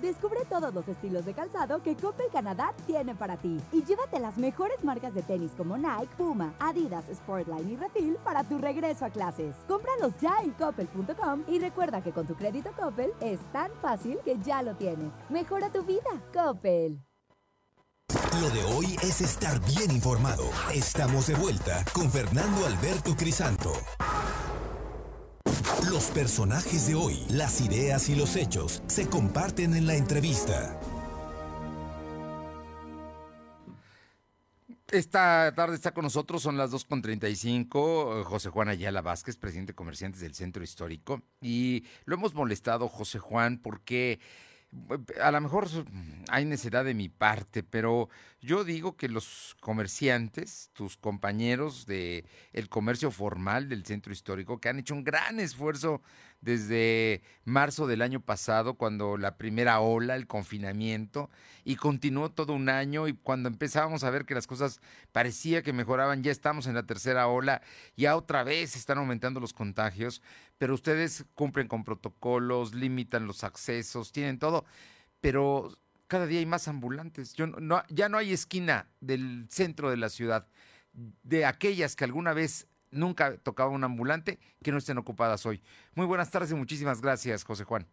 Descubre 0.00 0.40
todos 0.48 0.74
los 0.74 0.86
estilos 0.88 1.24
de 1.24 1.32
calzado 1.32 1.82
que 1.82 1.96
Coppel 1.96 2.26
Canadá 2.30 2.74
tiene 2.86 3.14
para 3.14 3.36
ti 3.36 3.60
y 3.72 3.82
llévate 3.82 4.20
las 4.20 4.36
mejores 4.36 4.84
marcas 4.84 5.14
de 5.14 5.22
tenis 5.22 5.52
como 5.56 5.76
Nike, 5.76 6.14
Puma, 6.16 6.54
Adidas, 6.58 7.06
Sportline 7.12 7.70
y 7.70 7.76
Refil 7.76 8.16
para 8.24 8.44
tu 8.44 8.58
regreso 8.58 9.04
a 9.04 9.10
clases. 9.10 9.54
Cómpralos 9.66 10.12
ya 10.20 10.36
en 10.42 10.50
coppel.com 10.52 11.44
y 11.48 11.58
recuerda 11.58 12.02
que 12.02 12.12
con 12.12 12.26
tu 12.26 12.34
crédito 12.34 12.70
Coppel 12.78 13.12
es 13.20 13.40
tan 13.52 13.70
fácil 13.80 14.18
que 14.24 14.38
ya 14.38 14.62
lo 14.62 14.74
tienes. 14.74 15.12
Mejora 15.30 15.70
tu 15.70 15.82
vida, 15.82 16.10
Coppel. 16.32 17.00
Lo 18.40 18.50
de 18.50 18.64
hoy 18.64 18.96
es 19.02 19.20
estar 19.22 19.58
bien 19.64 19.90
informado. 19.90 20.44
Estamos 20.72 21.26
de 21.26 21.34
vuelta 21.34 21.84
con 21.92 22.10
Fernando 22.10 22.66
Alberto 22.66 23.16
Crisanto. 23.16 23.72
Los 25.90 26.06
personajes 26.06 26.86
de 26.88 26.94
hoy, 26.94 27.24
las 27.30 27.60
ideas 27.60 28.08
y 28.08 28.14
los 28.14 28.36
hechos 28.36 28.82
se 28.86 29.08
comparten 29.08 29.74
en 29.74 29.86
la 29.86 29.94
entrevista. 29.94 30.78
Esta 34.88 35.52
tarde 35.56 35.74
está 35.74 35.92
con 35.92 36.04
nosotros, 36.04 36.42
son 36.42 36.56
las 36.56 36.70
2.35, 36.70 38.22
José 38.22 38.50
Juan 38.50 38.68
Ayala 38.68 39.02
Vázquez, 39.02 39.36
presidente 39.36 39.72
de 39.72 39.76
comerciantes 39.76 40.20
del 40.20 40.34
Centro 40.34 40.62
Histórico. 40.62 41.22
Y 41.40 41.84
lo 42.04 42.14
hemos 42.14 42.34
molestado, 42.34 42.88
José 42.88 43.18
Juan, 43.18 43.58
porque 43.58 44.20
a 45.20 45.30
lo 45.30 45.40
mejor 45.40 45.68
hay 46.28 46.44
necesidad 46.44 46.84
de 46.84 46.94
mi 46.94 47.08
parte, 47.08 47.62
pero 47.62 48.08
yo 48.40 48.64
digo 48.64 48.96
que 48.96 49.08
los 49.08 49.56
comerciantes, 49.60 50.70
tus 50.72 50.96
compañeros 50.96 51.86
de 51.86 52.24
el 52.52 52.68
comercio 52.68 53.10
formal 53.10 53.68
del 53.68 53.84
centro 53.84 54.12
histórico, 54.12 54.60
que 54.60 54.68
han 54.68 54.78
hecho 54.78 54.94
un 54.94 55.04
gran 55.04 55.40
esfuerzo 55.40 56.02
desde 56.40 57.22
marzo 57.44 57.86
del 57.86 58.02
año 58.02 58.20
pasado, 58.20 58.74
cuando 58.74 59.16
la 59.16 59.36
primera 59.36 59.80
ola, 59.80 60.14
el 60.14 60.26
confinamiento, 60.26 61.30
y 61.64 61.76
continuó 61.76 62.30
todo 62.30 62.52
un 62.52 62.68
año, 62.68 63.08
y 63.08 63.14
cuando 63.14 63.48
empezábamos 63.48 64.04
a 64.04 64.10
ver 64.10 64.26
que 64.26 64.34
las 64.34 64.46
cosas 64.46 64.80
parecía 65.12 65.62
que 65.62 65.72
mejoraban, 65.72 66.22
ya 66.22 66.30
estamos 66.30 66.66
en 66.66 66.74
la 66.74 66.84
tercera 66.84 67.26
ola, 67.26 67.62
ya 67.96 68.16
otra 68.16 68.44
vez 68.44 68.76
están 68.76 68.98
aumentando 68.98 69.40
los 69.40 69.54
contagios, 69.54 70.22
pero 70.58 70.74
ustedes 70.74 71.26
cumplen 71.34 71.68
con 71.68 71.84
protocolos, 71.84 72.74
limitan 72.74 73.26
los 73.26 73.44
accesos, 73.44 74.12
tienen 74.12 74.38
todo, 74.38 74.64
pero 75.20 75.68
cada 76.06 76.26
día 76.26 76.38
hay 76.38 76.46
más 76.46 76.68
ambulantes. 76.68 77.34
Yo 77.34 77.46
no, 77.46 77.82
ya 77.88 78.08
no 78.08 78.18
hay 78.18 78.32
esquina 78.32 78.86
del 79.00 79.46
centro 79.48 79.90
de 79.90 79.96
la 79.96 80.08
ciudad 80.08 80.46
de 81.22 81.44
aquellas 81.44 81.94
que 81.94 82.04
alguna 82.04 82.32
vez 82.32 82.68
nunca 82.90 83.36
tocaba 83.38 83.70
un 83.70 83.84
ambulante 83.84 84.38
que 84.62 84.72
no 84.72 84.78
estén 84.78 84.98
ocupadas 84.98 85.44
hoy. 85.46 85.62
Muy 85.94 86.06
buenas 86.06 86.30
tardes 86.30 86.50
y 86.50 86.54
muchísimas 86.54 87.02
gracias, 87.02 87.44
José 87.44 87.64
Juan. 87.64 87.86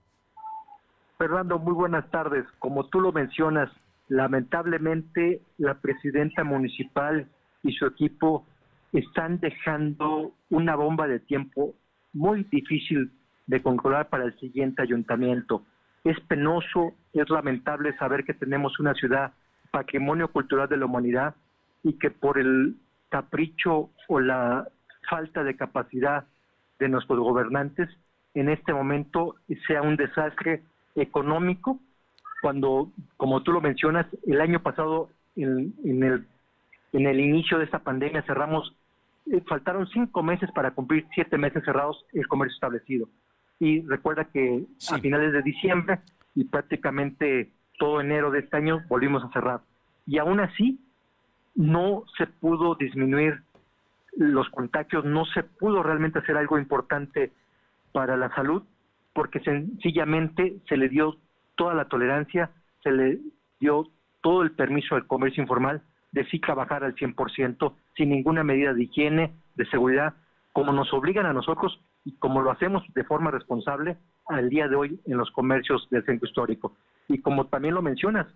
Fernando, 1.17 1.59
muy 1.59 1.73
buenas 1.73 2.09
tardes. 2.11 2.45
Como 2.59 2.87
tú 2.87 3.01
lo 3.01 3.11
mencionas, 3.11 3.69
lamentablemente 4.07 5.41
la 5.57 5.75
presidenta 5.75 6.43
municipal 6.43 7.27
y 7.63 7.73
su 7.73 7.85
equipo 7.85 8.45
están 8.93 9.39
dejando 9.39 10.33
una 10.49 10.75
bomba 10.75 11.07
de 11.07 11.19
tiempo 11.19 11.73
muy 12.13 12.43
difícil 12.45 13.11
de 13.47 13.61
controlar 13.61 14.09
para 14.09 14.25
el 14.25 14.39
siguiente 14.39 14.81
ayuntamiento. 14.81 15.63
Es 16.03 16.19
penoso, 16.21 16.93
es 17.13 17.29
lamentable 17.29 17.95
saber 17.97 18.23
que 18.23 18.33
tenemos 18.33 18.79
una 18.79 18.93
ciudad 18.93 19.33
patrimonio 19.71 20.27
cultural 20.27 20.69
de 20.69 20.77
la 20.77 20.85
humanidad 20.85 21.35
y 21.83 21.93
que 21.93 22.11
por 22.11 22.37
el 22.37 22.75
capricho 23.09 23.89
o 24.07 24.19
la 24.19 24.67
falta 25.09 25.43
de 25.43 25.55
capacidad 25.55 26.25
de 26.79 26.89
nuestros 26.89 27.19
gobernantes 27.19 27.89
en 28.33 28.49
este 28.49 28.73
momento 28.73 29.35
sea 29.67 29.81
un 29.81 29.95
desastre 29.95 30.63
económico 30.95 31.79
cuando, 32.41 32.91
como 33.17 33.41
tú 33.41 33.51
lo 33.51 33.61
mencionas, 33.61 34.05
el 34.27 34.41
año 34.41 34.61
pasado 34.61 35.09
en, 35.35 35.73
el, 35.85 36.27
en 36.91 37.07
el 37.07 37.19
inicio 37.19 37.57
de 37.57 37.65
esta 37.65 37.79
pandemia 37.79 38.21
cerramos 38.23 38.75
faltaron 39.47 39.87
cinco 39.87 40.23
meses 40.23 40.49
para 40.51 40.71
cumplir 40.71 41.05
siete 41.13 41.37
meses 41.37 41.63
cerrados 41.63 42.05
el 42.13 42.27
comercio 42.27 42.55
establecido. 42.55 43.09
Y 43.59 43.81
recuerda 43.81 44.25
que 44.25 44.65
a 44.91 44.97
finales 44.97 45.31
de 45.31 45.41
diciembre 45.41 45.99
y 46.35 46.45
prácticamente 46.45 47.51
todo 47.77 48.01
enero 48.01 48.31
de 48.31 48.39
este 48.39 48.57
año 48.57 48.83
volvimos 48.87 49.23
a 49.23 49.31
cerrar. 49.31 49.61
Y 50.05 50.17
aún 50.17 50.39
así 50.39 50.79
no 51.55 52.03
se 52.17 52.27
pudo 52.27 52.75
disminuir 52.75 53.41
los 54.15 54.49
contagios, 54.49 55.05
no 55.05 55.25
se 55.25 55.43
pudo 55.43 55.81
realmente 55.81 56.19
hacer 56.19 56.37
algo 56.37 56.57
importante 56.57 57.31
para 57.91 58.17
la 58.17 58.33
salud 58.35 58.63
porque 59.13 59.39
sencillamente 59.41 60.57
se 60.67 60.77
le 60.77 60.89
dio 60.89 61.17
toda 61.55 61.73
la 61.75 61.85
tolerancia, 61.85 62.49
se 62.81 62.91
le 62.91 63.19
dio 63.59 63.87
todo 64.21 64.41
el 64.41 64.51
permiso 64.51 64.95
al 64.95 65.07
comercio 65.07 65.41
informal 65.41 65.83
de 66.13 66.25
sí 66.25 66.39
trabajar 66.39 66.83
al 66.83 66.95
100% 66.95 67.73
sin 67.97 68.09
ninguna 68.09 68.43
medida 68.43 68.73
de 68.73 68.83
higiene, 68.83 69.33
de 69.55 69.65
seguridad, 69.65 70.13
como 70.53 70.71
nos 70.71 70.93
obligan 70.93 71.25
a 71.25 71.33
nosotros 71.33 71.81
y 72.05 72.13
como 72.13 72.41
lo 72.41 72.51
hacemos 72.51 72.83
de 72.93 73.03
forma 73.03 73.31
responsable 73.31 73.97
al 74.27 74.49
día 74.49 74.67
de 74.67 74.75
hoy 74.75 74.99
en 75.05 75.17
los 75.17 75.31
comercios 75.31 75.87
del 75.89 76.05
centro 76.05 76.27
histórico. 76.27 76.75
Y 77.07 77.19
como 77.19 77.47
también 77.47 77.73
lo 77.73 77.81
mencionas, 77.81 78.27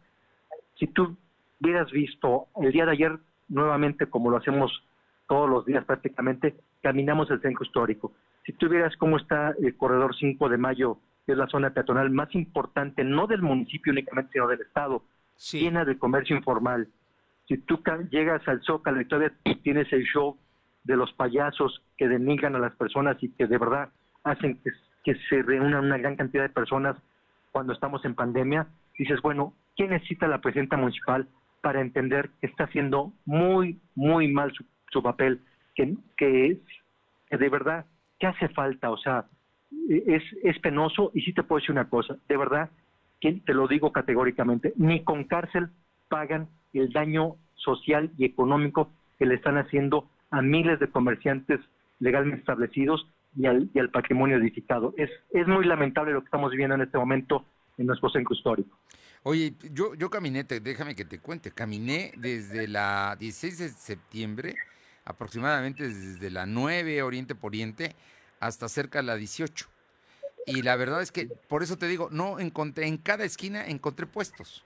si 0.79 0.87
tú 0.87 1.15
hubieras 1.61 1.89
visto 1.91 2.47
el 2.61 2.71
día 2.71 2.85
de 2.85 2.91
ayer 2.91 3.17
nuevamente 3.47 4.07
como 4.07 4.29
lo 4.29 4.37
hacemos 4.37 4.71
todos 5.27 5.49
los 5.49 5.65
días 5.65 5.85
prácticamente, 5.85 6.55
caminamos 6.81 7.29
el 7.29 7.41
centro 7.41 7.63
histórico. 7.63 8.11
Si 8.45 8.53
tú 8.53 8.69
vieras 8.69 8.95
cómo 8.97 9.17
está 9.17 9.53
el 9.61 9.75
corredor 9.75 10.15
5 10.15 10.49
de 10.49 10.57
mayo, 10.57 10.97
que 11.25 11.33
es 11.33 11.37
la 11.37 11.47
zona 11.47 11.71
peatonal 11.71 12.09
más 12.09 12.33
importante, 12.33 13.03
no 13.03 13.27
del 13.27 13.41
municipio 13.41 13.91
únicamente, 13.91 14.31
sino 14.31 14.47
del 14.47 14.61
estado, 14.61 15.03
llena 15.51 15.85
de 15.85 15.97
comercio 15.99 16.35
informal, 16.35 16.87
si 17.47 17.57
tú 17.57 17.81
llegas 18.11 18.45
al 18.47 18.61
Zócalo 18.63 19.01
y 19.01 19.05
todavía 19.05 19.33
tienes 19.63 19.91
el 19.93 20.03
show 20.03 20.37
de 20.83 20.97
los 20.97 21.11
payasos 21.13 21.81
que 21.97 22.07
denigran 22.07 22.55
a 22.55 22.59
las 22.59 22.75
personas 22.75 23.17
y 23.21 23.29
que 23.29 23.47
de 23.47 23.57
verdad 23.57 23.89
hacen 24.23 24.59
que, 25.03 25.15
se 25.29 25.41
reúnan 25.41 25.85
una 25.85 25.97
gran 25.97 26.17
cantidad 26.17 26.43
de 26.43 26.49
personas 26.49 26.97
cuando 27.53 27.71
estamos 27.71 28.03
en 28.03 28.13
pandemia, 28.13 28.67
dices, 28.97 29.21
bueno, 29.21 29.53
¿qué 29.77 29.87
necesita 29.87 30.27
la 30.27 30.41
presidenta 30.41 30.75
municipal 30.75 31.29
para 31.61 31.79
entender 31.79 32.29
que 32.41 32.47
está 32.47 32.65
haciendo 32.65 33.13
muy, 33.25 33.79
muy 33.95 34.27
mal 34.27 34.51
su, 34.91 35.01
papel? 35.01 35.39
Que, 35.75 35.95
que, 36.17 36.59
es, 37.29 37.39
de 37.39 37.49
verdad, 37.49 37.85
¿qué 38.19 38.27
hace 38.27 38.49
falta? 38.49 38.91
O 38.91 38.97
sea, 38.97 39.27
es, 39.89 40.23
es 40.43 40.59
penoso 40.59 41.11
y 41.13 41.21
sí 41.21 41.31
te 41.31 41.43
puedo 41.43 41.61
decir 41.61 41.71
una 41.71 41.89
cosa, 41.89 42.17
de 42.27 42.35
verdad, 42.35 42.69
que 43.21 43.31
te 43.45 43.53
lo 43.53 43.69
digo 43.69 43.93
categóricamente, 43.93 44.73
ni 44.75 45.05
con 45.05 45.23
cárcel 45.23 45.69
pagan 46.09 46.49
el 46.79 46.91
daño 46.91 47.35
social 47.55 48.11
y 48.17 48.25
económico 48.25 48.91
que 49.17 49.25
le 49.25 49.35
están 49.35 49.57
haciendo 49.57 50.09
a 50.31 50.41
miles 50.41 50.79
de 50.79 50.89
comerciantes 50.89 51.59
legalmente 51.99 52.39
establecidos 52.39 53.07
y 53.35 53.45
al, 53.45 53.69
y 53.73 53.79
al 53.79 53.89
patrimonio 53.89 54.37
edificado. 54.37 54.93
Es, 54.97 55.09
es 55.31 55.47
muy 55.47 55.65
lamentable 55.65 56.11
lo 56.11 56.21
que 56.21 56.25
estamos 56.25 56.51
viviendo 56.51 56.75
en 56.75 56.81
este 56.81 56.97
momento 56.97 57.45
en 57.77 57.87
nuestro 57.87 58.09
centro 58.09 58.35
histórico. 58.35 58.77
Oye, 59.23 59.53
yo, 59.71 59.93
yo 59.95 60.09
caminé, 60.09 60.43
déjame 60.43 60.95
que 60.95 61.05
te 61.05 61.19
cuente, 61.19 61.51
caminé 61.51 62.13
desde 62.17 62.67
la 62.67 63.15
16 63.19 63.57
de 63.57 63.69
septiembre, 63.69 64.55
aproximadamente 65.05 65.83
desde 65.83 66.29
la 66.31 66.45
9 66.45 67.01
Oriente 67.03 67.35
por 67.35 67.49
Oriente 67.49 67.95
hasta 68.39 68.69
cerca 68.69 68.99
de 68.99 69.03
la 69.03 69.15
18. 69.15 69.67
Y 70.45 70.61
la 70.61 70.75
verdad 70.77 71.01
es 71.01 71.11
que, 71.11 71.27
por 71.49 71.61
eso 71.61 71.77
te 71.77 71.87
digo, 71.87 72.09
no 72.11 72.39
encontré, 72.39 72.87
en 72.87 72.97
cada 72.97 73.25
esquina 73.25 73.67
encontré 73.67 74.05
puestos 74.05 74.63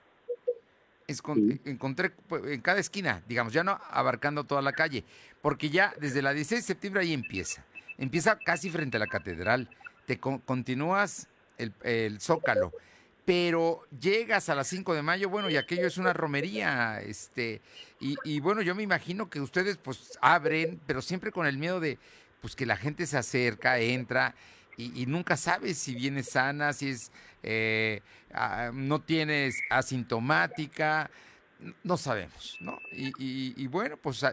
encontré 1.06 2.10
pues, 2.10 2.44
en 2.46 2.60
cada 2.60 2.80
esquina, 2.80 3.22
digamos, 3.28 3.52
ya 3.52 3.64
no 3.64 3.78
abarcando 3.90 4.44
toda 4.44 4.62
la 4.62 4.72
calle, 4.72 5.04
porque 5.40 5.70
ya 5.70 5.94
desde 6.00 6.22
la 6.22 6.32
16 6.32 6.62
de 6.62 6.66
septiembre 6.66 7.02
ahí 7.02 7.12
empieza. 7.12 7.64
Empieza 7.98 8.38
casi 8.38 8.70
frente 8.70 8.96
a 8.96 9.00
la 9.00 9.06
catedral, 9.06 9.68
te 10.06 10.18
continúas 10.18 11.28
el, 11.58 12.20
Zócalo, 12.20 12.72
pero 13.24 13.82
llegas 14.00 14.48
a 14.48 14.54
las 14.54 14.66
5 14.68 14.94
de 14.94 15.02
mayo, 15.02 15.28
bueno, 15.28 15.48
y 15.50 15.56
aquello 15.56 15.86
es 15.86 15.98
una 15.98 16.12
romería, 16.12 17.00
este, 17.02 17.60
y, 18.00 18.16
y, 18.24 18.40
bueno, 18.40 18.62
yo 18.62 18.74
me 18.74 18.82
imagino 18.82 19.30
que 19.30 19.40
ustedes 19.40 19.76
pues 19.76 20.18
abren, 20.20 20.80
pero 20.86 21.02
siempre 21.02 21.30
con 21.30 21.46
el 21.46 21.58
miedo 21.58 21.78
de 21.78 21.98
pues 22.40 22.56
que 22.56 22.66
la 22.66 22.76
gente 22.76 23.06
se 23.06 23.16
acerca, 23.16 23.78
entra, 23.78 24.34
y, 24.76 25.06
nunca 25.06 25.36
sabes 25.36 25.78
si 25.78 25.94
viene 25.94 26.22
sana, 26.22 26.72
si 26.72 26.90
es 26.90 27.12
eh, 27.42 28.00
ah, 28.32 28.70
no 28.72 29.00
tienes 29.00 29.60
asintomática, 29.70 31.10
no 31.84 31.96
sabemos, 31.96 32.56
¿no? 32.60 32.78
Y, 32.92 33.66
bueno, 33.68 33.96
pues, 33.96 34.24
ah, 34.24 34.32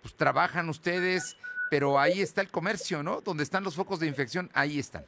pues 0.00 0.14
trabajan 0.14 0.68
ustedes, 0.68 1.36
pero 1.70 1.98
ahí 1.98 2.20
está 2.20 2.40
el 2.40 2.50
comercio, 2.50 3.02
¿no? 3.02 3.20
Donde 3.20 3.42
están 3.42 3.64
los 3.64 3.76
focos 3.76 4.00
de 4.00 4.06
infección, 4.06 4.50
ahí 4.54 4.78
están. 4.78 5.04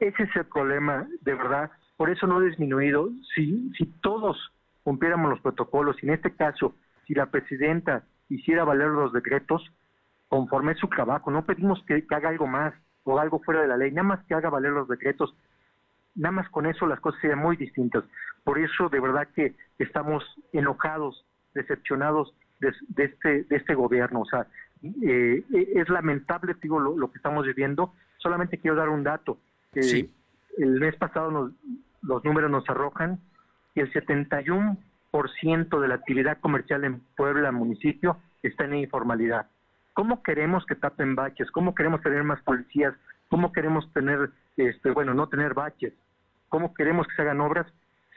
Ese 0.00 0.22
es 0.22 0.36
el 0.36 0.46
problema, 0.46 1.08
de 1.22 1.34
verdad. 1.34 1.70
Por 1.96 2.10
eso 2.10 2.26
no 2.26 2.38
ha 2.38 2.42
disminuido. 2.42 3.10
Si, 3.34 3.70
si 3.76 3.86
todos 4.02 4.36
cumpliéramos 4.82 5.30
los 5.30 5.40
protocolos, 5.40 5.96
y 6.02 6.06
en 6.06 6.14
este 6.14 6.34
caso, 6.34 6.74
si 7.06 7.14
la 7.14 7.26
presidenta 7.26 8.04
hiciera 8.28 8.64
valer 8.64 8.88
los 8.88 9.12
decretos, 9.12 9.62
conforme 10.28 10.74
su 10.74 10.88
trabajo, 10.88 11.30
no 11.30 11.44
pedimos 11.44 11.82
que 11.86 12.04
haga 12.10 12.28
algo 12.28 12.46
más, 12.46 12.74
o 13.04 13.18
algo 13.18 13.40
fuera 13.40 13.62
de 13.62 13.68
la 13.68 13.76
ley, 13.76 13.90
nada 13.90 14.08
más 14.08 14.24
que 14.24 14.34
haga 14.34 14.50
valer 14.50 14.72
los 14.72 14.88
decretos, 14.88 15.34
nada 16.14 16.32
más 16.32 16.48
con 16.48 16.66
eso 16.66 16.86
las 16.86 17.00
cosas 17.00 17.20
serían 17.20 17.38
muy 17.38 17.56
distintas. 17.56 18.04
Por 18.42 18.58
eso 18.58 18.88
de 18.88 19.00
verdad 19.00 19.28
que 19.34 19.54
estamos 19.78 20.24
enojados, 20.52 21.24
decepcionados 21.54 22.34
de, 22.60 23.04
este, 23.04 23.44
de 23.44 23.56
este 23.56 23.74
gobierno. 23.74 24.20
O 24.20 24.26
sea, 24.26 24.46
eh, 25.02 25.42
es 25.50 25.88
lamentable, 25.88 26.54
digo, 26.60 26.78
lo, 26.80 27.10
que 27.10 27.16
estamos 27.16 27.46
viviendo. 27.46 27.92
Solamente 28.18 28.58
quiero 28.58 28.76
dar 28.76 28.88
un 28.88 29.02
dato. 29.04 29.38
El 29.74 30.80
mes 30.80 30.96
pasado 30.96 31.50
los 32.02 32.24
números 32.24 32.50
nos 32.50 32.68
arrojan 32.68 33.18
que 33.74 33.80
el 33.82 33.92
71% 33.92 35.80
de 35.80 35.88
la 35.88 35.94
actividad 35.94 36.38
comercial 36.38 36.84
en 36.84 37.00
Puebla, 37.16 37.50
municipio, 37.50 38.18
está 38.42 38.64
en 38.64 38.76
informalidad. 38.76 39.46
¿Cómo 39.94 40.24
queremos 40.24 40.66
que 40.66 40.74
tapen 40.74 41.14
baches? 41.14 41.50
¿Cómo 41.52 41.74
queremos 41.74 42.02
tener 42.02 42.24
más 42.24 42.42
policías? 42.42 42.94
¿Cómo 43.28 43.52
queremos 43.52 43.90
tener, 43.92 44.30
este, 44.56 44.90
bueno, 44.90 45.14
no 45.14 45.28
tener 45.28 45.54
baches? 45.54 45.94
¿Cómo 46.48 46.74
queremos 46.74 47.06
que 47.06 47.14
se 47.14 47.22
hagan 47.22 47.40
obras 47.40 47.66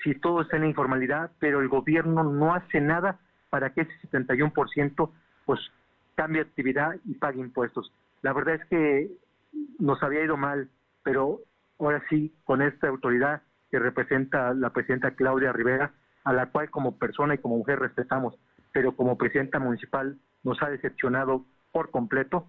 si 0.04 0.16
todo 0.16 0.42
está 0.42 0.58
en 0.58 0.66
informalidad, 0.66 1.32
pero 1.40 1.62
el 1.62 1.70
gobierno 1.70 2.24
no 2.24 2.56
hace 2.56 2.82
nada 2.82 3.20
para 3.52 3.70
que 3.70 3.82
ese 3.82 3.94
71% 4.12 5.10
pues 5.46 5.60
cambie 6.16 6.42
actividad 6.42 6.96
y 7.06 7.14
pague 7.14 7.40
impuestos? 7.40 7.94
La 8.24 8.34
verdad 8.34 8.56
es 8.56 8.66
que 8.66 9.12
nos 9.78 10.02
había 10.02 10.24
ido 10.24 10.36
mal, 10.36 10.70
pero 11.04 11.42
ahora 11.80 12.04
sí, 12.10 12.34
con 12.44 12.64
esta 12.64 12.88
autoridad 12.88 13.44
que 13.70 13.78
representa 13.78 14.52
la 14.56 14.72
presidenta 14.72 15.12
Claudia 15.12 15.54
Rivera, 15.54 15.92
a 16.24 16.34
la 16.34 16.48
cual 16.48 16.72
como 16.72 16.98
persona 16.98 17.36
y 17.36 17.38
como 17.38 17.58
mujer 17.58 17.78
respetamos, 17.80 18.36
pero 18.72 18.96
como 18.96 19.16
presidenta 19.16 19.60
municipal 19.60 20.18
nos 20.44 20.62
ha 20.64 20.70
decepcionado 20.70 21.46
por 21.78 21.92
completo, 21.92 22.48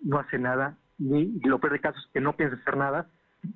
no 0.00 0.20
hace 0.20 0.38
nada, 0.38 0.76
ni 0.98 1.24
lo 1.40 1.58
peor 1.58 1.72
de 1.72 1.80
caso 1.80 1.98
es 1.98 2.06
que 2.12 2.20
no 2.20 2.36
piensa 2.36 2.54
hacer 2.54 2.76
nada, 2.76 3.08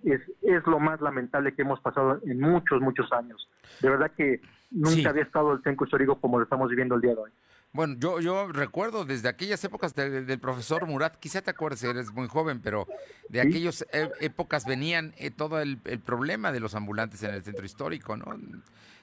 es, 0.02 0.20
es 0.42 0.66
lo 0.66 0.80
más 0.80 1.00
lamentable 1.00 1.54
que 1.54 1.62
hemos 1.62 1.78
pasado 1.78 2.20
en 2.26 2.40
muchos, 2.40 2.80
muchos 2.80 3.12
años. 3.12 3.48
De 3.80 3.88
verdad 3.88 4.10
que 4.16 4.40
nunca 4.72 5.10
había 5.10 5.22
estado 5.22 5.52
el 5.52 5.62
centro 5.62 5.84
histórico 5.84 6.20
como 6.20 6.38
lo 6.38 6.42
estamos 6.42 6.68
viviendo 6.68 6.96
el 6.96 7.02
día 7.02 7.12
de 7.12 7.20
hoy. 7.20 7.30
Bueno, 7.72 7.94
yo, 8.00 8.18
yo 8.18 8.48
recuerdo 8.48 9.04
desde 9.04 9.28
aquellas 9.28 9.62
épocas 9.62 9.94
del 9.94 10.40
profesor 10.40 10.86
Murat, 10.86 11.14
quizá 11.20 11.40
te 11.40 11.52
acuerdes, 11.52 11.84
eres 11.84 12.12
muy 12.12 12.26
joven, 12.26 12.60
pero 12.60 12.88
de 13.28 13.40
aquellas 13.40 13.86
e, 13.92 14.10
épocas 14.18 14.66
venían 14.66 15.14
eh, 15.18 15.30
todo 15.30 15.60
el, 15.60 15.78
problema 16.04 16.50
de 16.50 16.58
los 16.58 16.74
ambulantes 16.74 17.22
en 17.22 17.32
el 17.32 17.44
centro 17.44 17.64
histórico, 17.64 18.16
¿no? 18.16 18.26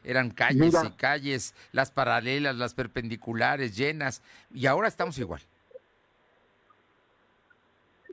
Eran 0.03 0.31
calles 0.31 0.75
y 0.85 0.91
calles, 0.91 1.55
las 1.71 1.91
paralelas, 1.91 2.57
las 2.57 2.73
perpendiculares, 2.73 3.77
llenas, 3.77 4.21
y 4.53 4.65
ahora 4.65 4.89
estamos 4.89 5.17
igual. 5.17 5.41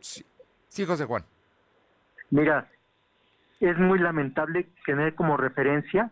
Sí, 0.01 0.85
José 0.85 1.05
Juan. 1.05 1.25
Mira, 2.31 2.69
es 3.61 3.79
muy 3.79 3.99
lamentable 3.99 4.69
tener 4.85 5.15
como 5.15 5.37
referencia 5.37 6.11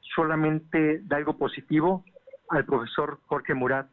solamente 0.00 0.98
de 0.98 1.16
algo 1.16 1.36
positivo 1.36 2.04
al 2.48 2.64
profesor 2.64 3.20
Jorge 3.26 3.54
Murat. 3.54 3.88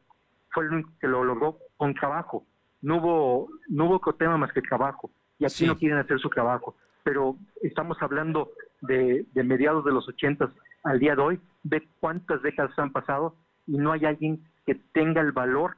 Fue 0.52 0.64
el 0.64 0.72
único 0.72 0.90
que 1.00 1.08
lo 1.08 1.24
logró 1.24 1.60
con 1.78 1.94
trabajo. 1.94 2.46
No 2.82 2.98
hubo, 2.98 3.50
no 3.68 3.86
hubo 3.86 3.96
otro 3.96 4.14
tema 4.14 4.38
más 4.38 4.52
que 4.54 4.62
trabajo. 4.62 5.12
Y 5.38 5.46
aquí 5.46 5.66
no 5.66 5.78
quieren 5.78 5.98
hacer 5.98 6.20
su 6.20 6.30
trabajo. 6.30 6.76
Pero 7.04 7.36
estamos 7.62 7.98
hablando 8.02 8.52
de, 8.82 9.26
mediados 9.34 9.84
de 9.86 9.92
los 9.92 10.08
ochentas 10.08 10.50
al 10.84 11.00
día 11.00 11.16
de 11.16 11.22
hoy. 11.22 11.40
Ve 11.64 11.88
cuántas 12.00 12.42
décadas 12.42 12.78
han 12.80 12.92
pasado 12.92 13.36
y 13.68 13.78
no 13.78 13.92
hay 13.92 14.06
alguien 14.06 14.44
que 14.66 14.76
tenga 14.94 15.22
el 15.22 15.32
valor 15.32 15.78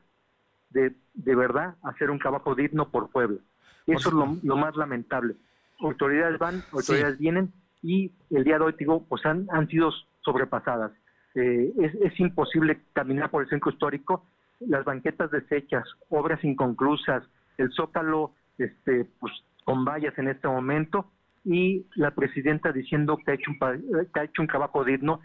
de, 0.70 0.96
de 1.14 1.36
verdad 1.36 1.76
hacer 1.84 2.10
un 2.10 2.20
trabajo 2.20 2.56
digno 2.56 2.90
por 2.90 3.10
pueblo. 3.10 3.40
Eso 3.86 4.10
es 4.10 4.44
lo, 4.44 4.58
más 4.58 4.76
lamentable. 4.76 5.36
Autoridades 5.80 6.38
van, 6.38 6.62
autoridades 6.74 7.18
vienen 7.18 7.54
y 7.82 8.12
el 8.32 8.44
día 8.44 8.58
de 8.58 8.66
hoy, 8.66 8.76
digo, 8.78 9.06
pues 9.08 9.26
han, 9.26 9.48
han 9.52 9.68
sido 9.68 9.92
sobrepasadas. 10.22 10.92
Eh, 11.36 11.72
es, 12.02 12.20
imposible 12.20 12.82
caminar 12.94 13.30
por 13.30 13.44
el 13.44 13.50
centro 13.50 13.72
histórico, 13.72 14.26
las 14.60 14.84
banquetas 14.84 15.32
deshechas, 15.32 15.86
obras 16.10 16.44
inconclusas, 16.44 17.24
el 17.58 17.72
zócalo 17.74 18.34
este, 18.58 19.06
pues, 19.20 19.32
con 19.64 19.86
vallas 19.86 20.18
en 20.18 20.30
este 20.30 20.48
momento 20.48 21.12
y 21.46 21.86
la 21.96 22.12
presidenta 22.12 22.72
diciendo 22.72 23.18
que 23.24 23.32
ha 23.32 23.34
hecho 23.36 23.52
un, 23.52 23.60
que 24.12 24.20
ha 24.20 24.24
hecho 24.24 24.42
un 24.42 24.48
trabajo 24.48 24.84
digno, 24.84 25.22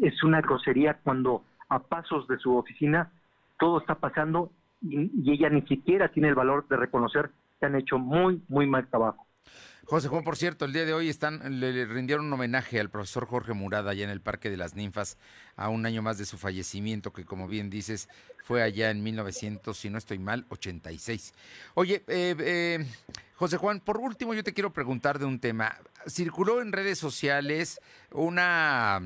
es 0.00 0.22
una 0.24 0.40
grosería 0.40 0.98
cuando 1.04 1.44
a 1.68 1.80
pasos 1.80 2.26
de 2.28 2.38
su 2.38 2.56
oficina 2.56 3.12
todo 3.58 3.78
está 3.78 3.96
pasando 3.96 4.50
y, 4.82 5.30
ella 5.30 5.48
ni 5.48 5.62
siquiera 5.62 6.08
tiene 6.10 6.28
el 6.28 6.34
valor 6.34 6.66
de 6.68 6.76
reconocer 6.76 7.30
que 7.58 7.66
han 7.66 7.76
hecho 7.76 7.98
muy, 7.98 8.42
muy 8.48 8.66
mal 8.66 8.86
trabajo. 8.88 9.26
José 9.84 10.08
Juan, 10.08 10.22
por 10.22 10.36
cierto, 10.36 10.64
el 10.64 10.72
día 10.72 10.84
de 10.84 10.94
hoy 10.94 11.08
están, 11.08 11.60
le, 11.60 11.84
rindieron 11.86 12.26
un 12.26 12.32
homenaje 12.32 12.78
al 12.78 12.88
profesor 12.88 13.26
Jorge 13.26 13.52
Murada 13.52 13.90
allá 13.90 14.04
en 14.04 14.10
el 14.10 14.20
Parque 14.20 14.48
de 14.48 14.56
las 14.56 14.74
Ninfas 14.74 15.18
a 15.56 15.68
un 15.68 15.84
año 15.84 16.02
más 16.02 16.18
de 16.18 16.24
su 16.24 16.38
fallecimiento, 16.38 17.12
que 17.12 17.24
como 17.24 17.48
bien 17.48 17.68
dices, 17.68 18.08
fue 18.44 18.62
allá 18.62 18.90
en 18.90 19.02
1900, 19.02 19.76
si 19.76 19.90
no 19.90 19.98
estoy 19.98 20.18
mal, 20.18 20.46
86. 20.50 21.34
Oye, 21.74 22.04
eh, 22.06 22.36
eh, 22.38 22.86
José 23.34 23.56
Juan, 23.56 23.80
por 23.80 23.98
último 23.98 24.34
yo 24.34 24.44
te 24.44 24.54
quiero 24.54 24.72
preguntar 24.72 25.18
de 25.18 25.24
un 25.24 25.40
tema. 25.40 25.76
Circuló 26.06 26.62
en 26.62 26.72
redes 26.72 26.98
sociales 26.98 27.80
una 28.12 29.00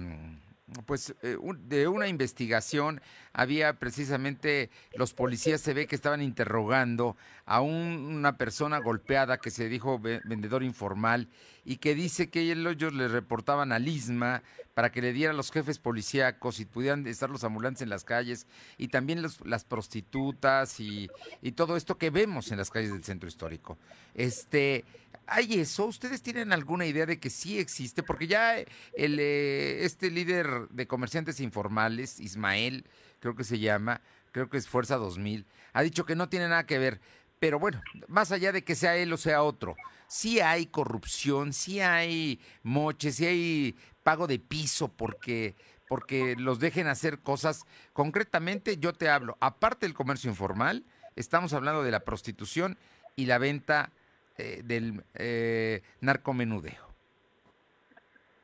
pues 0.85 1.15
eh, 1.23 1.37
de 1.61 1.89
una 1.89 2.09
investigación 2.09 3.01
había 3.33 3.75
precisamente 3.75 4.71
los 4.95 5.15
policías 5.15 5.61
se 5.61 5.75
ve 5.75 5.87
que 5.87 5.95
estaban 5.95 6.23
interrogando 6.23 7.17
a 7.45 7.61
una 7.61 8.37
persona 8.37 8.79
golpeada 8.79 9.39
que 9.39 9.51
se 9.51 9.69
dijo 9.69 10.01
vendedor 10.01 10.65
informal 10.65 11.29
y 11.65 11.77
que 11.77 11.95
dice 11.95 12.31
que 12.31 12.41
ellos 12.41 12.93
le 12.95 13.09
reportaban 13.09 13.71
al 13.71 13.87
ISMA 13.87 14.43
para 14.75 14.91
que 14.91 15.01
le 15.01 15.13
diera 15.13 15.33
a 15.33 15.37
los 15.37 15.53
jefes 15.53 15.79
policíacos 15.79 16.59
y 16.61 16.65
pudieran 16.65 17.07
estar 17.07 17.31
los 17.31 17.45
ambulantes 17.45 17.83
en 17.83 17.89
las 17.89 18.05
calles 18.05 18.47
y 18.77 18.89
también 18.89 19.23
las 19.23 19.65
prostitutas 19.65 20.81
y, 20.81 21.09
y 21.43 21.53
todo 21.53 21.77
esto 21.77 21.97
que 21.97 22.11
vemos 22.11 22.51
en 22.51 22.59
las 22.59 22.71
calles 22.71 22.93
del 22.93 23.05
centro 23.05 23.29
histórico. 23.29 23.79
Este, 24.15 24.85
¿Hay 25.27 25.55
eso? 25.61 25.87
¿Ustedes 25.87 26.23
tienen 26.23 26.53
alguna 26.53 26.87
idea 26.87 27.07
de 27.07 27.19
que 27.19 27.31
sí 27.31 27.59
existe? 27.59 28.03
Porque 28.03 28.27
ya 28.27 28.57
el, 28.59 29.19
eh, 29.19 29.85
este 29.85 30.11
líder 30.11 30.69
de 30.71 30.87
comerciantes 30.87 31.41
informales, 31.41 32.21
Ismael, 32.21 32.87
creo 33.19 33.35
que 33.35 33.45
se 33.45 33.59
llama, 33.59 34.03
creo 34.33 34.49
que 34.49 34.57
es 34.57 34.69
Fuerza 34.69 34.97
2000, 34.97 35.47
ha 35.73 35.83
dicho 35.83 36.07
que 36.07 36.15
no 36.15 36.29
tiene 36.29 36.49
nada 36.49 36.67
que 36.67 36.79
ver. 36.79 37.01
Pero 37.39 37.59
bueno, 37.59 37.83
más 38.09 38.33
allá 38.33 38.53
de 38.53 38.65
que 38.65 38.75
sea 38.75 38.97
él 38.97 39.13
o 39.13 39.17
sea 39.17 39.43
otro, 39.43 39.77
sí 40.07 40.41
hay 40.41 40.67
corrupción, 40.67 41.53
sí 41.53 41.81
hay 41.81 42.41
moches, 42.63 43.17
sí 43.17 43.27
hay 43.27 43.77
pago 44.03 44.27
de 44.27 44.39
piso 44.39 44.89
porque 44.89 45.57
porque 45.89 46.35
los 46.37 46.59
dejen 46.59 46.89
hacer 46.89 47.21
cosas. 47.21 47.65
Concretamente, 47.93 48.79
yo 48.79 48.93
te 48.93 49.09
hablo, 49.09 49.37
aparte 49.41 49.87
del 49.87 49.95
comercio 49.95 50.31
informal, 50.31 50.85
estamos 51.15 51.53
hablando 51.53 51.83
de 51.83 51.93
la 51.93 52.01
prostitución 52.01 52.77
y 53.15 53.27
la 53.27 53.39
venta 53.39 53.93
eh, 54.39 54.63
del 54.65 55.03
eh, 55.15 55.83
narcomenudeo? 56.01 56.87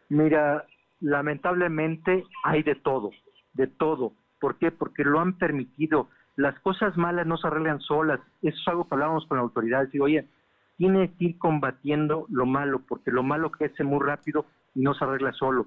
Mira, 0.08 0.64
lamentablemente 1.00 2.24
hay 2.44 2.62
de 2.62 2.74
todo, 2.74 3.10
de 3.54 3.66
todo. 3.66 4.12
¿Por 4.40 4.58
qué? 4.58 4.70
Porque 4.70 5.04
lo 5.04 5.20
han 5.20 5.38
permitido. 5.38 6.08
Las 6.36 6.58
cosas 6.60 6.96
malas 6.96 7.26
no 7.26 7.36
se 7.36 7.46
arreglan 7.46 7.80
solas. 7.80 8.20
Eso 8.42 8.56
es 8.60 8.68
algo 8.68 8.88
que 8.88 8.94
hablábamos 8.94 9.26
con 9.26 9.38
la 9.38 9.42
autoridad. 9.42 9.88
Y 9.92 10.00
oye, 10.00 10.28
tiene 10.76 11.12
que 11.14 11.26
ir 11.26 11.38
combatiendo 11.38 12.26
lo 12.28 12.46
malo, 12.46 12.82
porque 12.88 13.10
lo 13.10 13.22
malo 13.22 13.50
crece 13.50 13.84
muy 13.84 14.00
rápido 14.00 14.46
y 14.74 14.80
no 14.80 14.94
se 14.94 15.04
arregla 15.04 15.32
solo. 15.32 15.66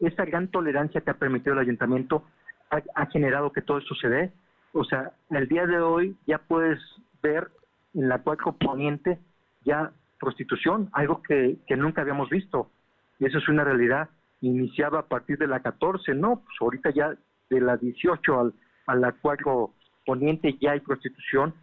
Esa 0.00 0.24
gran 0.24 0.48
tolerancia 0.48 1.00
que 1.00 1.10
ha 1.10 1.18
permitido 1.18 1.54
el 1.54 1.60
ayuntamiento 1.60 2.24
ha, 2.70 3.06
generado 3.06 3.52
que 3.52 3.62
todo 3.62 3.78
esto 3.78 3.94
se 3.94 4.08
dé. 4.08 4.32
O 4.72 4.84
sea, 4.84 5.12
el 5.30 5.48
día 5.48 5.66
de 5.66 5.80
hoy 5.80 6.16
ya 6.26 6.38
puedes 6.38 6.78
ver 7.22 7.48
en 7.94 8.08
la 8.08 8.22
cual 8.22 8.38
Poniente 8.58 9.18
ya 9.64 9.92
prostitución, 10.18 10.88
algo 10.92 11.22
que, 11.22 11.58
nunca 11.76 12.02
habíamos 12.02 12.28
visto. 12.30 12.70
Y 13.18 13.26
eso 13.26 13.38
es 13.38 13.48
una 13.48 13.64
realidad. 13.64 14.08
Iniciaba 14.40 15.00
a 15.00 15.06
partir 15.06 15.38
de 15.38 15.46
la 15.46 15.60
14, 15.60 16.14
no, 16.14 16.42
pues 16.44 16.56
ahorita 16.60 16.90
ya 16.90 17.14
de 17.50 17.60
la 17.60 17.76
18 17.76 18.40
al, 18.40 18.54
a 18.86 18.94
la 18.94 19.12
4 19.12 19.72
poniente 20.06 20.56
ya 20.60 20.72
hay 20.72 20.80
prostitución. 20.80 21.54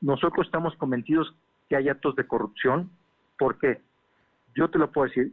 Nosotros 0.00 0.46
estamos 0.46 0.76
convencidos 0.76 1.34
que 1.68 1.76
hay 1.76 1.88
actos 1.88 2.14
de 2.16 2.26
corrupción, 2.26 2.90
porque 3.38 3.80
yo 4.54 4.68
te 4.70 4.78
lo 4.78 4.92
puedo 4.92 5.08
decir, 5.08 5.32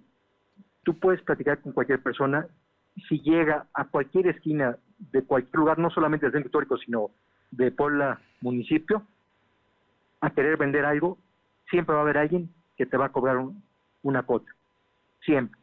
tú 0.84 0.98
puedes 0.98 1.22
platicar 1.22 1.62
con 1.62 1.74
cualquier 1.74 2.02
persona, 2.02 2.48
si 3.08 3.20
llega 3.22 3.68
a 3.74 3.86
cualquier 3.86 4.28
esquina 4.28 4.78
de 5.12 5.24
cualquier 5.24 5.56
lugar, 5.56 5.80
no 5.80 5.90
solamente 5.90 6.26
del 6.26 6.34
centro 6.34 6.48
histórico, 6.48 6.78
sino 6.78 7.12
de 7.52 7.72
Puebla 7.72 8.20
municipio, 8.42 9.06
a 10.22 10.30
querer 10.32 10.58
vender 10.58 10.86
algo, 10.86 11.18
siempre 11.72 11.96
va 11.96 12.02
a 12.02 12.04
haber 12.04 12.20
alguien 12.20 12.54
que 12.78 12.86
te 12.86 12.98
va 12.98 13.06
a 13.06 13.12
cobrar 13.12 13.38
una 14.04 14.24
cuota. 14.24 14.52
Siempre, 15.26 15.60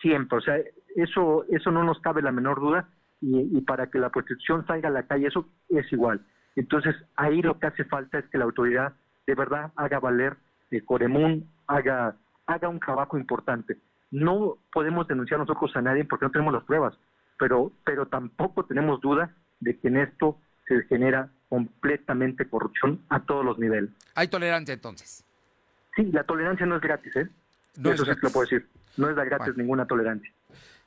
siempre. 0.00 0.38
O 0.38 0.40
sea, 0.42 0.58
eso, 0.96 1.46
eso 1.48 1.70
no 1.70 1.84
nos 1.84 1.98
cabe 2.00 2.20
la 2.20 2.32
menor 2.32 2.60
duda 2.60 2.88
y, 3.22 3.60
para 3.62 3.86
que 3.86 3.98
la 3.98 4.10
prostitución 4.10 4.66
salga 4.66 4.88
a 4.88 4.92
la 4.92 5.04
calle, 5.04 5.28
eso 5.28 5.48
es 5.70 5.90
igual. 5.92 6.20
Entonces, 6.56 6.94
ahí 7.16 7.40
lo 7.40 7.58
que 7.58 7.68
hace 7.68 7.84
falta 7.84 8.18
es 8.18 8.26
que 8.26 8.36
la 8.36 8.44
autoridad 8.44 8.92
de 9.26 9.34
verdad 9.34 9.72
haga 9.76 10.00
valer 10.00 10.36
el 10.70 10.84
Coremún, 10.84 11.48
haga, 11.66 12.16
haga 12.46 12.68
un 12.68 12.80
trabajo 12.80 13.16
importante. 13.16 13.78
No 14.10 14.58
podemos 14.72 15.06
denunciar 15.06 15.38
nosotros 15.40 15.74
a 15.76 15.82
nadie 15.82 16.04
porque 16.04 16.26
no 16.26 16.32
tenemos 16.32 16.52
las 16.52 16.64
pruebas, 16.64 16.94
pero, 17.38 17.72
pero 17.84 18.06
tampoco 18.06 18.64
tenemos 18.64 19.00
duda 19.00 19.34
de 19.60 19.78
que 19.78 19.88
en 19.88 19.98
esto 19.98 20.38
se 20.66 20.82
genera 20.84 21.30
completamente 21.48 22.48
corrupción 22.48 23.00
a 23.08 23.20
todos 23.20 23.44
los 23.44 23.58
niveles. 23.58 23.90
Hay 24.14 24.28
tolerancia 24.28 24.74
entonces. 24.74 25.24
Sí, 25.94 26.04
la 26.12 26.24
tolerancia 26.24 26.66
no 26.66 26.76
es 26.76 26.82
gratis, 26.82 27.14
¿eh? 27.16 27.28
Eso 27.84 28.04
sí 28.04 28.10
lo 28.20 28.30
puedo 28.30 28.46
decir. 28.46 28.68
No 28.96 29.08
es 29.10 29.16
la 29.16 29.24
gratis 29.24 29.56
ninguna 29.56 29.86
tolerancia. 29.86 30.30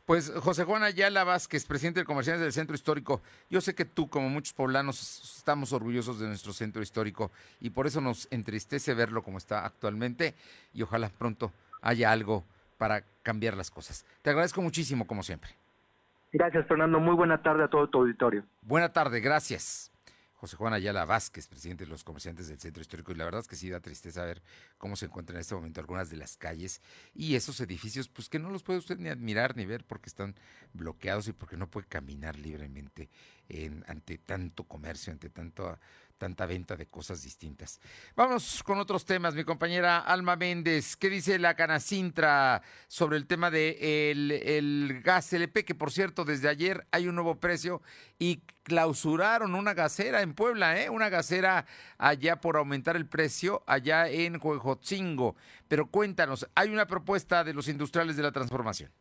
Pues 0.05 0.31
José 0.31 0.65
Juan 0.65 0.83
Ayala 0.83 1.23
Vázquez, 1.23 1.65
presidente 1.65 2.01
de 2.01 2.05
Comerciantes 2.05 2.43
del 2.43 2.53
Centro 2.53 2.75
Histórico, 2.75 3.23
yo 3.49 3.59
sé 3.59 3.73
que 3.73 3.85
tú, 3.85 4.07
como 4.07 4.29
muchos 4.29 4.53
poblanos, 4.53 5.35
estamos 5.37 5.73
orgullosos 5.73 6.19
de 6.19 6.27
nuestro 6.27 6.53
centro 6.53 6.83
histórico 6.83 7.31
y 7.59 7.71
por 7.71 7.87
eso 7.87 8.01
nos 8.01 8.27
entristece 8.29 8.93
verlo 8.93 9.23
como 9.23 9.39
está 9.39 9.65
actualmente 9.65 10.35
y 10.75 10.83
ojalá 10.83 11.09
pronto 11.09 11.51
haya 11.81 12.11
algo 12.11 12.43
para 12.77 13.03
cambiar 13.23 13.57
las 13.57 13.71
cosas. 13.71 14.05
Te 14.21 14.29
agradezco 14.29 14.61
muchísimo, 14.61 15.07
como 15.07 15.23
siempre. 15.23 15.51
Gracias, 16.31 16.67
Fernando. 16.67 16.99
Muy 16.99 17.15
buena 17.15 17.41
tarde 17.41 17.63
a 17.63 17.67
todo 17.67 17.87
tu 17.87 18.01
auditorio. 18.01 18.43
Buena 18.61 18.93
tarde, 18.93 19.21
gracias. 19.21 19.91
José 20.35 20.57
Juan 20.57 20.73
Ayala 20.73 21.05
Vázquez, 21.05 21.47
presidente 21.47 21.85
de 21.85 21.89
los 21.89 22.03
comerciantes 22.03 22.47
del 22.47 22.59
centro 22.59 22.81
histórico, 22.81 23.11
y 23.11 23.15
la 23.15 23.23
verdad 23.23 23.41
es 23.41 23.47
que 23.47 23.55
sí 23.55 23.69
da 23.69 23.79
tristeza 23.79 24.23
ver 24.25 24.43
cómo 24.77 24.95
se 24.95 25.05
encuentran 25.05 25.37
en 25.37 25.41
este 25.41 25.55
momento 25.55 25.79
algunas 25.79 26.09
de 26.09 26.17
las 26.17 26.35
calles 26.35 26.81
y 27.13 27.35
esos 27.35 27.59
edificios, 27.61 28.09
pues 28.09 28.27
que 28.27 28.37
no 28.37 28.49
los 28.49 28.61
puede 28.61 28.79
usted 28.79 28.97
ni 28.97 29.07
admirar 29.09 29.55
ni 29.55 29.65
ver 29.65 29.85
porque 29.85 30.09
están 30.09 30.35
bloqueados 30.73 31.29
y 31.29 31.33
porque 31.33 31.55
no 31.55 31.69
puede 31.69 31.87
caminar 31.87 32.37
libremente 32.37 33.09
en, 33.47 33.85
ante 33.87 34.17
tanto 34.17 34.65
comercio, 34.65 35.13
ante 35.13 35.29
tanto 35.29 35.79
tanta 36.17 36.45
venta 36.45 36.75
de 36.75 36.87
cosas 36.87 37.21
distintas. 37.21 37.79
Vamos 38.15 38.63
con 38.63 38.79
otros 38.79 39.05
temas. 39.05 39.35
Mi 39.35 39.43
compañera 39.43 39.99
Alma 39.99 40.35
Méndez, 40.35 40.95
¿qué 40.95 41.09
dice 41.09 41.39
la 41.39 41.55
Canacintra 41.55 42.61
sobre 42.87 43.17
el 43.17 43.27
tema 43.27 43.51
de 43.51 44.11
el, 44.11 45.01
gas 45.03 45.31
LP? 45.33 45.65
Que 45.65 45.75
por 45.75 45.91
cierto, 45.91 46.25
desde 46.25 46.49
ayer 46.49 46.87
hay 46.91 47.07
un 47.07 47.15
nuevo 47.15 47.39
precio 47.39 47.81
y 48.17 48.41
clausuraron 48.63 49.55
una 49.55 49.73
gasera 49.73 50.21
en 50.21 50.33
Puebla, 50.33 50.79
¿eh? 50.79 50.89
Una 50.89 51.09
gasera 51.09 51.65
allá 51.97 52.39
por 52.39 52.57
aumentar 52.57 52.95
el 52.95 53.07
precio, 53.07 53.63
allá 53.67 54.07
en 54.07 54.39
Huejotzingo. 54.41 55.35
Pero 55.67 55.87
cuéntanos, 55.87 56.47
hay 56.55 56.69
una 56.69 56.87
propuesta 56.87 57.43
de 57.43 57.53
los 57.53 57.67
industriales 57.67 58.15
de 58.15 58.23
la 58.23 58.31
transformación 58.31 58.91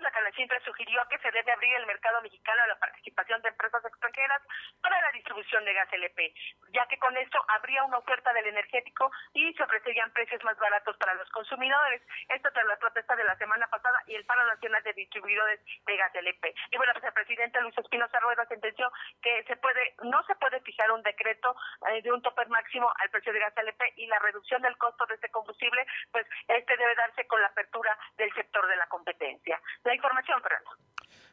la 0.00 0.09
Canacintra 0.30 0.60
sugirió 0.64 1.02
que 1.08 1.18
se 1.18 1.30
debe 1.32 1.50
abrir 1.50 1.74
el 1.74 1.86
mercado 1.86 2.22
mexicano 2.22 2.62
a 2.62 2.66
la 2.68 2.78
participación 2.78 3.42
de 3.42 3.48
empresas 3.48 3.84
extranjeras 3.84 4.40
para 4.80 5.00
la 5.00 5.10
distribución 5.10 5.64
de 5.64 5.74
gas 5.74 5.92
LP, 5.92 6.32
ya 6.72 6.86
que 6.86 6.98
con 6.98 7.16
esto 7.16 7.38
habría 7.48 7.82
una 7.82 7.98
oferta 7.98 8.32
del 8.32 8.46
energético 8.46 9.10
y 9.34 9.52
se 9.54 9.62
ofrecerían 9.64 10.12
precios 10.12 10.42
más 10.44 10.56
baratos 10.58 10.96
para 10.98 11.14
los 11.14 11.28
consumidores. 11.30 12.00
Esto 12.28 12.48
tras 12.52 12.64
la 12.66 12.76
protesta 12.76 13.16
de 13.16 13.24
la 13.24 13.36
semana 13.38 13.66
pasada 13.66 14.00
y 14.06 14.14
el 14.14 14.24
paro 14.24 14.46
nacional 14.46 14.82
de 14.84 14.92
distribuidores 14.92 15.60
de 15.84 15.96
gas 15.96 16.14
LP. 16.14 16.54
Y 16.70 16.76
bueno, 16.76 16.92
pues 16.92 17.04
el 17.04 17.12
presidente 17.12 17.60
Luis 17.62 17.76
Espinosa 17.76 18.20
Rueda 18.20 18.46
sentenció 18.46 18.90
que 19.20 19.42
se 19.44 19.56
puede, 19.56 19.94
no 20.04 20.22
se 20.24 20.36
puede 20.36 20.60
fijar 20.60 20.92
un 20.92 21.02
decreto 21.02 21.56
eh, 21.90 22.02
de 22.02 22.12
un 22.12 22.22
tope 22.22 22.46
máximo 22.46 22.88
al 23.00 23.10
precio 23.10 23.32
de 23.32 23.40
gas 23.40 23.56
LP 23.56 23.94
y 23.96 24.06
la 24.06 24.20
reducción 24.20 24.62
del 24.62 24.76
costo 24.78 25.06
de 25.06 25.14
este 25.16 25.30
combustible, 25.30 25.84
pues 26.12 26.24
este 26.46 26.76
debe 26.76 26.94
darse 26.94 27.26
con 27.26 27.40
la 27.42 27.48
apertura 27.48 27.98
del 28.16 28.32
sector 28.34 28.66
de 28.68 28.76
la 28.76 28.86
competencia 28.86 29.60
la 29.84 29.94
información, 29.94 30.19
Fernando. 30.24 30.70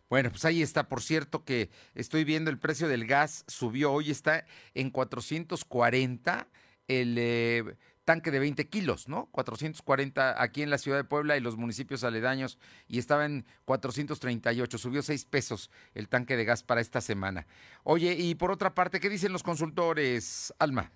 Bueno, 0.09 0.29
pues 0.29 0.45
ahí 0.45 0.61
está. 0.61 0.87
Por 0.87 1.01
cierto 1.01 1.43
que 1.43 1.69
estoy 1.93 2.23
viendo 2.23 2.49
el 2.49 2.59
precio 2.59 2.87
del 2.87 3.05
gas 3.05 3.43
subió. 3.47 3.91
Hoy 3.91 4.11
está 4.11 4.45
en 4.73 4.89
440 4.89 6.47
el 6.87 7.15
eh, 7.17 7.75
tanque 8.05 8.31
de 8.31 8.39
20 8.39 8.69
kilos, 8.69 9.09
¿no? 9.09 9.25
440 9.31 10.41
aquí 10.41 10.63
en 10.63 10.69
la 10.69 10.77
ciudad 10.77 10.97
de 10.97 11.03
Puebla 11.03 11.35
y 11.35 11.41
los 11.41 11.57
municipios 11.57 12.05
aledaños. 12.05 12.57
Y 12.87 12.99
estaba 12.99 13.25
en 13.25 13.45
438. 13.65 14.77
Subió 14.77 15.01
6 15.01 15.25
pesos 15.25 15.69
el 15.93 16.07
tanque 16.07 16.37
de 16.37 16.45
gas 16.45 16.63
para 16.63 16.79
esta 16.79 17.01
semana. 17.01 17.45
Oye, 17.83 18.13
y 18.13 18.35
por 18.35 18.51
otra 18.51 18.73
parte, 18.73 19.01
¿qué 19.01 19.09
dicen 19.09 19.33
los 19.33 19.43
consultores, 19.43 20.53
Alma? 20.57 20.89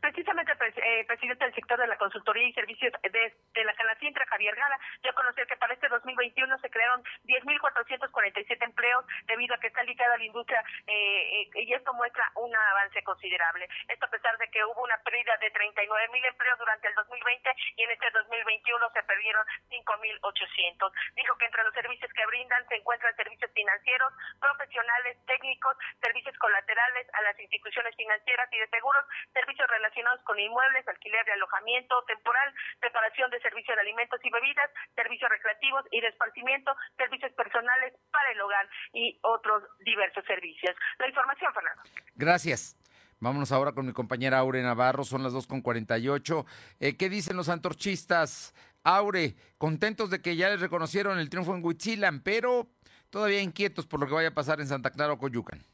Precisamente 0.00 0.52
eh, 0.76 1.04
presidente 1.06 1.44
del 1.44 1.54
sector 1.54 1.78
de 1.78 1.86
la 1.86 1.96
consultoría 1.96 2.48
y 2.48 2.52
servicios 2.52 2.92
de, 3.02 3.64
la 3.64 3.74
Canacintra, 3.74 4.26
Javier 4.26 4.54
Gala, 4.54 4.78
dio 5.02 5.10
a 5.10 5.14
conocer 5.14 5.46
que 5.46 5.56
para 5.56 5.74
este 5.74 5.88
2021 5.88 6.58
se 6.58 6.70
crearon 6.70 7.02
10.447 7.24 8.64
empleos 8.64 9.04
debido 9.26 9.54
a 9.54 9.58
que 9.58 9.68
está 9.68 9.82
ligada 9.82 10.14
a 10.14 10.18
la 10.18 10.24
industria 10.24 10.62
eh, 10.86 11.50
eh, 11.54 11.62
y 11.62 11.72
esto 11.72 11.92
muestra 11.94 12.30
un 12.36 12.54
avance 12.54 13.02
considerable. 13.02 13.68
Esto 13.88 14.06
a 14.06 14.10
pesar 14.10 14.36
de 14.38 14.48
que 14.48 14.64
hubo 14.64 14.82
una 14.82 14.98
pérdida 14.98 15.36
de 15.38 15.52
39.000 15.52 16.26
empleos 16.26 16.58
durante 16.58 16.88
el 16.88 16.94
2020 16.94 17.50
y 17.76 17.82
en 17.82 17.90
este 17.90 18.10
2021 18.10 18.90
se 18.92 19.02
perdieron 19.02 19.46
5.800. 19.70 20.92
Dijo 21.16 21.38
que 21.38 21.44
entre 21.46 21.64
los 21.64 21.74
servicios 21.74 22.12
que 22.12 22.26
brindan 22.26 22.66
se 22.68 22.76
encuentran 22.76 23.14
servicios 23.16 23.50
financieros, 23.52 24.12
profesionales, 24.40 25.16
técnicos, 25.26 25.76
servicios 26.00 26.36
colaterales 26.38 27.06
a 27.14 27.22
las 27.22 27.38
instituciones 27.40 27.94
financieras 27.96 28.48
y 28.52 28.58
de 28.58 28.68
seguros, 28.68 29.04
servicios 29.32 29.68
relacionados 29.68 30.22
con 30.24 30.38
inmuebles, 30.38 30.55
alquiler 30.86 31.24
de 31.24 31.32
alojamiento 31.32 32.02
temporal, 32.06 32.54
preparación 32.80 33.30
de 33.30 33.40
servicios 33.40 33.76
de 33.76 33.82
alimentos 33.82 34.20
y 34.22 34.30
bebidas, 34.30 34.70
servicios 34.94 35.30
recreativos 35.30 35.84
y 35.90 36.00
de 36.00 36.08
esparcimiento, 36.08 36.74
servicios 36.96 37.32
personales 37.32 37.94
para 38.10 38.30
el 38.32 38.40
hogar 38.40 38.68
y 38.92 39.18
otros 39.22 39.62
diversos 39.80 40.24
servicios. 40.24 40.74
La 40.98 41.08
información, 41.08 41.52
Fernando. 41.52 41.82
Gracias. 42.14 42.76
Vámonos 43.18 43.50
ahora 43.50 43.72
con 43.72 43.86
mi 43.86 43.92
compañera 43.92 44.38
Aure 44.38 44.62
Navarro, 44.62 45.02
son 45.02 45.22
las 45.22 45.32
2.48. 45.32 46.44
Eh, 46.80 46.96
¿Qué 46.96 47.08
dicen 47.08 47.36
los 47.36 47.48
antorchistas? 47.48 48.54
Aure, 48.84 49.34
contentos 49.58 50.10
de 50.10 50.20
que 50.20 50.36
ya 50.36 50.50
les 50.50 50.60
reconocieron 50.60 51.18
el 51.18 51.30
triunfo 51.30 51.54
en 51.54 51.64
Huitzilan, 51.64 52.20
pero 52.22 52.68
todavía 53.10 53.40
inquietos 53.40 53.86
por 53.86 54.00
lo 54.00 54.06
que 54.06 54.14
vaya 54.14 54.28
a 54.28 54.34
pasar 54.34 54.60
en 54.60 54.68
Santa 54.68 54.90
Clara 54.90 55.14
o 55.14 55.18
Coyucan. 55.18 55.64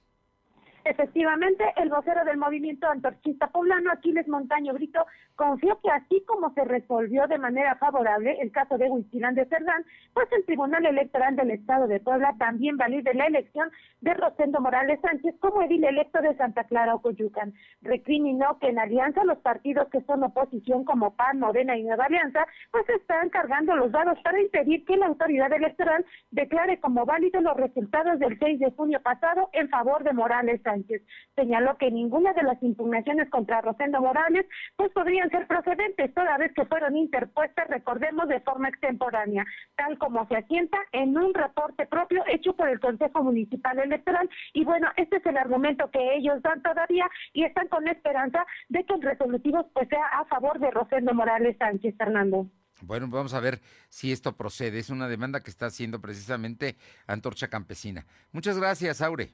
Efectivamente, 0.85 1.65
el 1.77 1.91
vocero 1.91 2.25
del 2.25 2.37
movimiento 2.37 2.89
antorchista 2.89 3.47
poblano, 3.49 3.93
Aquiles 3.93 4.27
Montaño 4.27 4.75
Brito, 4.75 5.07
confió 5.43 5.77
que 5.83 5.91
así 5.91 6.23
como 6.25 6.55
se 6.55 6.65
resolvió 6.65 7.27
de 7.27 7.37
manera 7.37 7.75
favorable 7.75 8.37
el 8.41 8.53
caso 8.53 8.79
de 8.79 8.89
Huichilán 8.89 9.35
de 9.35 9.45
Cerdán, 9.47 9.85
pues 10.15 10.29
el 10.31 10.45
Tribunal 10.45 10.87
Electoral 10.87 11.35
del 11.35 11.51
Estado 11.51 11.89
de 11.89 11.99
Puebla 11.99 12.37
también 12.39 12.77
valide 12.77 13.13
la 13.13 13.27
elección 13.27 13.69
de 14.03 14.15
Rosendo 14.15 14.61
Morales 14.61 15.01
Sánchez 15.01 15.35
como 15.41 15.63
edil 15.63 15.83
electo 15.83 16.23
de 16.23 16.37
Santa 16.37 16.63
Clara 16.63 16.95
Ocoyucan. 16.95 17.55
Recriminó 17.81 18.61
que 18.61 18.69
en 18.69 18.79
alianza 18.79 19.25
los 19.25 19.39
partidos 19.39 19.89
que 19.89 20.01
son 20.03 20.23
oposición 20.23 20.85
como 20.85 21.17
PAN, 21.17 21.41
Morena 21.41 21.77
y 21.77 21.83
Nueva 21.83 22.05
Alianza, 22.05 22.47
pues 22.71 22.89
están 22.91 23.29
cargando 23.31 23.75
los 23.75 23.91
dados 23.91 24.21
para 24.23 24.41
impedir 24.41 24.85
que 24.85 24.97
la 24.97 25.07
autoridad 25.07 25.53
electoral 25.53 26.07
declare 26.31 26.79
como 26.79 27.05
válidos 27.05 27.43
los 27.43 27.57
resultados 27.57 28.21
del 28.21 28.39
6 28.39 28.61
de 28.61 28.71
junio 28.71 29.01
pasado 29.03 29.51
en 29.55 29.69
favor 29.71 30.05
de 30.05 30.13
Morales 30.13 30.61
Sánchez. 30.63 31.03
Señaló 31.35 31.77
que 31.79 31.91
ninguna 31.91 32.33
de 32.33 32.45
las 32.45 32.63
impugnaciones 32.63 33.29
contra 33.29 33.61
Rosendo 33.61 34.01
Morales 34.01 34.47
pues 34.77 34.93
podrían 34.93 35.32
ser 35.33 35.49
procedentes 35.49 36.15
toda 36.15 36.39
vez 36.39 36.53
que 36.55 36.65
fueron 36.67 36.97
interpuestas, 36.97 37.67
recordemos, 37.69 38.29
de 38.29 38.41
forma 38.41 38.69
extemporánea, 38.69 39.45
tal 39.75 39.99
como 39.99 40.27
se 40.29 40.37
asienta 40.37 40.79
en 40.93 41.19
un 41.19 41.35
reporte 41.35 41.87
propio 41.87 42.23
hecho 42.29 42.55
por 42.55 42.69
el 42.69 42.79
Consejo 42.79 43.25
Municipal 43.25 43.79
Electoral. 43.81 44.31
Y 44.53 44.65
bueno, 44.65 44.89
este 44.97 45.17
es 45.17 45.27
el 45.27 45.37
argumento 45.37 45.91
que 45.91 46.15
ellos 46.15 46.41
dan 46.43 46.63
todavía 46.63 47.11
y 47.33 47.45
están 47.45 47.67
con 47.67 47.89
esperanza 47.89 48.47
de 48.69 48.85
que 48.85 48.95
el 48.95 49.03
resolutivo 49.03 49.69
pues 49.73 49.89
sea 49.89 50.07
a 50.07 50.25
favor 50.27 50.61
de 50.61 50.71
Rosendo 50.71 51.15
Morales 51.15 51.57
Sánchez 51.59 51.97
Fernando. 51.97 52.47
Bueno, 52.83 53.09
vamos 53.09 53.35
a 53.35 53.41
ver 53.41 53.61
si 53.89 54.13
esto 54.13 54.37
procede. 54.37 54.79
Es 54.79 54.91
una 54.91 55.09
demanda 55.09 55.41
que 55.41 55.51
está 55.51 55.67
haciendo 55.67 56.01
precisamente 56.01 56.77
Antorcha 57.07 57.49
Campesina. 57.49 58.07
Muchas 58.33 58.59
gracias, 58.59 59.01
Aure. 59.01 59.31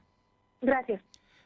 Gracias. 0.61 1.01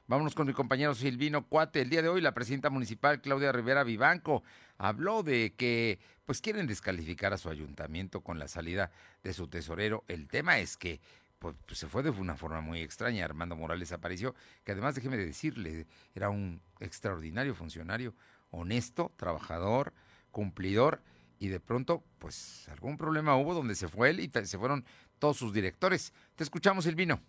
Vámonos 0.06 0.36
con 0.36 0.46
mi 0.46 0.52
compañero 0.52 0.94
Silvino 0.94 1.48
Cuate. 1.48 1.80
El 1.80 1.90
día 1.90 2.02
de 2.02 2.10
hoy 2.10 2.20
la 2.20 2.34
presidenta 2.34 2.70
municipal 2.70 3.22
Claudia 3.22 3.54
Rivera 3.54 3.86
Vivanco 3.86 4.44
habló 4.78 5.24
de 5.24 5.54
que 5.56 5.98
pues 6.26 6.42
quieren 6.42 6.68
descalificar 6.68 7.32
a 7.32 7.38
su 7.38 7.50
ayuntamiento 7.50 8.20
con 8.20 8.38
la 8.38 8.50
salida 8.50 8.92
de 9.24 9.32
su 9.32 9.48
tesorero. 9.48 10.04
El 10.10 10.28
tema 10.28 10.60
es 10.60 10.76
que 10.76 11.00
pues, 11.40 11.56
se 11.72 11.88
fue 11.88 12.04
de 12.04 12.10
una 12.10 12.36
forma 12.36 12.60
muy 12.60 12.82
extraña. 12.82 13.24
Armando 13.24 13.56
Morales 13.56 13.94
apareció, 13.94 14.36
que 14.66 14.74
además 14.74 14.94
déjeme 14.96 15.16
decirle, 15.16 15.88
era 16.14 16.30
un 16.30 16.62
extraordinario 16.82 17.56
funcionario, 17.56 18.14
honesto, 18.52 19.14
trabajador, 19.16 19.94
cumplidor, 20.32 21.02
y 21.40 21.48
de 21.48 21.62
pronto, 21.62 22.04
pues 22.20 22.68
algún 22.68 22.98
problema 22.98 23.38
hubo 23.38 23.54
donde 23.54 23.76
se 23.76 23.88
fue 23.88 24.10
él 24.10 24.20
y 24.20 24.30
se 24.30 24.58
fueron 24.58 24.86
todos 25.18 25.38
sus 25.38 25.54
directores. 25.54 26.14
Te 26.36 26.44
escuchamos, 26.44 26.84
Silvino 26.84 27.22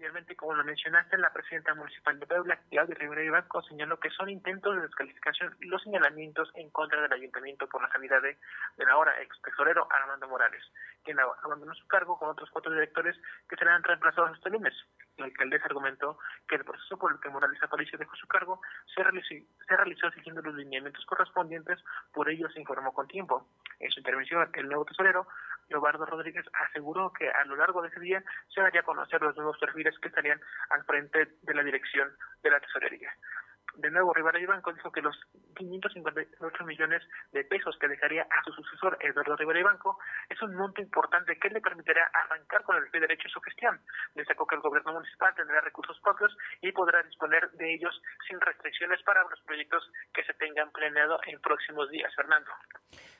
efectivamente, 0.00 0.34
como 0.34 0.54
lo 0.54 0.64
mencionaste, 0.64 1.18
la 1.18 1.30
presidenta 1.30 1.74
municipal 1.74 2.18
de 2.18 2.26
Puebla, 2.26 2.58
Claudia 2.70 2.94
Rivera 2.94 3.22
Ibanco, 3.22 3.60
señaló 3.62 4.00
que 4.00 4.08
son 4.08 4.30
intentos 4.30 4.74
de 4.74 4.80
descalificación 4.80 5.54
y 5.60 5.66
los 5.66 5.82
señalamientos 5.82 6.50
en 6.54 6.70
contra 6.70 7.02
del 7.02 7.12
ayuntamiento 7.12 7.68
por 7.68 7.82
la 7.82 7.92
salida 7.92 8.18
de, 8.20 8.38
del 8.78 8.88
ahora 8.88 9.20
ex 9.20 9.36
tesorero 9.42 9.86
Armando 9.92 10.26
Morales, 10.26 10.62
quien 11.04 11.20
abandonó 11.20 11.74
su 11.74 11.86
cargo 11.86 12.18
con 12.18 12.30
otros 12.30 12.48
cuatro 12.50 12.72
directores 12.72 13.14
que 13.46 13.56
serán 13.56 13.82
reemplazados 13.82 14.34
este 14.38 14.48
lunes. 14.48 14.72
La 15.18 15.26
alcaldesa 15.26 15.66
argumentó 15.66 16.18
que 16.48 16.56
el 16.56 16.64
proceso 16.64 16.96
por 16.96 17.12
el 17.12 17.20
que 17.20 17.28
Morales 17.28 17.62
apareció 17.62 17.98
dejó 17.98 18.16
su 18.16 18.26
cargo 18.26 18.62
se 18.94 19.02
realizó, 19.02 19.34
se 19.68 19.76
realizó 19.76 20.10
siguiendo 20.12 20.40
los 20.40 20.54
lineamientos 20.54 21.04
correspondientes, 21.04 21.78
por 22.14 22.30
ello 22.30 22.48
se 22.48 22.60
informó 22.60 22.94
con 22.94 23.06
tiempo. 23.06 23.46
En 23.78 23.90
su 23.90 24.00
intervención, 24.00 24.48
el 24.54 24.66
nuevo 24.66 24.86
tesorero, 24.86 25.26
Leobardo 25.70 26.04
Rodríguez, 26.04 26.44
aseguró 26.52 27.12
que 27.12 27.28
a 27.30 27.44
lo 27.44 27.56
largo 27.56 27.80
de 27.82 27.88
ese 27.88 28.00
día 28.00 28.22
se 28.52 28.60
daría 28.60 28.80
a 28.80 28.84
conocer 28.84 29.22
los 29.22 29.36
nuevos 29.36 29.56
perfiles 29.58 29.98
que 30.00 30.08
estarían 30.08 30.40
al 30.70 30.84
frente 30.84 31.36
de 31.40 31.54
la 31.54 31.62
dirección 31.62 32.10
de 32.42 32.50
la 32.50 32.60
tesorería. 32.60 33.10
De 33.76 33.90
nuevo 33.90 34.12
Rivera 34.12 34.38
Banco 34.46 34.72
dijo 34.72 34.90
que 34.90 35.00
los 35.00 35.16
558 35.56 36.64
millones 36.64 37.02
de 37.32 37.44
pesos 37.44 37.76
que 37.78 37.88
dejaría 37.88 38.22
a 38.22 38.42
su 38.44 38.52
sucesor 38.52 38.98
Eduardo 39.00 39.36
Rivera 39.36 39.62
Banco 39.62 39.98
es 40.28 40.40
un 40.42 40.54
monto 40.56 40.82
importante 40.82 41.38
que 41.38 41.50
le 41.50 41.60
permitirá 41.60 42.10
arrancar 42.12 42.62
con 42.64 42.76
el 42.76 42.90
pie 42.90 43.00
derecho 43.00 43.28
su 43.28 43.40
gestión. 43.40 43.80
Destacó 44.14 44.46
que 44.46 44.56
el 44.56 44.60
gobierno 44.60 44.92
municipal 44.92 45.34
tendrá 45.34 45.60
recursos 45.60 45.98
propios 46.00 46.36
y 46.62 46.72
podrá 46.72 47.02
disponer 47.02 47.50
de 47.52 47.74
ellos 47.74 48.02
sin 48.26 48.40
restricciones 48.40 49.02
para 49.04 49.22
los 49.22 49.40
proyectos 49.42 49.88
que 50.12 50.24
se 50.24 50.34
tengan 50.34 50.70
planeado 50.72 51.20
en 51.26 51.40
próximos 51.40 51.88
días, 51.90 52.12
Fernando. 52.16 52.50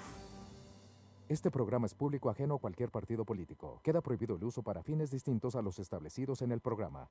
Este 1.30 1.51
programa 1.51 1.86
es 1.86 1.93
público 1.93 2.32
ajeno 2.32 2.55
a 2.55 2.57
cualquier 2.57 2.89
partido 2.89 3.23
político. 3.23 3.80
Queda 3.84 4.01
prohibido 4.01 4.36
el 4.36 4.43
uso 4.43 4.63
para 4.63 4.82
fines 4.82 5.11
distintos 5.11 5.55
a 5.55 5.61
los 5.61 5.77
establecidos 5.77 6.41
en 6.41 6.51
el 6.51 6.59
programa. 6.59 7.07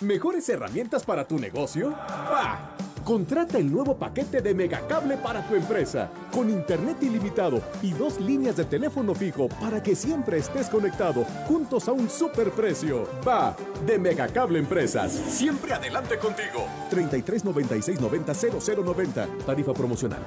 ¿Mejores 0.00 0.48
herramientas 0.48 1.04
para 1.04 1.26
tu 1.26 1.40
negocio? 1.40 1.92
¡Ah! 1.96 2.76
Contrata 3.04 3.58
el 3.58 3.72
nuevo 3.72 3.96
paquete 3.98 4.42
de 4.42 4.54
Megacable 4.54 5.16
para 5.16 5.44
tu 5.48 5.56
empresa, 5.56 6.08
con 6.30 6.50
internet 6.50 7.02
ilimitado 7.02 7.60
y 7.82 7.90
dos 7.90 8.20
líneas 8.20 8.56
de 8.56 8.64
teléfono 8.64 9.12
fijo 9.12 9.48
para 9.48 9.82
que 9.82 9.96
siempre 9.96 10.38
estés 10.38 10.68
conectado, 10.68 11.24
juntos 11.48 11.88
a 11.88 11.92
un 11.92 12.08
superprecio. 12.08 13.08
Va, 13.26 13.56
de 13.84 13.98
Megacable 13.98 14.60
Empresas. 14.60 15.10
Siempre 15.10 15.72
adelante 15.72 16.16
contigo. 16.16 16.64
33 16.90 17.44
96 17.44 18.00
90 18.00 18.34
0090. 18.34 19.26
Tarifa 19.44 19.74
promocional. 19.74 20.22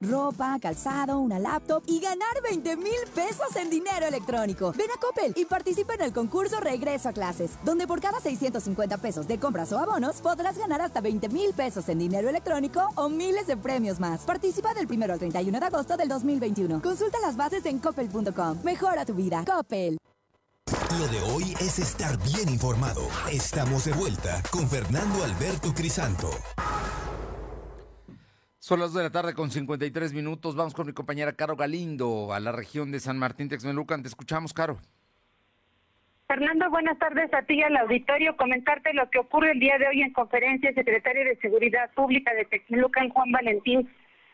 Ropa, 0.00 0.58
calzado, 0.60 1.18
una 1.18 1.38
laptop 1.38 1.82
y 1.86 1.98
ganar 2.00 2.40
20 2.42 2.76
mil 2.76 2.92
pesos 3.14 3.56
en 3.56 3.68
dinero 3.68 4.06
electrónico. 4.06 4.72
Ven 4.76 4.90
a 4.90 5.00
Coppel 5.00 5.32
y 5.36 5.44
participa 5.44 5.94
en 5.94 6.02
el 6.02 6.12
concurso 6.12 6.60
Regreso 6.60 7.08
a 7.08 7.12
Clases, 7.12 7.58
donde 7.64 7.86
por 7.86 8.00
cada 8.00 8.20
650 8.20 8.98
pesos 8.98 9.26
de 9.26 9.38
compras 9.38 9.72
o 9.72 9.78
abonos 9.78 10.20
podrás 10.20 10.56
ganar 10.56 10.80
hasta 10.80 11.00
20 11.00 11.28
mil 11.30 11.52
pesos 11.52 11.88
en 11.88 11.98
dinero 11.98 12.28
electrónico 12.28 12.88
o 12.94 13.08
miles 13.08 13.46
de 13.46 13.56
premios 13.56 13.98
más. 13.98 14.20
Participa 14.20 14.72
del 14.72 14.86
1 14.90 15.12
al 15.12 15.18
31 15.18 15.58
de 15.58 15.66
agosto 15.66 15.96
del 15.96 16.08
2021. 16.08 16.80
Consulta 16.80 17.18
las 17.20 17.36
bases 17.36 17.66
en 17.66 17.78
coppel.com. 17.80 18.58
Mejora 18.62 19.04
tu 19.04 19.14
vida. 19.14 19.44
Coppel. 19.44 19.98
Lo 20.98 21.06
de 21.08 21.20
hoy 21.32 21.54
es 21.60 21.78
estar 21.78 22.16
bien 22.22 22.48
informado. 22.48 23.02
Estamos 23.30 23.84
de 23.84 23.92
vuelta 23.92 24.42
con 24.50 24.68
Fernando 24.68 25.24
Alberto 25.24 25.72
Crisanto. 25.74 26.30
Son 28.68 28.80
las 28.80 28.92
2 28.92 28.98
de 28.98 29.04
la 29.04 29.10
tarde 29.10 29.32
con 29.32 29.50
53 29.50 30.12
minutos. 30.12 30.54
Vamos 30.54 30.74
con 30.74 30.86
mi 30.86 30.92
compañera 30.92 31.32
Caro 31.32 31.56
Galindo 31.56 32.34
a 32.34 32.38
la 32.38 32.52
región 32.52 32.92
de 32.92 33.00
San 33.00 33.16
Martín 33.16 33.48
Texmelucan. 33.48 34.02
Te 34.02 34.08
escuchamos, 34.08 34.52
Caro. 34.52 34.76
Fernando, 36.26 36.68
buenas 36.68 36.98
tardes 36.98 37.32
a 37.32 37.40
ti 37.44 37.54
y 37.54 37.62
al 37.62 37.78
auditorio. 37.78 38.36
Comentarte 38.36 38.92
lo 38.92 39.08
que 39.08 39.20
ocurre 39.20 39.52
el 39.52 39.58
día 39.58 39.78
de 39.78 39.88
hoy 39.88 40.02
en 40.02 40.12
conferencia. 40.12 40.70
Secretario 40.74 41.24
de 41.24 41.36
Seguridad 41.36 41.90
Pública 41.94 42.34
de 42.34 42.44
Texmelucan, 42.44 43.08
Juan 43.08 43.32
Valentín 43.32 43.88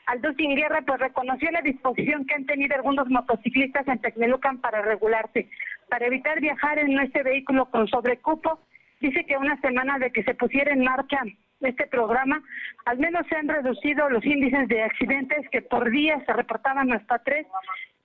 Aldo 0.07 0.33
Sin 0.33 0.57
Guerra, 0.57 0.83
pues 0.85 0.99
reconoció 0.99 1.53
la 1.53 1.63
disposición 1.63 2.27
que 2.27 2.35
han 2.35 2.47
tenido 2.47 2.75
algunos 2.75 3.09
motociclistas 3.09 3.87
en 3.87 4.01
Texmelucan 4.01 4.59
para 4.59 4.83
regularse, 4.83 5.49
para 5.89 6.07
evitar 6.07 6.41
viajar 6.41 6.81
en 6.81 6.99
este 6.99 7.23
vehículo 7.23 7.71
con 7.71 7.87
sobrecupo. 7.87 8.59
Dice 9.01 9.25
que 9.27 9.37
una 9.37 9.61
semana 9.61 10.01
de 10.01 10.11
que 10.11 10.25
se 10.25 10.35
pusiera 10.35 10.73
en 10.73 10.83
marcha 10.83 11.23
este 11.67 11.87
programa, 11.87 12.43
al 12.85 12.99
menos 12.99 13.27
se 13.29 13.37
han 13.37 13.49
reducido 13.49 14.09
los 14.11 14.25
índices 14.25 14.69
de 14.69 14.83
accidentes 14.83 15.49
que 15.51 15.63
por 15.63 15.91
día 15.91 16.23
se 16.27 16.33
reportaban 16.33 16.93
hasta 16.93 17.19
tres 17.21 17.47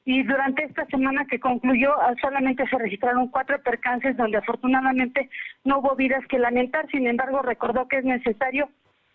y 0.05 0.23
durante 0.23 0.63
esta 0.63 0.85
semana 0.87 1.25
que 1.25 1.39
concluyó 1.39 1.93
solamente 2.21 2.67
se 2.67 2.77
registraron 2.77 3.27
cuatro 3.27 3.61
percances 3.61 4.17
donde 4.17 4.37
afortunadamente 4.37 5.29
no 5.63 5.79
hubo 5.79 5.95
vidas 5.95 6.25
que 6.27 6.39
lamentar, 6.39 6.89
sin 6.89 7.05
embargo 7.07 7.41
recordó 7.41 7.87
que 7.87 7.97
es 7.97 8.05
necesario 8.05 8.69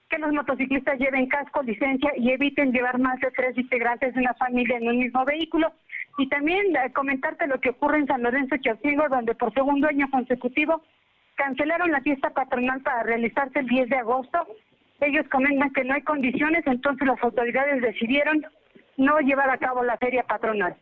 que 0.08 0.18
los 0.18 0.32
motociclistas 0.32 0.98
lleven 0.98 1.26
casco, 1.26 1.62
licencia 1.62 2.12
y 2.16 2.30
eviten 2.30 2.72
llevar 2.72 2.98
más 2.98 3.18
de 3.20 3.30
tres 3.30 3.56
integrantes 3.56 4.14
de 4.14 4.20
una 4.20 4.34
familia 4.34 4.76
en 4.76 4.88
un 4.88 4.98
mismo 4.98 5.24
vehículo. 5.24 5.72
Y 6.18 6.28
también 6.28 6.76
eh, 6.76 6.92
comentarte 6.92 7.46
lo 7.46 7.58
que 7.58 7.70
ocurre 7.70 7.98
en 7.98 8.06
San 8.06 8.22
Lorenzo 8.22 8.56
Chapingo, 8.58 9.08
donde 9.08 9.34
por 9.34 9.52
segundo 9.52 9.88
año 9.88 10.08
consecutivo 10.10 10.82
cancelaron 11.36 11.90
la 11.90 12.00
fiesta 12.00 12.30
patronal 12.30 12.80
para 12.82 13.02
realizarse 13.02 13.60
el 13.60 13.66
10 13.66 13.88
de 13.88 13.96
agosto. 13.96 14.38
Ellos 15.00 15.26
comentan 15.30 15.72
que 15.72 15.84
no 15.84 15.94
hay 15.94 16.02
condiciones, 16.02 16.66
entonces 16.66 17.06
las 17.06 17.22
autoridades 17.22 17.82
decidieron 17.82 18.44
no 18.96 19.18
llevar 19.20 19.50
a 19.50 19.58
cabo 19.58 19.82
la 19.82 19.96
feria 19.98 20.22
patronal. 20.22 20.76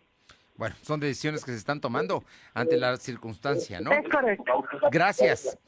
Bueno, 0.57 0.77
son 0.83 1.01
decisiones 1.01 1.45
que 1.45 1.51
se 1.51 1.57
están 1.57 1.81
tomando 1.81 2.23
ante 2.53 2.77
la 2.77 2.97
circunstancia, 2.99 3.81
¿no? 3.81 3.91
Es 3.91 4.09
correcto. 4.09 4.65
Gracias. 4.93 5.59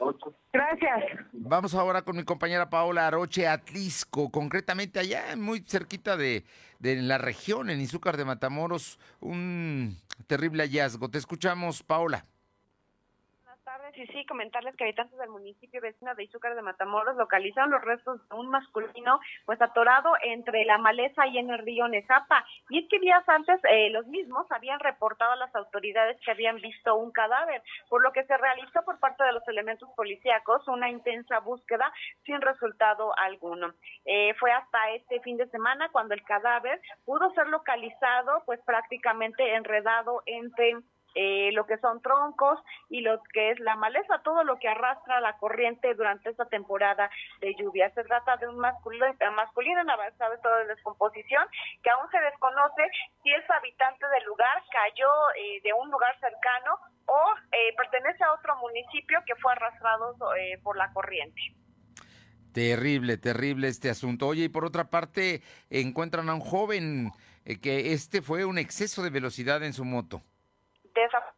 Gracias. 0.53 1.03
Vamos 1.33 1.73
ahora 1.73 2.03
con 2.03 2.15
mi 2.15 2.23
compañera 2.23 2.69
Paola 2.69 3.07
Aroche 3.07 3.47
Atlisco, 3.47 4.29
concretamente 4.31 4.99
allá 4.99 5.35
muy 5.35 5.59
cerquita 5.61 6.15
de, 6.15 6.45
de 6.79 6.95
la 7.01 7.17
región, 7.17 7.69
en 7.69 7.81
Izúcar 7.81 8.15
de 8.15 8.25
Matamoros, 8.25 8.99
un 9.19 9.97
terrible 10.27 10.63
hallazgo. 10.63 11.09
Te 11.09 11.17
escuchamos, 11.17 11.83
Paola 11.83 12.25
y 13.97 14.07
sí, 14.07 14.25
comentarles 14.25 14.75
que 14.75 14.83
habitantes 14.83 15.17
del 15.17 15.29
municipio 15.29 15.81
vecino 15.81 16.13
de 16.15 16.23
Izúcar 16.23 16.55
de 16.55 16.61
Matamoros 16.61 17.15
localizaron 17.15 17.71
los 17.71 17.81
restos 17.81 18.27
de 18.29 18.35
un 18.35 18.49
masculino 18.49 19.19
pues 19.45 19.61
atorado 19.61 20.13
entre 20.23 20.65
la 20.65 20.77
maleza 20.77 21.27
y 21.27 21.37
en 21.37 21.49
el 21.49 21.59
río 21.59 21.87
Nezapa. 21.87 22.45
Y 22.69 22.79
es 22.79 22.89
que 22.89 22.99
días 22.99 23.27
antes 23.27 23.59
eh, 23.69 23.89
los 23.91 24.05
mismos 24.07 24.45
habían 24.51 24.79
reportado 24.79 25.33
a 25.33 25.37
las 25.37 25.55
autoridades 25.55 26.19
que 26.21 26.31
habían 26.31 26.57
visto 26.57 26.95
un 26.95 27.11
cadáver, 27.11 27.61
por 27.89 28.01
lo 28.01 28.11
que 28.11 28.23
se 28.25 28.37
realizó 28.37 28.83
por 28.83 28.99
parte 28.99 29.23
de 29.23 29.33
los 29.33 29.47
elementos 29.47 29.89
policíacos 29.95 30.67
una 30.67 30.89
intensa 30.89 31.39
búsqueda 31.39 31.91
sin 32.25 32.41
resultado 32.41 33.17
alguno. 33.17 33.73
Eh, 34.05 34.33
fue 34.39 34.51
hasta 34.51 34.91
este 34.91 35.19
fin 35.21 35.37
de 35.37 35.47
semana 35.47 35.89
cuando 35.89 36.13
el 36.13 36.23
cadáver 36.23 36.81
pudo 37.05 37.31
ser 37.33 37.47
localizado 37.47 38.43
pues 38.45 38.59
prácticamente 38.65 39.55
enredado 39.55 40.21
entre 40.25 40.75
eh, 41.15 41.51
lo 41.53 41.65
que 41.65 41.77
son 41.77 42.01
troncos 42.01 42.59
y 42.89 42.99
lo 42.99 43.23
que 43.33 43.51
es 43.51 43.59
la 43.61 43.77
maleza, 43.77 44.21
todo 44.23 44.43
lo 44.43 44.59
que 44.59 44.67
arrastra 44.67 45.21
la 45.21 45.37
corriente 45.37 45.93
durante 45.95 46.29
esta 46.29 46.45
temporada 46.45 47.09
de 47.39 47.55
lluvia. 47.55 47.89
Se 47.91 48.03
trata 48.03 48.35
de 48.35 48.49
un 48.49 48.59
masculino, 48.59 49.05
masculino 49.33 49.79
en 49.79 49.89
avanzado 49.89 50.33
estado 50.33 50.57
de 50.57 50.75
descomposición 50.75 51.47
que 51.81 51.89
aún 51.89 52.11
se 52.11 52.19
desconoce 52.19 52.83
si 53.23 53.31
es 53.31 53.49
habitante 53.49 54.05
del 54.09 54.25
lugar, 54.25 54.61
cayó 54.69 55.07
eh, 55.37 55.61
de 55.63 55.71
un 55.71 55.89
lugar 55.89 56.19
cercano 56.19 56.77
o 57.05 57.33
eh, 57.53 57.73
pertenece 57.77 58.21
a 58.25 58.33
otro 58.33 58.57
municipio 58.57 59.19
que 59.25 59.35
fue 59.35 59.53
arrastrado 59.53 60.17
por 60.63 60.75
la 60.75 60.91
corriente. 60.91 61.41
Terrible, 62.53 63.17
terrible 63.17 63.69
este 63.69 63.89
asunto. 63.89 64.27
Oye, 64.27 64.45
y 64.45 64.49
por 64.49 64.65
otra 64.65 64.89
parte, 64.89 65.41
encuentran 65.69 66.29
a 66.29 66.33
un 66.33 66.41
joven 66.41 67.11
que 67.61 67.93
este 67.93 68.21
fue 68.21 68.43
un 68.43 68.57
exceso 68.57 69.01
de 69.01 69.09
velocidad 69.09 69.63
en 69.63 69.73
su 69.73 69.85
moto 69.85 70.21
ahí 71.01 71.34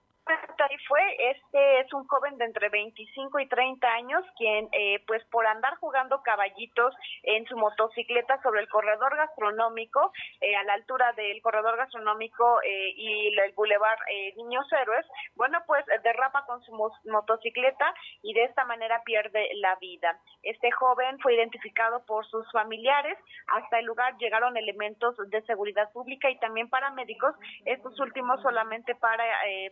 este 1.20 1.80
es 1.80 1.94
un 1.94 2.08
joven 2.08 2.38
de 2.38 2.46
entre 2.46 2.70
25 2.70 3.40
y 3.40 3.48
30 3.48 3.88
años 3.88 4.24
quien 4.38 4.70
eh, 4.72 5.04
pues 5.08 5.24
por 5.26 5.46
andar 5.46 5.76
jugando 5.78 6.22
caballitos 6.22 6.96
en 7.24 7.46
su 7.46 7.58
motocicleta 7.58 8.42
sobre 8.42 8.62
el 8.62 8.70
corredor 8.70 9.16
gastronómico, 9.16 10.12
eh, 10.42 10.56
a 10.56 10.64
la 10.64 10.74
altura 10.74 11.14
del 11.14 11.42
corredor 11.42 11.78
gastronómico 11.78 12.62
eh, 12.64 12.94
y 12.96 13.38
el 13.38 13.54
bulevar 13.54 13.98
Niños 14.36 14.66
Héroes, 14.72 15.06
bueno 15.36 15.60
pues 15.66 15.86
derrapa 16.04 16.46
con 16.46 16.62
su 16.64 16.72
motocicleta 17.06 17.94
y 18.22 18.34
de 18.34 18.46
esta 18.46 18.66
manera 18.66 19.02
pierde 19.04 19.50
la 19.56 19.76
vida. 19.76 20.20
Este 20.44 20.72
joven 20.72 21.20
fue 21.20 21.36
identificado 21.36 22.06
por 22.06 22.26
sus 22.28 22.50
familiares, 22.52 23.18
hasta 23.48 23.80
el 23.80 23.86
lugar 23.86 24.18
llegaron 24.18 24.56
elementos 24.58 25.16
de 25.30 25.42
seguridad 25.44 25.92
pública 25.92 26.30
y 26.30 26.40
también 26.40 26.70
paramédicos, 26.70 27.36
estos 27.66 28.00
últimos 28.00 28.42
solamente 28.42 28.96
para 28.96 29.24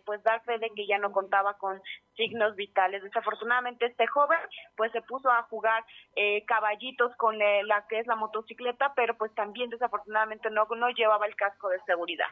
pues 0.04 0.22
dar 0.22 0.42
fe 0.44 0.58
de 0.58 0.70
que 0.70 0.86
ya 0.86 0.98
no 0.98 1.12
contaba 1.16 1.54
con 1.54 1.80
signos 2.14 2.54
vitales. 2.56 3.02
Desafortunadamente 3.02 3.86
este 3.86 4.06
joven 4.06 4.38
pues 4.76 4.92
se 4.92 5.00
puso 5.00 5.30
a 5.30 5.44
jugar 5.44 5.82
eh, 6.14 6.44
caballitos 6.44 7.16
con 7.16 7.40
eh, 7.40 7.62
la 7.64 7.86
que 7.88 8.00
es 8.00 8.06
la 8.06 8.16
motocicleta, 8.16 8.92
pero 8.94 9.16
pues 9.16 9.34
también 9.34 9.70
desafortunadamente 9.70 10.50
no, 10.50 10.66
no 10.76 10.90
llevaba 10.90 11.24
el 11.26 11.34
casco 11.34 11.70
de 11.70 11.80
seguridad. 11.86 12.28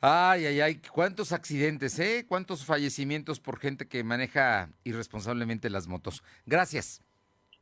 Ay, 0.00 0.46
ay, 0.46 0.60
ay, 0.60 0.80
cuántos 0.94 1.32
accidentes, 1.32 1.98
¿eh? 1.98 2.26
Cuántos 2.28 2.64
fallecimientos 2.64 3.40
por 3.40 3.58
gente 3.58 3.88
que 3.88 4.04
maneja 4.04 4.68
irresponsablemente 4.84 5.68
las 5.68 5.88
motos. 5.88 6.22
Gracias. 6.44 7.02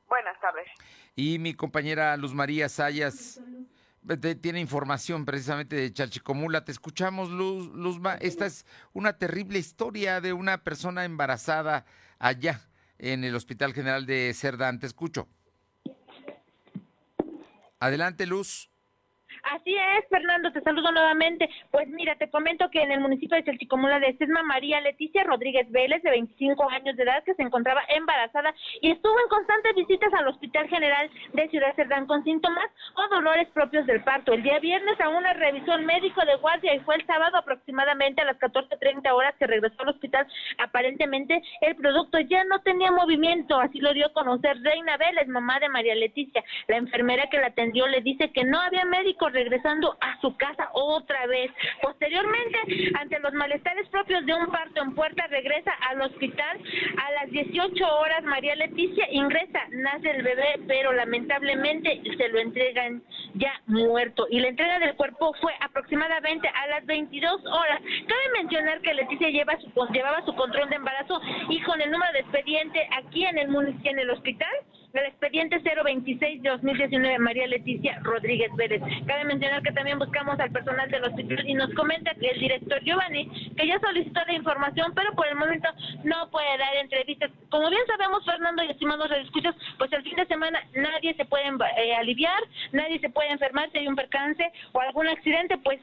Buenas 0.09 0.39
tardes. 0.41 0.67
Y 1.17 1.39
mi 1.39 1.55
compañera 1.55 2.15
Luz 2.19 2.35
María 2.35 2.69
Sayas 2.69 3.41
tiene 4.41 4.61
información 4.61 5.25
precisamente 5.25 5.77
de 5.77 5.93
Chalchicomula. 5.93 6.65
Te 6.65 6.73
escuchamos, 6.73 7.31
Luz, 7.31 7.73
Luzma. 7.75 8.15
Esta 8.15 8.47
es 8.47 8.67
una 8.93 9.15
terrible 9.15 9.59
historia 9.59 10.21
de 10.21 10.33
una 10.33 10.63
persona 10.63 11.05
embarazada 11.05 11.87
allá 12.19 12.61
en 12.99 13.25
el 13.25 13.35
Hospital 13.35 13.73
General 13.73 14.07
de 14.07 14.33
Cerdán. 14.35 14.79
Te 14.79 14.87
escucho. 14.87 15.29
Adelante, 17.81 18.27
Luz. 18.27 18.71
Así 19.53 19.77
es, 19.77 20.09
Fernando, 20.09 20.51
te 20.53 20.63
saludo 20.63 20.91
nuevamente. 20.91 21.51
Pues 21.71 21.87
mira, 21.89 22.17
te 22.17 22.31
comento 22.31 22.71
que 22.71 22.83
en 22.83 22.93
el 22.93 23.01
municipio 23.01 23.37
de 23.37 23.45
Chalchicomula 23.45 24.01
de 24.01 24.17
Sesma, 24.17 24.43
María 24.43 24.81
Leticia 24.81 25.23
Rodríguez 25.23 25.71
Vélez, 25.71 26.03
de 26.03 26.11
25 26.11 26.71
años 26.71 26.97
de 26.97 27.03
edad, 27.03 27.23
que 27.25 27.35
se 27.35 27.43
encontraba 27.43 27.83
embarazada 27.89 28.55
y 28.81 28.91
estuvo 28.91 29.19
en 29.21 29.29
constantes 29.29 29.75
visitas 29.75 30.13
al 30.15 30.29
Hospital 30.29 30.69
General 30.69 31.11
de 31.35 31.49
Ciudad 31.51 31.75
Cerdán 31.77 32.07
con 32.07 32.25
síntomas 32.25 32.65
o 32.95 33.15
dolores 33.15 33.49
propios 33.49 33.87
del 33.87 34.03
parto. 34.03 34.33
El 34.33 34.43
día 34.43 34.59
viernes 34.61 34.99
a 35.01 35.11
una 35.11 35.35
revisión 35.35 35.85
médico 35.85 36.25
de 36.25 36.37
guardia 36.37 36.75
y 36.75 36.81
fue 36.81 36.97
el 36.97 37.07
sábado 37.07 37.37
aproximadamente 37.37 38.23
a 38.23 38.25
las 38.25 38.39
14.30 38.39 39.13
horas 39.13 39.35
que 39.39 39.47
regresó 39.47 39.83
al 39.83 39.91
hospital. 39.91 40.27
Aparentemente 40.59 41.43
el 41.61 41.77
producto 41.77 42.19
ya 42.21 42.45
no 42.45 42.61
tenía 42.61 42.91
movimiento, 42.91 43.61
así 43.61 43.79
lo 43.79 43.93
dio 43.93 44.07
a 44.07 44.13
conocer 44.13 44.57
Reina 44.63 44.97
Vélez, 44.97 45.29
mamá 45.29 45.61
de 45.61 45.69
María 45.69 45.95
Leticia. 45.95 46.43
La 46.67 46.79
enfermera 46.79 47.29
que 47.31 47.39
la 47.39 47.49
atendió 47.49 47.87
le 47.87 48.01
dice 48.01 48.33
que 48.33 48.45
no 48.45 48.59
había 48.59 48.85
médico 48.87 49.31
regresando 49.35 49.97
a 50.01 50.19
su 50.21 50.37
casa 50.37 50.71
otra 50.73 51.27
vez. 51.27 51.51
Posteriormente, 51.83 52.59
ante 52.99 53.19
los 53.19 53.33
malestares 53.35 53.89
propios 53.89 54.25
de 54.25 54.33
un 54.33 54.47
parto 54.47 54.83
en 54.83 54.95
puerta, 54.95 55.27
regresa 55.27 55.73
al 55.91 56.01
hospital. 56.01 56.59
A 56.97 57.13
las 57.13 57.31
18 57.31 57.85
horas, 57.85 58.23
María 58.25 58.55
Leticia 58.57 59.07
ingresa, 59.11 59.61
nace 59.71 60.11
el 60.11 60.23
bebé, 60.23 60.61
pero 60.67 60.93
lamentablemente 60.93 62.01
se 62.17 62.29
lo 62.29 62.39
entregan 62.39 63.03
ya 63.35 63.61
muerto. 63.67 64.27
Y 64.31 64.41
la 64.41 64.49
entrega 64.49 64.79
del 64.79 64.95
cuerpo 64.95 65.35
fue 65.41 65.53
aproximadamente 65.61 66.49
a 66.49 66.67
las 66.69 66.87
22 66.87 67.45
horas. 67.47 67.81
Cabe 67.83 68.43
mencionar 68.43 68.81
que 68.81 68.95
Leticia 68.95 69.29
lleva 69.29 69.59
su, 69.59 69.71
llevaba 69.93 70.25
su 70.25 70.35
control 70.35 70.71
de 70.71 70.77
embarazo 70.77 71.21
y 71.49 71.61
con 71.63 71.81
el 71.81 71.91
número 71.91 72.13
de 72.13 72.21
expediente 72.21 72.89
aquí 72.97 73.25
en 73.25 73.39
el, 73.39 73.49
en 73.85 73.99
el 73.99 74.11
hospital 74.11 74.55
el 74.95 75.07
expediente 75.07 75.59
026 75.59 76.43
de 76.43 76.51
2019, 76.51 77.19
María 77.19 77.47
Leticia 77.49 77.99
Rodríguez 78.03 78.51
Pérez. 78.57 78.81
Cabe 79.07 79.25
mencionar 79.25 79.63
que 79.63 79.73
también 79.73 79.99
buscamos 79.99 80.39
al 80.39 80.53
personal 80.53 80.89
del 80.91 81.05
hospital 81.05 81.49
y 81.49 81.55
nos 81.55 81.73
comenta 81.75 82.13
el 82.13 82.39
director 82.39 82.81
Giovanni, 82.85 83.29
que 83.57 83.67
ya 83.67 83.79
solicitó 83.81 84.21
la 84.27 84.35
información, 84.35 84.93
pero 84.95 85.13
por 85.15 85.27
el 85.27 85.35
momento 85.35 85.69
no 86.05 86.31
puede 86.31 86.59
dar 86.59 86.77
entrevistas. 86.77 87.31
Como 87.51 87.71
bien 87.71 87.83
sabemos, 87.87 88.25
Fernando 88.25 88.63
y 88.63 88.71
estimados 88.71 89.11
redescuchos, 89.11 89.57
pues 89.79 89.93
el 89.93 90.03
fin 90.03 90.17
de 90.17 90.27
semana 90.27 90.63
nadie 90.75 91.15
se 91.15 91.25
puede 91.25 91.45
eh, 91.77 91.95
aliviar, 91.97 92.43
nadie 92.73 93.01
se 93.01 93.11
puede 93.11 93.31
enfermar 93.31 93.71
si 93.73 93.79
hay 93.79 93.89
un 93.89 93.97
percance 93.97 94.45
o 94.73 94.81
algún 94.81 95.09
accidente, 95.09 95.59
pues 95.59 95.81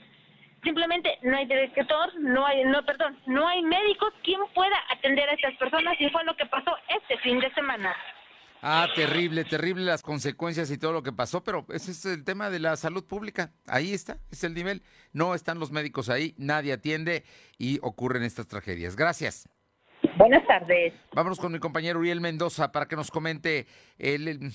simplemente 0.64 1.18
no 1.24 1.36
hay 1.36 1.46
director, 1.46 2.18
no 2.20 2.46
hay, 2.46 2.64
no, 2.64 2.84
perdón, 2.86 3.18
no 3.26 3.46
hay 3.48 3.62
médicos 3.62 4.14
quien 4.24 4.40
pueda 4.54 4.78
atender 4.90 5.28
a 5.28 5.34
estas 5.34 5.56
personas 5.56 6.00
y 6.00 6.10
fue 6.10 6.24
lo 6.24 6.36
que 6.36 6.46
pasó 6.46 6.78
este 6.88 7.18
fin 7.18 7.40
de 7.40 7.52
semana. 7.54 7.94
Ah, 8.64 8.88
terrible, 8.96 9.44
terrible 9.44 9.84
las 9.84 10.04
consecuencias 10.04 10.70
y 10.70 10.78
todo 10.78 10.94
lo 10.94 11.02
que 11.02 11.12
pasó, 11.12 11.44
pero 11.44 11.66
ese 11.70 11.92
es 11.92 12.06
el 12.06 12.24
tema 12.24 12.52
de 12.52 12.60
la 12.60 12.76
salud 12.78 13.04
pública. 13.04 13.52
Ahí 13.66 13.92
está, 13.92 14.20
es 14.30 14.44
el 14.44 14.54
nivel. 14.54 14.84
No 15.14 15.34
están 15.34 15.60
los 15.60 15.72
médicos 15.72 16.10
ahí, 16.10 16.36
nadie 16.38 16.74
atiende 16.74 17.24
y 17.58 17.80
ocurren 17.82 18.22
estas 18.22 18.48
tragedias. 18.48 18.96
Gracias. 18.96 19.50
Buenas 20.18 20.46
tardes. 20.46 20.94
Vámonos 21.16 21.40
con 21.40 21.52
mi 21.52 21.58
compañero 21.58 22.00
Uriel 22.00 22.22
Mendoza 22.22 22.72
para 22.72 22.88
que 22.88 22.96
nos 22.96 23.10
comente 23.10 23.66
el, 23.98 24.54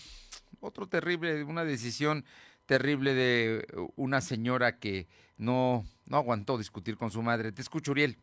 otro 0.60 0.88
terrible, 0.88 1.42
una 1.42 1.64
decisión 1.64 2.24
terrible 2.66 3.12
de 3.14 3.66
una 3.96 4.20
señora 4.20 4.78
que 4.78 5.08
no, 5.36 5.84
no 6.06 6.16
aguantó 6.16 6.58
discutir 6.58 6.96
con 6.96 7.10
su 7.10 7.22
madre. 7.22 7.50
Te 7.50 7.62
escucho, 7.62 7.90
Uriel. 7.90 8.18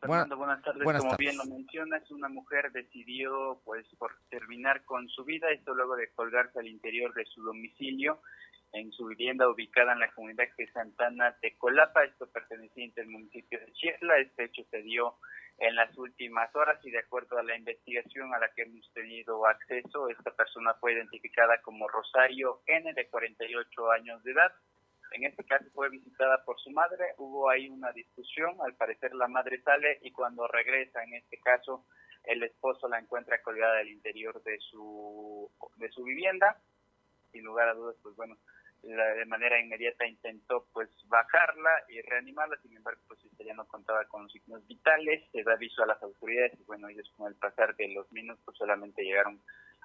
Fernando, 0.00 0.36
buenas 0.36 0.62
tardes. 0.62 0.82
Como 0.84 1.16
bien 1.16 1.36
lo 1.36 1.44
mencionas, 1.44 2.08
una 2.10 2.28
mujer 2.28 2.70
decidió 2.72 3.60
pues 3.64 3.84
por 3.98 4.12
terminar 4.30 4.84
con 4.84 5.08
su 5.08 5.24
vida, 5.24 5.50
esto 5.50 5.74
luego 5.74 5.96
de 5.96 6.10
colgarse 6.12 6.60
al 6.60 6.68
interior 6.68 7.12
de 7.14 7.24
su 7.26 7.42
domicilio 7.42 8.20
en 8.72 8.92
su 8.92 9.06
vivienda 9.06 9.48
ubicada 9.48 9.92
en 9.92 10.00
la 10.00 10.12
comunidad 10.12 10.44
de 10.56 10.70
Santana 10.72 11.36
de 11.42 11.56
Colapa, 11.56 12.04
esto 12.04 12.30
perteneciente 12.30 13.00
al 13.00 13.08
municipio 13.08 13.58
de 13.58 13.72
Chiesla. 13.72 14.18
Este 14.18 14.44
hecho 14.44 14.62
se 14.70 14.82
dio 14.82 15.16
en 15.58 15.74
las 15.74 15.96
últimas 15.96 16.54
horas 16.54 16.78
y 16.84 16.90
de 16.90 16.98
acuerdo 16.98 17.38
a 17.38 17.42
la 17.42 17.56
investigación 17.56 18.32
a 18.34 18.38
la 18.38 18.48
que 18.52 18.62
hemos 18.62 18.88
tenido 18.92 19.46
acceso, 19.46 20.08
esta 20.08 20.30
persona 20.30 20.74
fue 20.74 20.92
identificada 20.92 21.60
como 21.62 21.88
Rosario 21.88 22.62
N, 22.66 22.92
de 22.92 23.08
48 23.08 23.90
años 23.90 24.22
de 24.22 24.32
edad 24.32 24.52
en 25.12 25.24
este 25.24 25.44
caso 25.44 25.64
fue 25.74 25.88
visitada 25.90 26.44
por 26.44 26.58
su 26.60 26.70
madre, 26.70 27.14
hubo 27.18 27.48
ahí 27.48 27.68
una 27.68 27.92
discusión, 27.92 28.56
al 28.60 28.74
parecer 28.74 29.14
la 29.14 29.28
madre 29.28 29.60
sale 29.62 29.98
y 30.02 30.12
cuando 30.12 30.46
regresa, 30.48 31.02
en 31.02 31.14
este 31.14 31.38
caso, 31.38 31.86
el 32.24 32.42
esposo 32.42 32.88
la 32.88 32.98
encuentra 32.98 33.40
colgada 33.42 33.76
del 33.76 33.88
interior 33.88 34.42
de 34.42 34.58
su, 34.58 35.50
de 35.76 35.88
su 35.90 36.04
vivienda, 36.04 36.60
sin 37.32 37.44
lugar 37.44 37.68
a 37.68 37.74
dudas, 37.74 37.96
pues 38.02 38.16
bueno, 38.16 38.36
de 38.82 39.24
manera 39.26 39.60
inmediata 39.60 40.06
intentó 40.06 40.66
pues 40.72 40.88
bajarla 41.08 41.70
y 41.88 42.00
reanimarla, 42.02 42.56
sin 42.62 42.76
embargo 42.76 43.00
pues 43.08 43.20
ella 43.24 43.48
ya 43.48 43.54
no 43.54 43.66
contaba 43.66 44.04
con 44.04 44.24
los 44.24 44.32
signos 44.32 44.66
vitales, 44.66 45.24
se 45.32 45.42
da 45.42 45.54
aviso 45.54 45.82
a 45.82 45.86
las 45.86 46.02
autoridades 46.02 46.58
y 46.58 46.64
bueno, 46.64 46.88
ellos 46.88 47.10
con 47.16 47.28
el 47.28 47.34
pasar 47.34 47.74
de 47.76 47.88
los 47.88 48.10
minutos 48.12 48.56
solamente 48.56 49.02
llegaron 49.02 49.40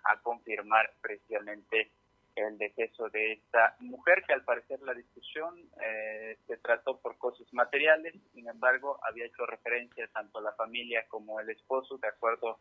a 0.05 0.21
confirmar 0.21 0.91
precisamente 1.01 1.91
el 2.36 2.57
deceso 2.57 3.09
de 3.09 3.34
esta 3.34 3.75
mujer, 3.79 4.23
que 4.25 4.34
al 4.34 4.43
parecer 4.43 4.81
la 4.81 4.93
discusión 4.93 5.55
eh, 5.81 6.38
se 6.47 6.57
trató 6.57 6.99
por 6.99 7.17
cosas 7.17 7.45
materiales, 7.53 8.15
sin 8.34 8.47
embargo, 8.47 8.99
había 9.07 9.25
hecho 9.25 9.45
referencia 9.45 10.07
tanto 10.07 10.39
a 10.39 10.41
la 10.41 10.53
familia 10.53 11.05
como 11.07 11.39
el 11.39 11.49
esposo, 11.49 11.97
de 11.97 12.07
acuerdo 12.07 12.59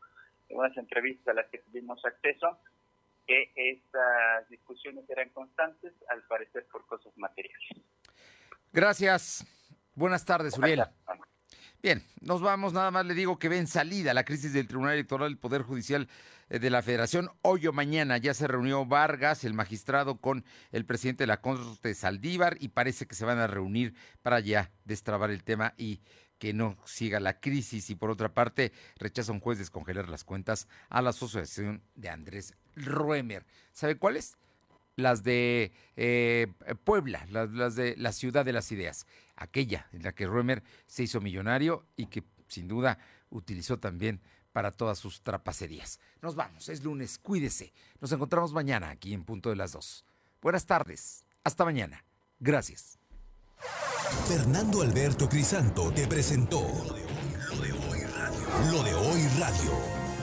en 0.49 0.59
unas 0.59 0.77
entrevistas 0.77 1.29
a 1.29 1.35
las 1.35 1.49
que 1.51 1.59
tuvimos 1.59 2.05
acceso, 2.05 2.59
que 3.27 3.53
estas 3.55 4.49
discusiones 4.49 5.09
eran 5.09 5.31
constantes, 5.31 5.93
al 6.09 6.23
parecer 6.25 6.67
por 6.71 6.87
cosas 6.87 7.17
materiales. 7.17 7.69
Gracias. 8.73 9.47
Buenas 9.95 10.25
tardes, 10.25 10.59
Uriel. 10.59 10.85
Bien, 11.83 12.03
nos 12.21 12.41
vamos. 12.41 12.73
Nada 12.73 12.91
más 12.91 13.05
le 13.07 13.15
digo 13.15 13.39
que 13.39 13.49
ven 13.49 13.67
salida 13.67 14.15
la 14.15 14.25
crisis 14.25 14.53
del 14.53 14.69
Tribunal 14.69 14.95
Electoral 14.95 15.29
del 15.29 15.39
Poder 15.39 15.63
Judicial 15.63 16.09
de 16.59 16.71
la 16.71 16.83
Federación. 16.83 17.31
Hoy 17.41 17.67
o 17.67 17.73
mañana 17.73 18.19
ya 18.19 18.35
se 18.35 18.47
reunió 18.47 18.85
Vargas, 18.85 19.45
el 19.45 19.55
magistrado, 19.55 20.19
con 20.19 20.45
el 20.71 20.85
presidente 20.85 21.23
de 21.23 21.29
la 21.29 21.41
Corte 21.41 21.95
Saldívar 21.95 22.57
y 22.61 22.69
parece 22.69 23.07
que 23.07 23.15
se 23.15 23.25
van 23.25 23.39
a 23.39 23.47
reunir 23.47 23.95
para 24.23 24.41
ya 24.41 24.71
destrabar 24.85 25.31
el 25.31 25.45
tema 25.45 25.73
y 25.79 26.01
que 26.39 26.53
no 26.53 26.77
siga 26.85 27.21
la 27.21 27.41
crisis. 27.41 27.89
Y 27.89 27.95
por 27.95 28.11
otra 28.11 28.35
parte, 28.35 28.73
rechaza 28.99 29.33
un 29.33 29.41
juez 29.41 29.59
descongelar 29.59 30.09
las 30.09 30.25
cuentas 30.25 30.69
a 30.91 31.01
la 31.01 31.11
asociación 31.11 31.83
de 31.95 32.11
Andrés 32.11 32.55
Ruemer. 32.77 33.47
¿Sabe 33.73 33.97
cuáles? 33.97 34.37
Las 34.97 35.23
de 35.23 35.73
eh, 35.97 36.49
Puebla, 36.85 37.27
las, 37.31 37.51
las 37.51 37.77
de 37.77 37.95
la 37.97 38.13
ciudad 38.13 38.45
de 38.45 38.53
las 38.53 38.71
ideas, 38.73 39.07
aquella 39.37 39.89
en 39.93 40.03
la 40.03 40.13
que 40.13 40.27
Ruemer 40.27 40.63
se 40.87 41.05
hizo 41.05 41.23
millonario 41.23 41.87
y 41.97 42.07
que 42.07 42.25
sin 42.49 42.69
duda 42.69 42.99
utilizó 43.31 43.79
también 43.79 44.21
para 44.53 44.71
todas 44.71 44.99
sus 44.99 45.23
trapacerías. 45.23 45.99
Nos 46.21 46.35
vamos, 46.35 46.69
es 46.69 46.83
lunes, 46.83 47.19
cuídese. 47.19 47.73
Nos 48.01 48.13
encontramos 48.13 48.53
mañana 48.53 48.91
aquí 48.91 49.15
en 49.15 49.25
punto 49.25 49.51
de 49.51 49.57
las 49.57 49.73
dos. 49.73 50.05
Buenas 50.41 50.67
tardes, 50.67 51.25
hasta 51.45 51.65
mañana. 51.65 52.05
Gracias. 52.39 52.99
Fernando 54.27 54.83
Alberto 54.83 55.29
Crisanto 55.29 55.93
te 55.93 56.07
presentó 56.07 56.61
Lo 56.61 57.57
de 57.61 57.73
hoy 57.73 58.01
radio. 58.01 58.71
Lo 58.71 58.83
de 58.83 58.95
hoy 58.95 59.29
radio. 59.39 59.92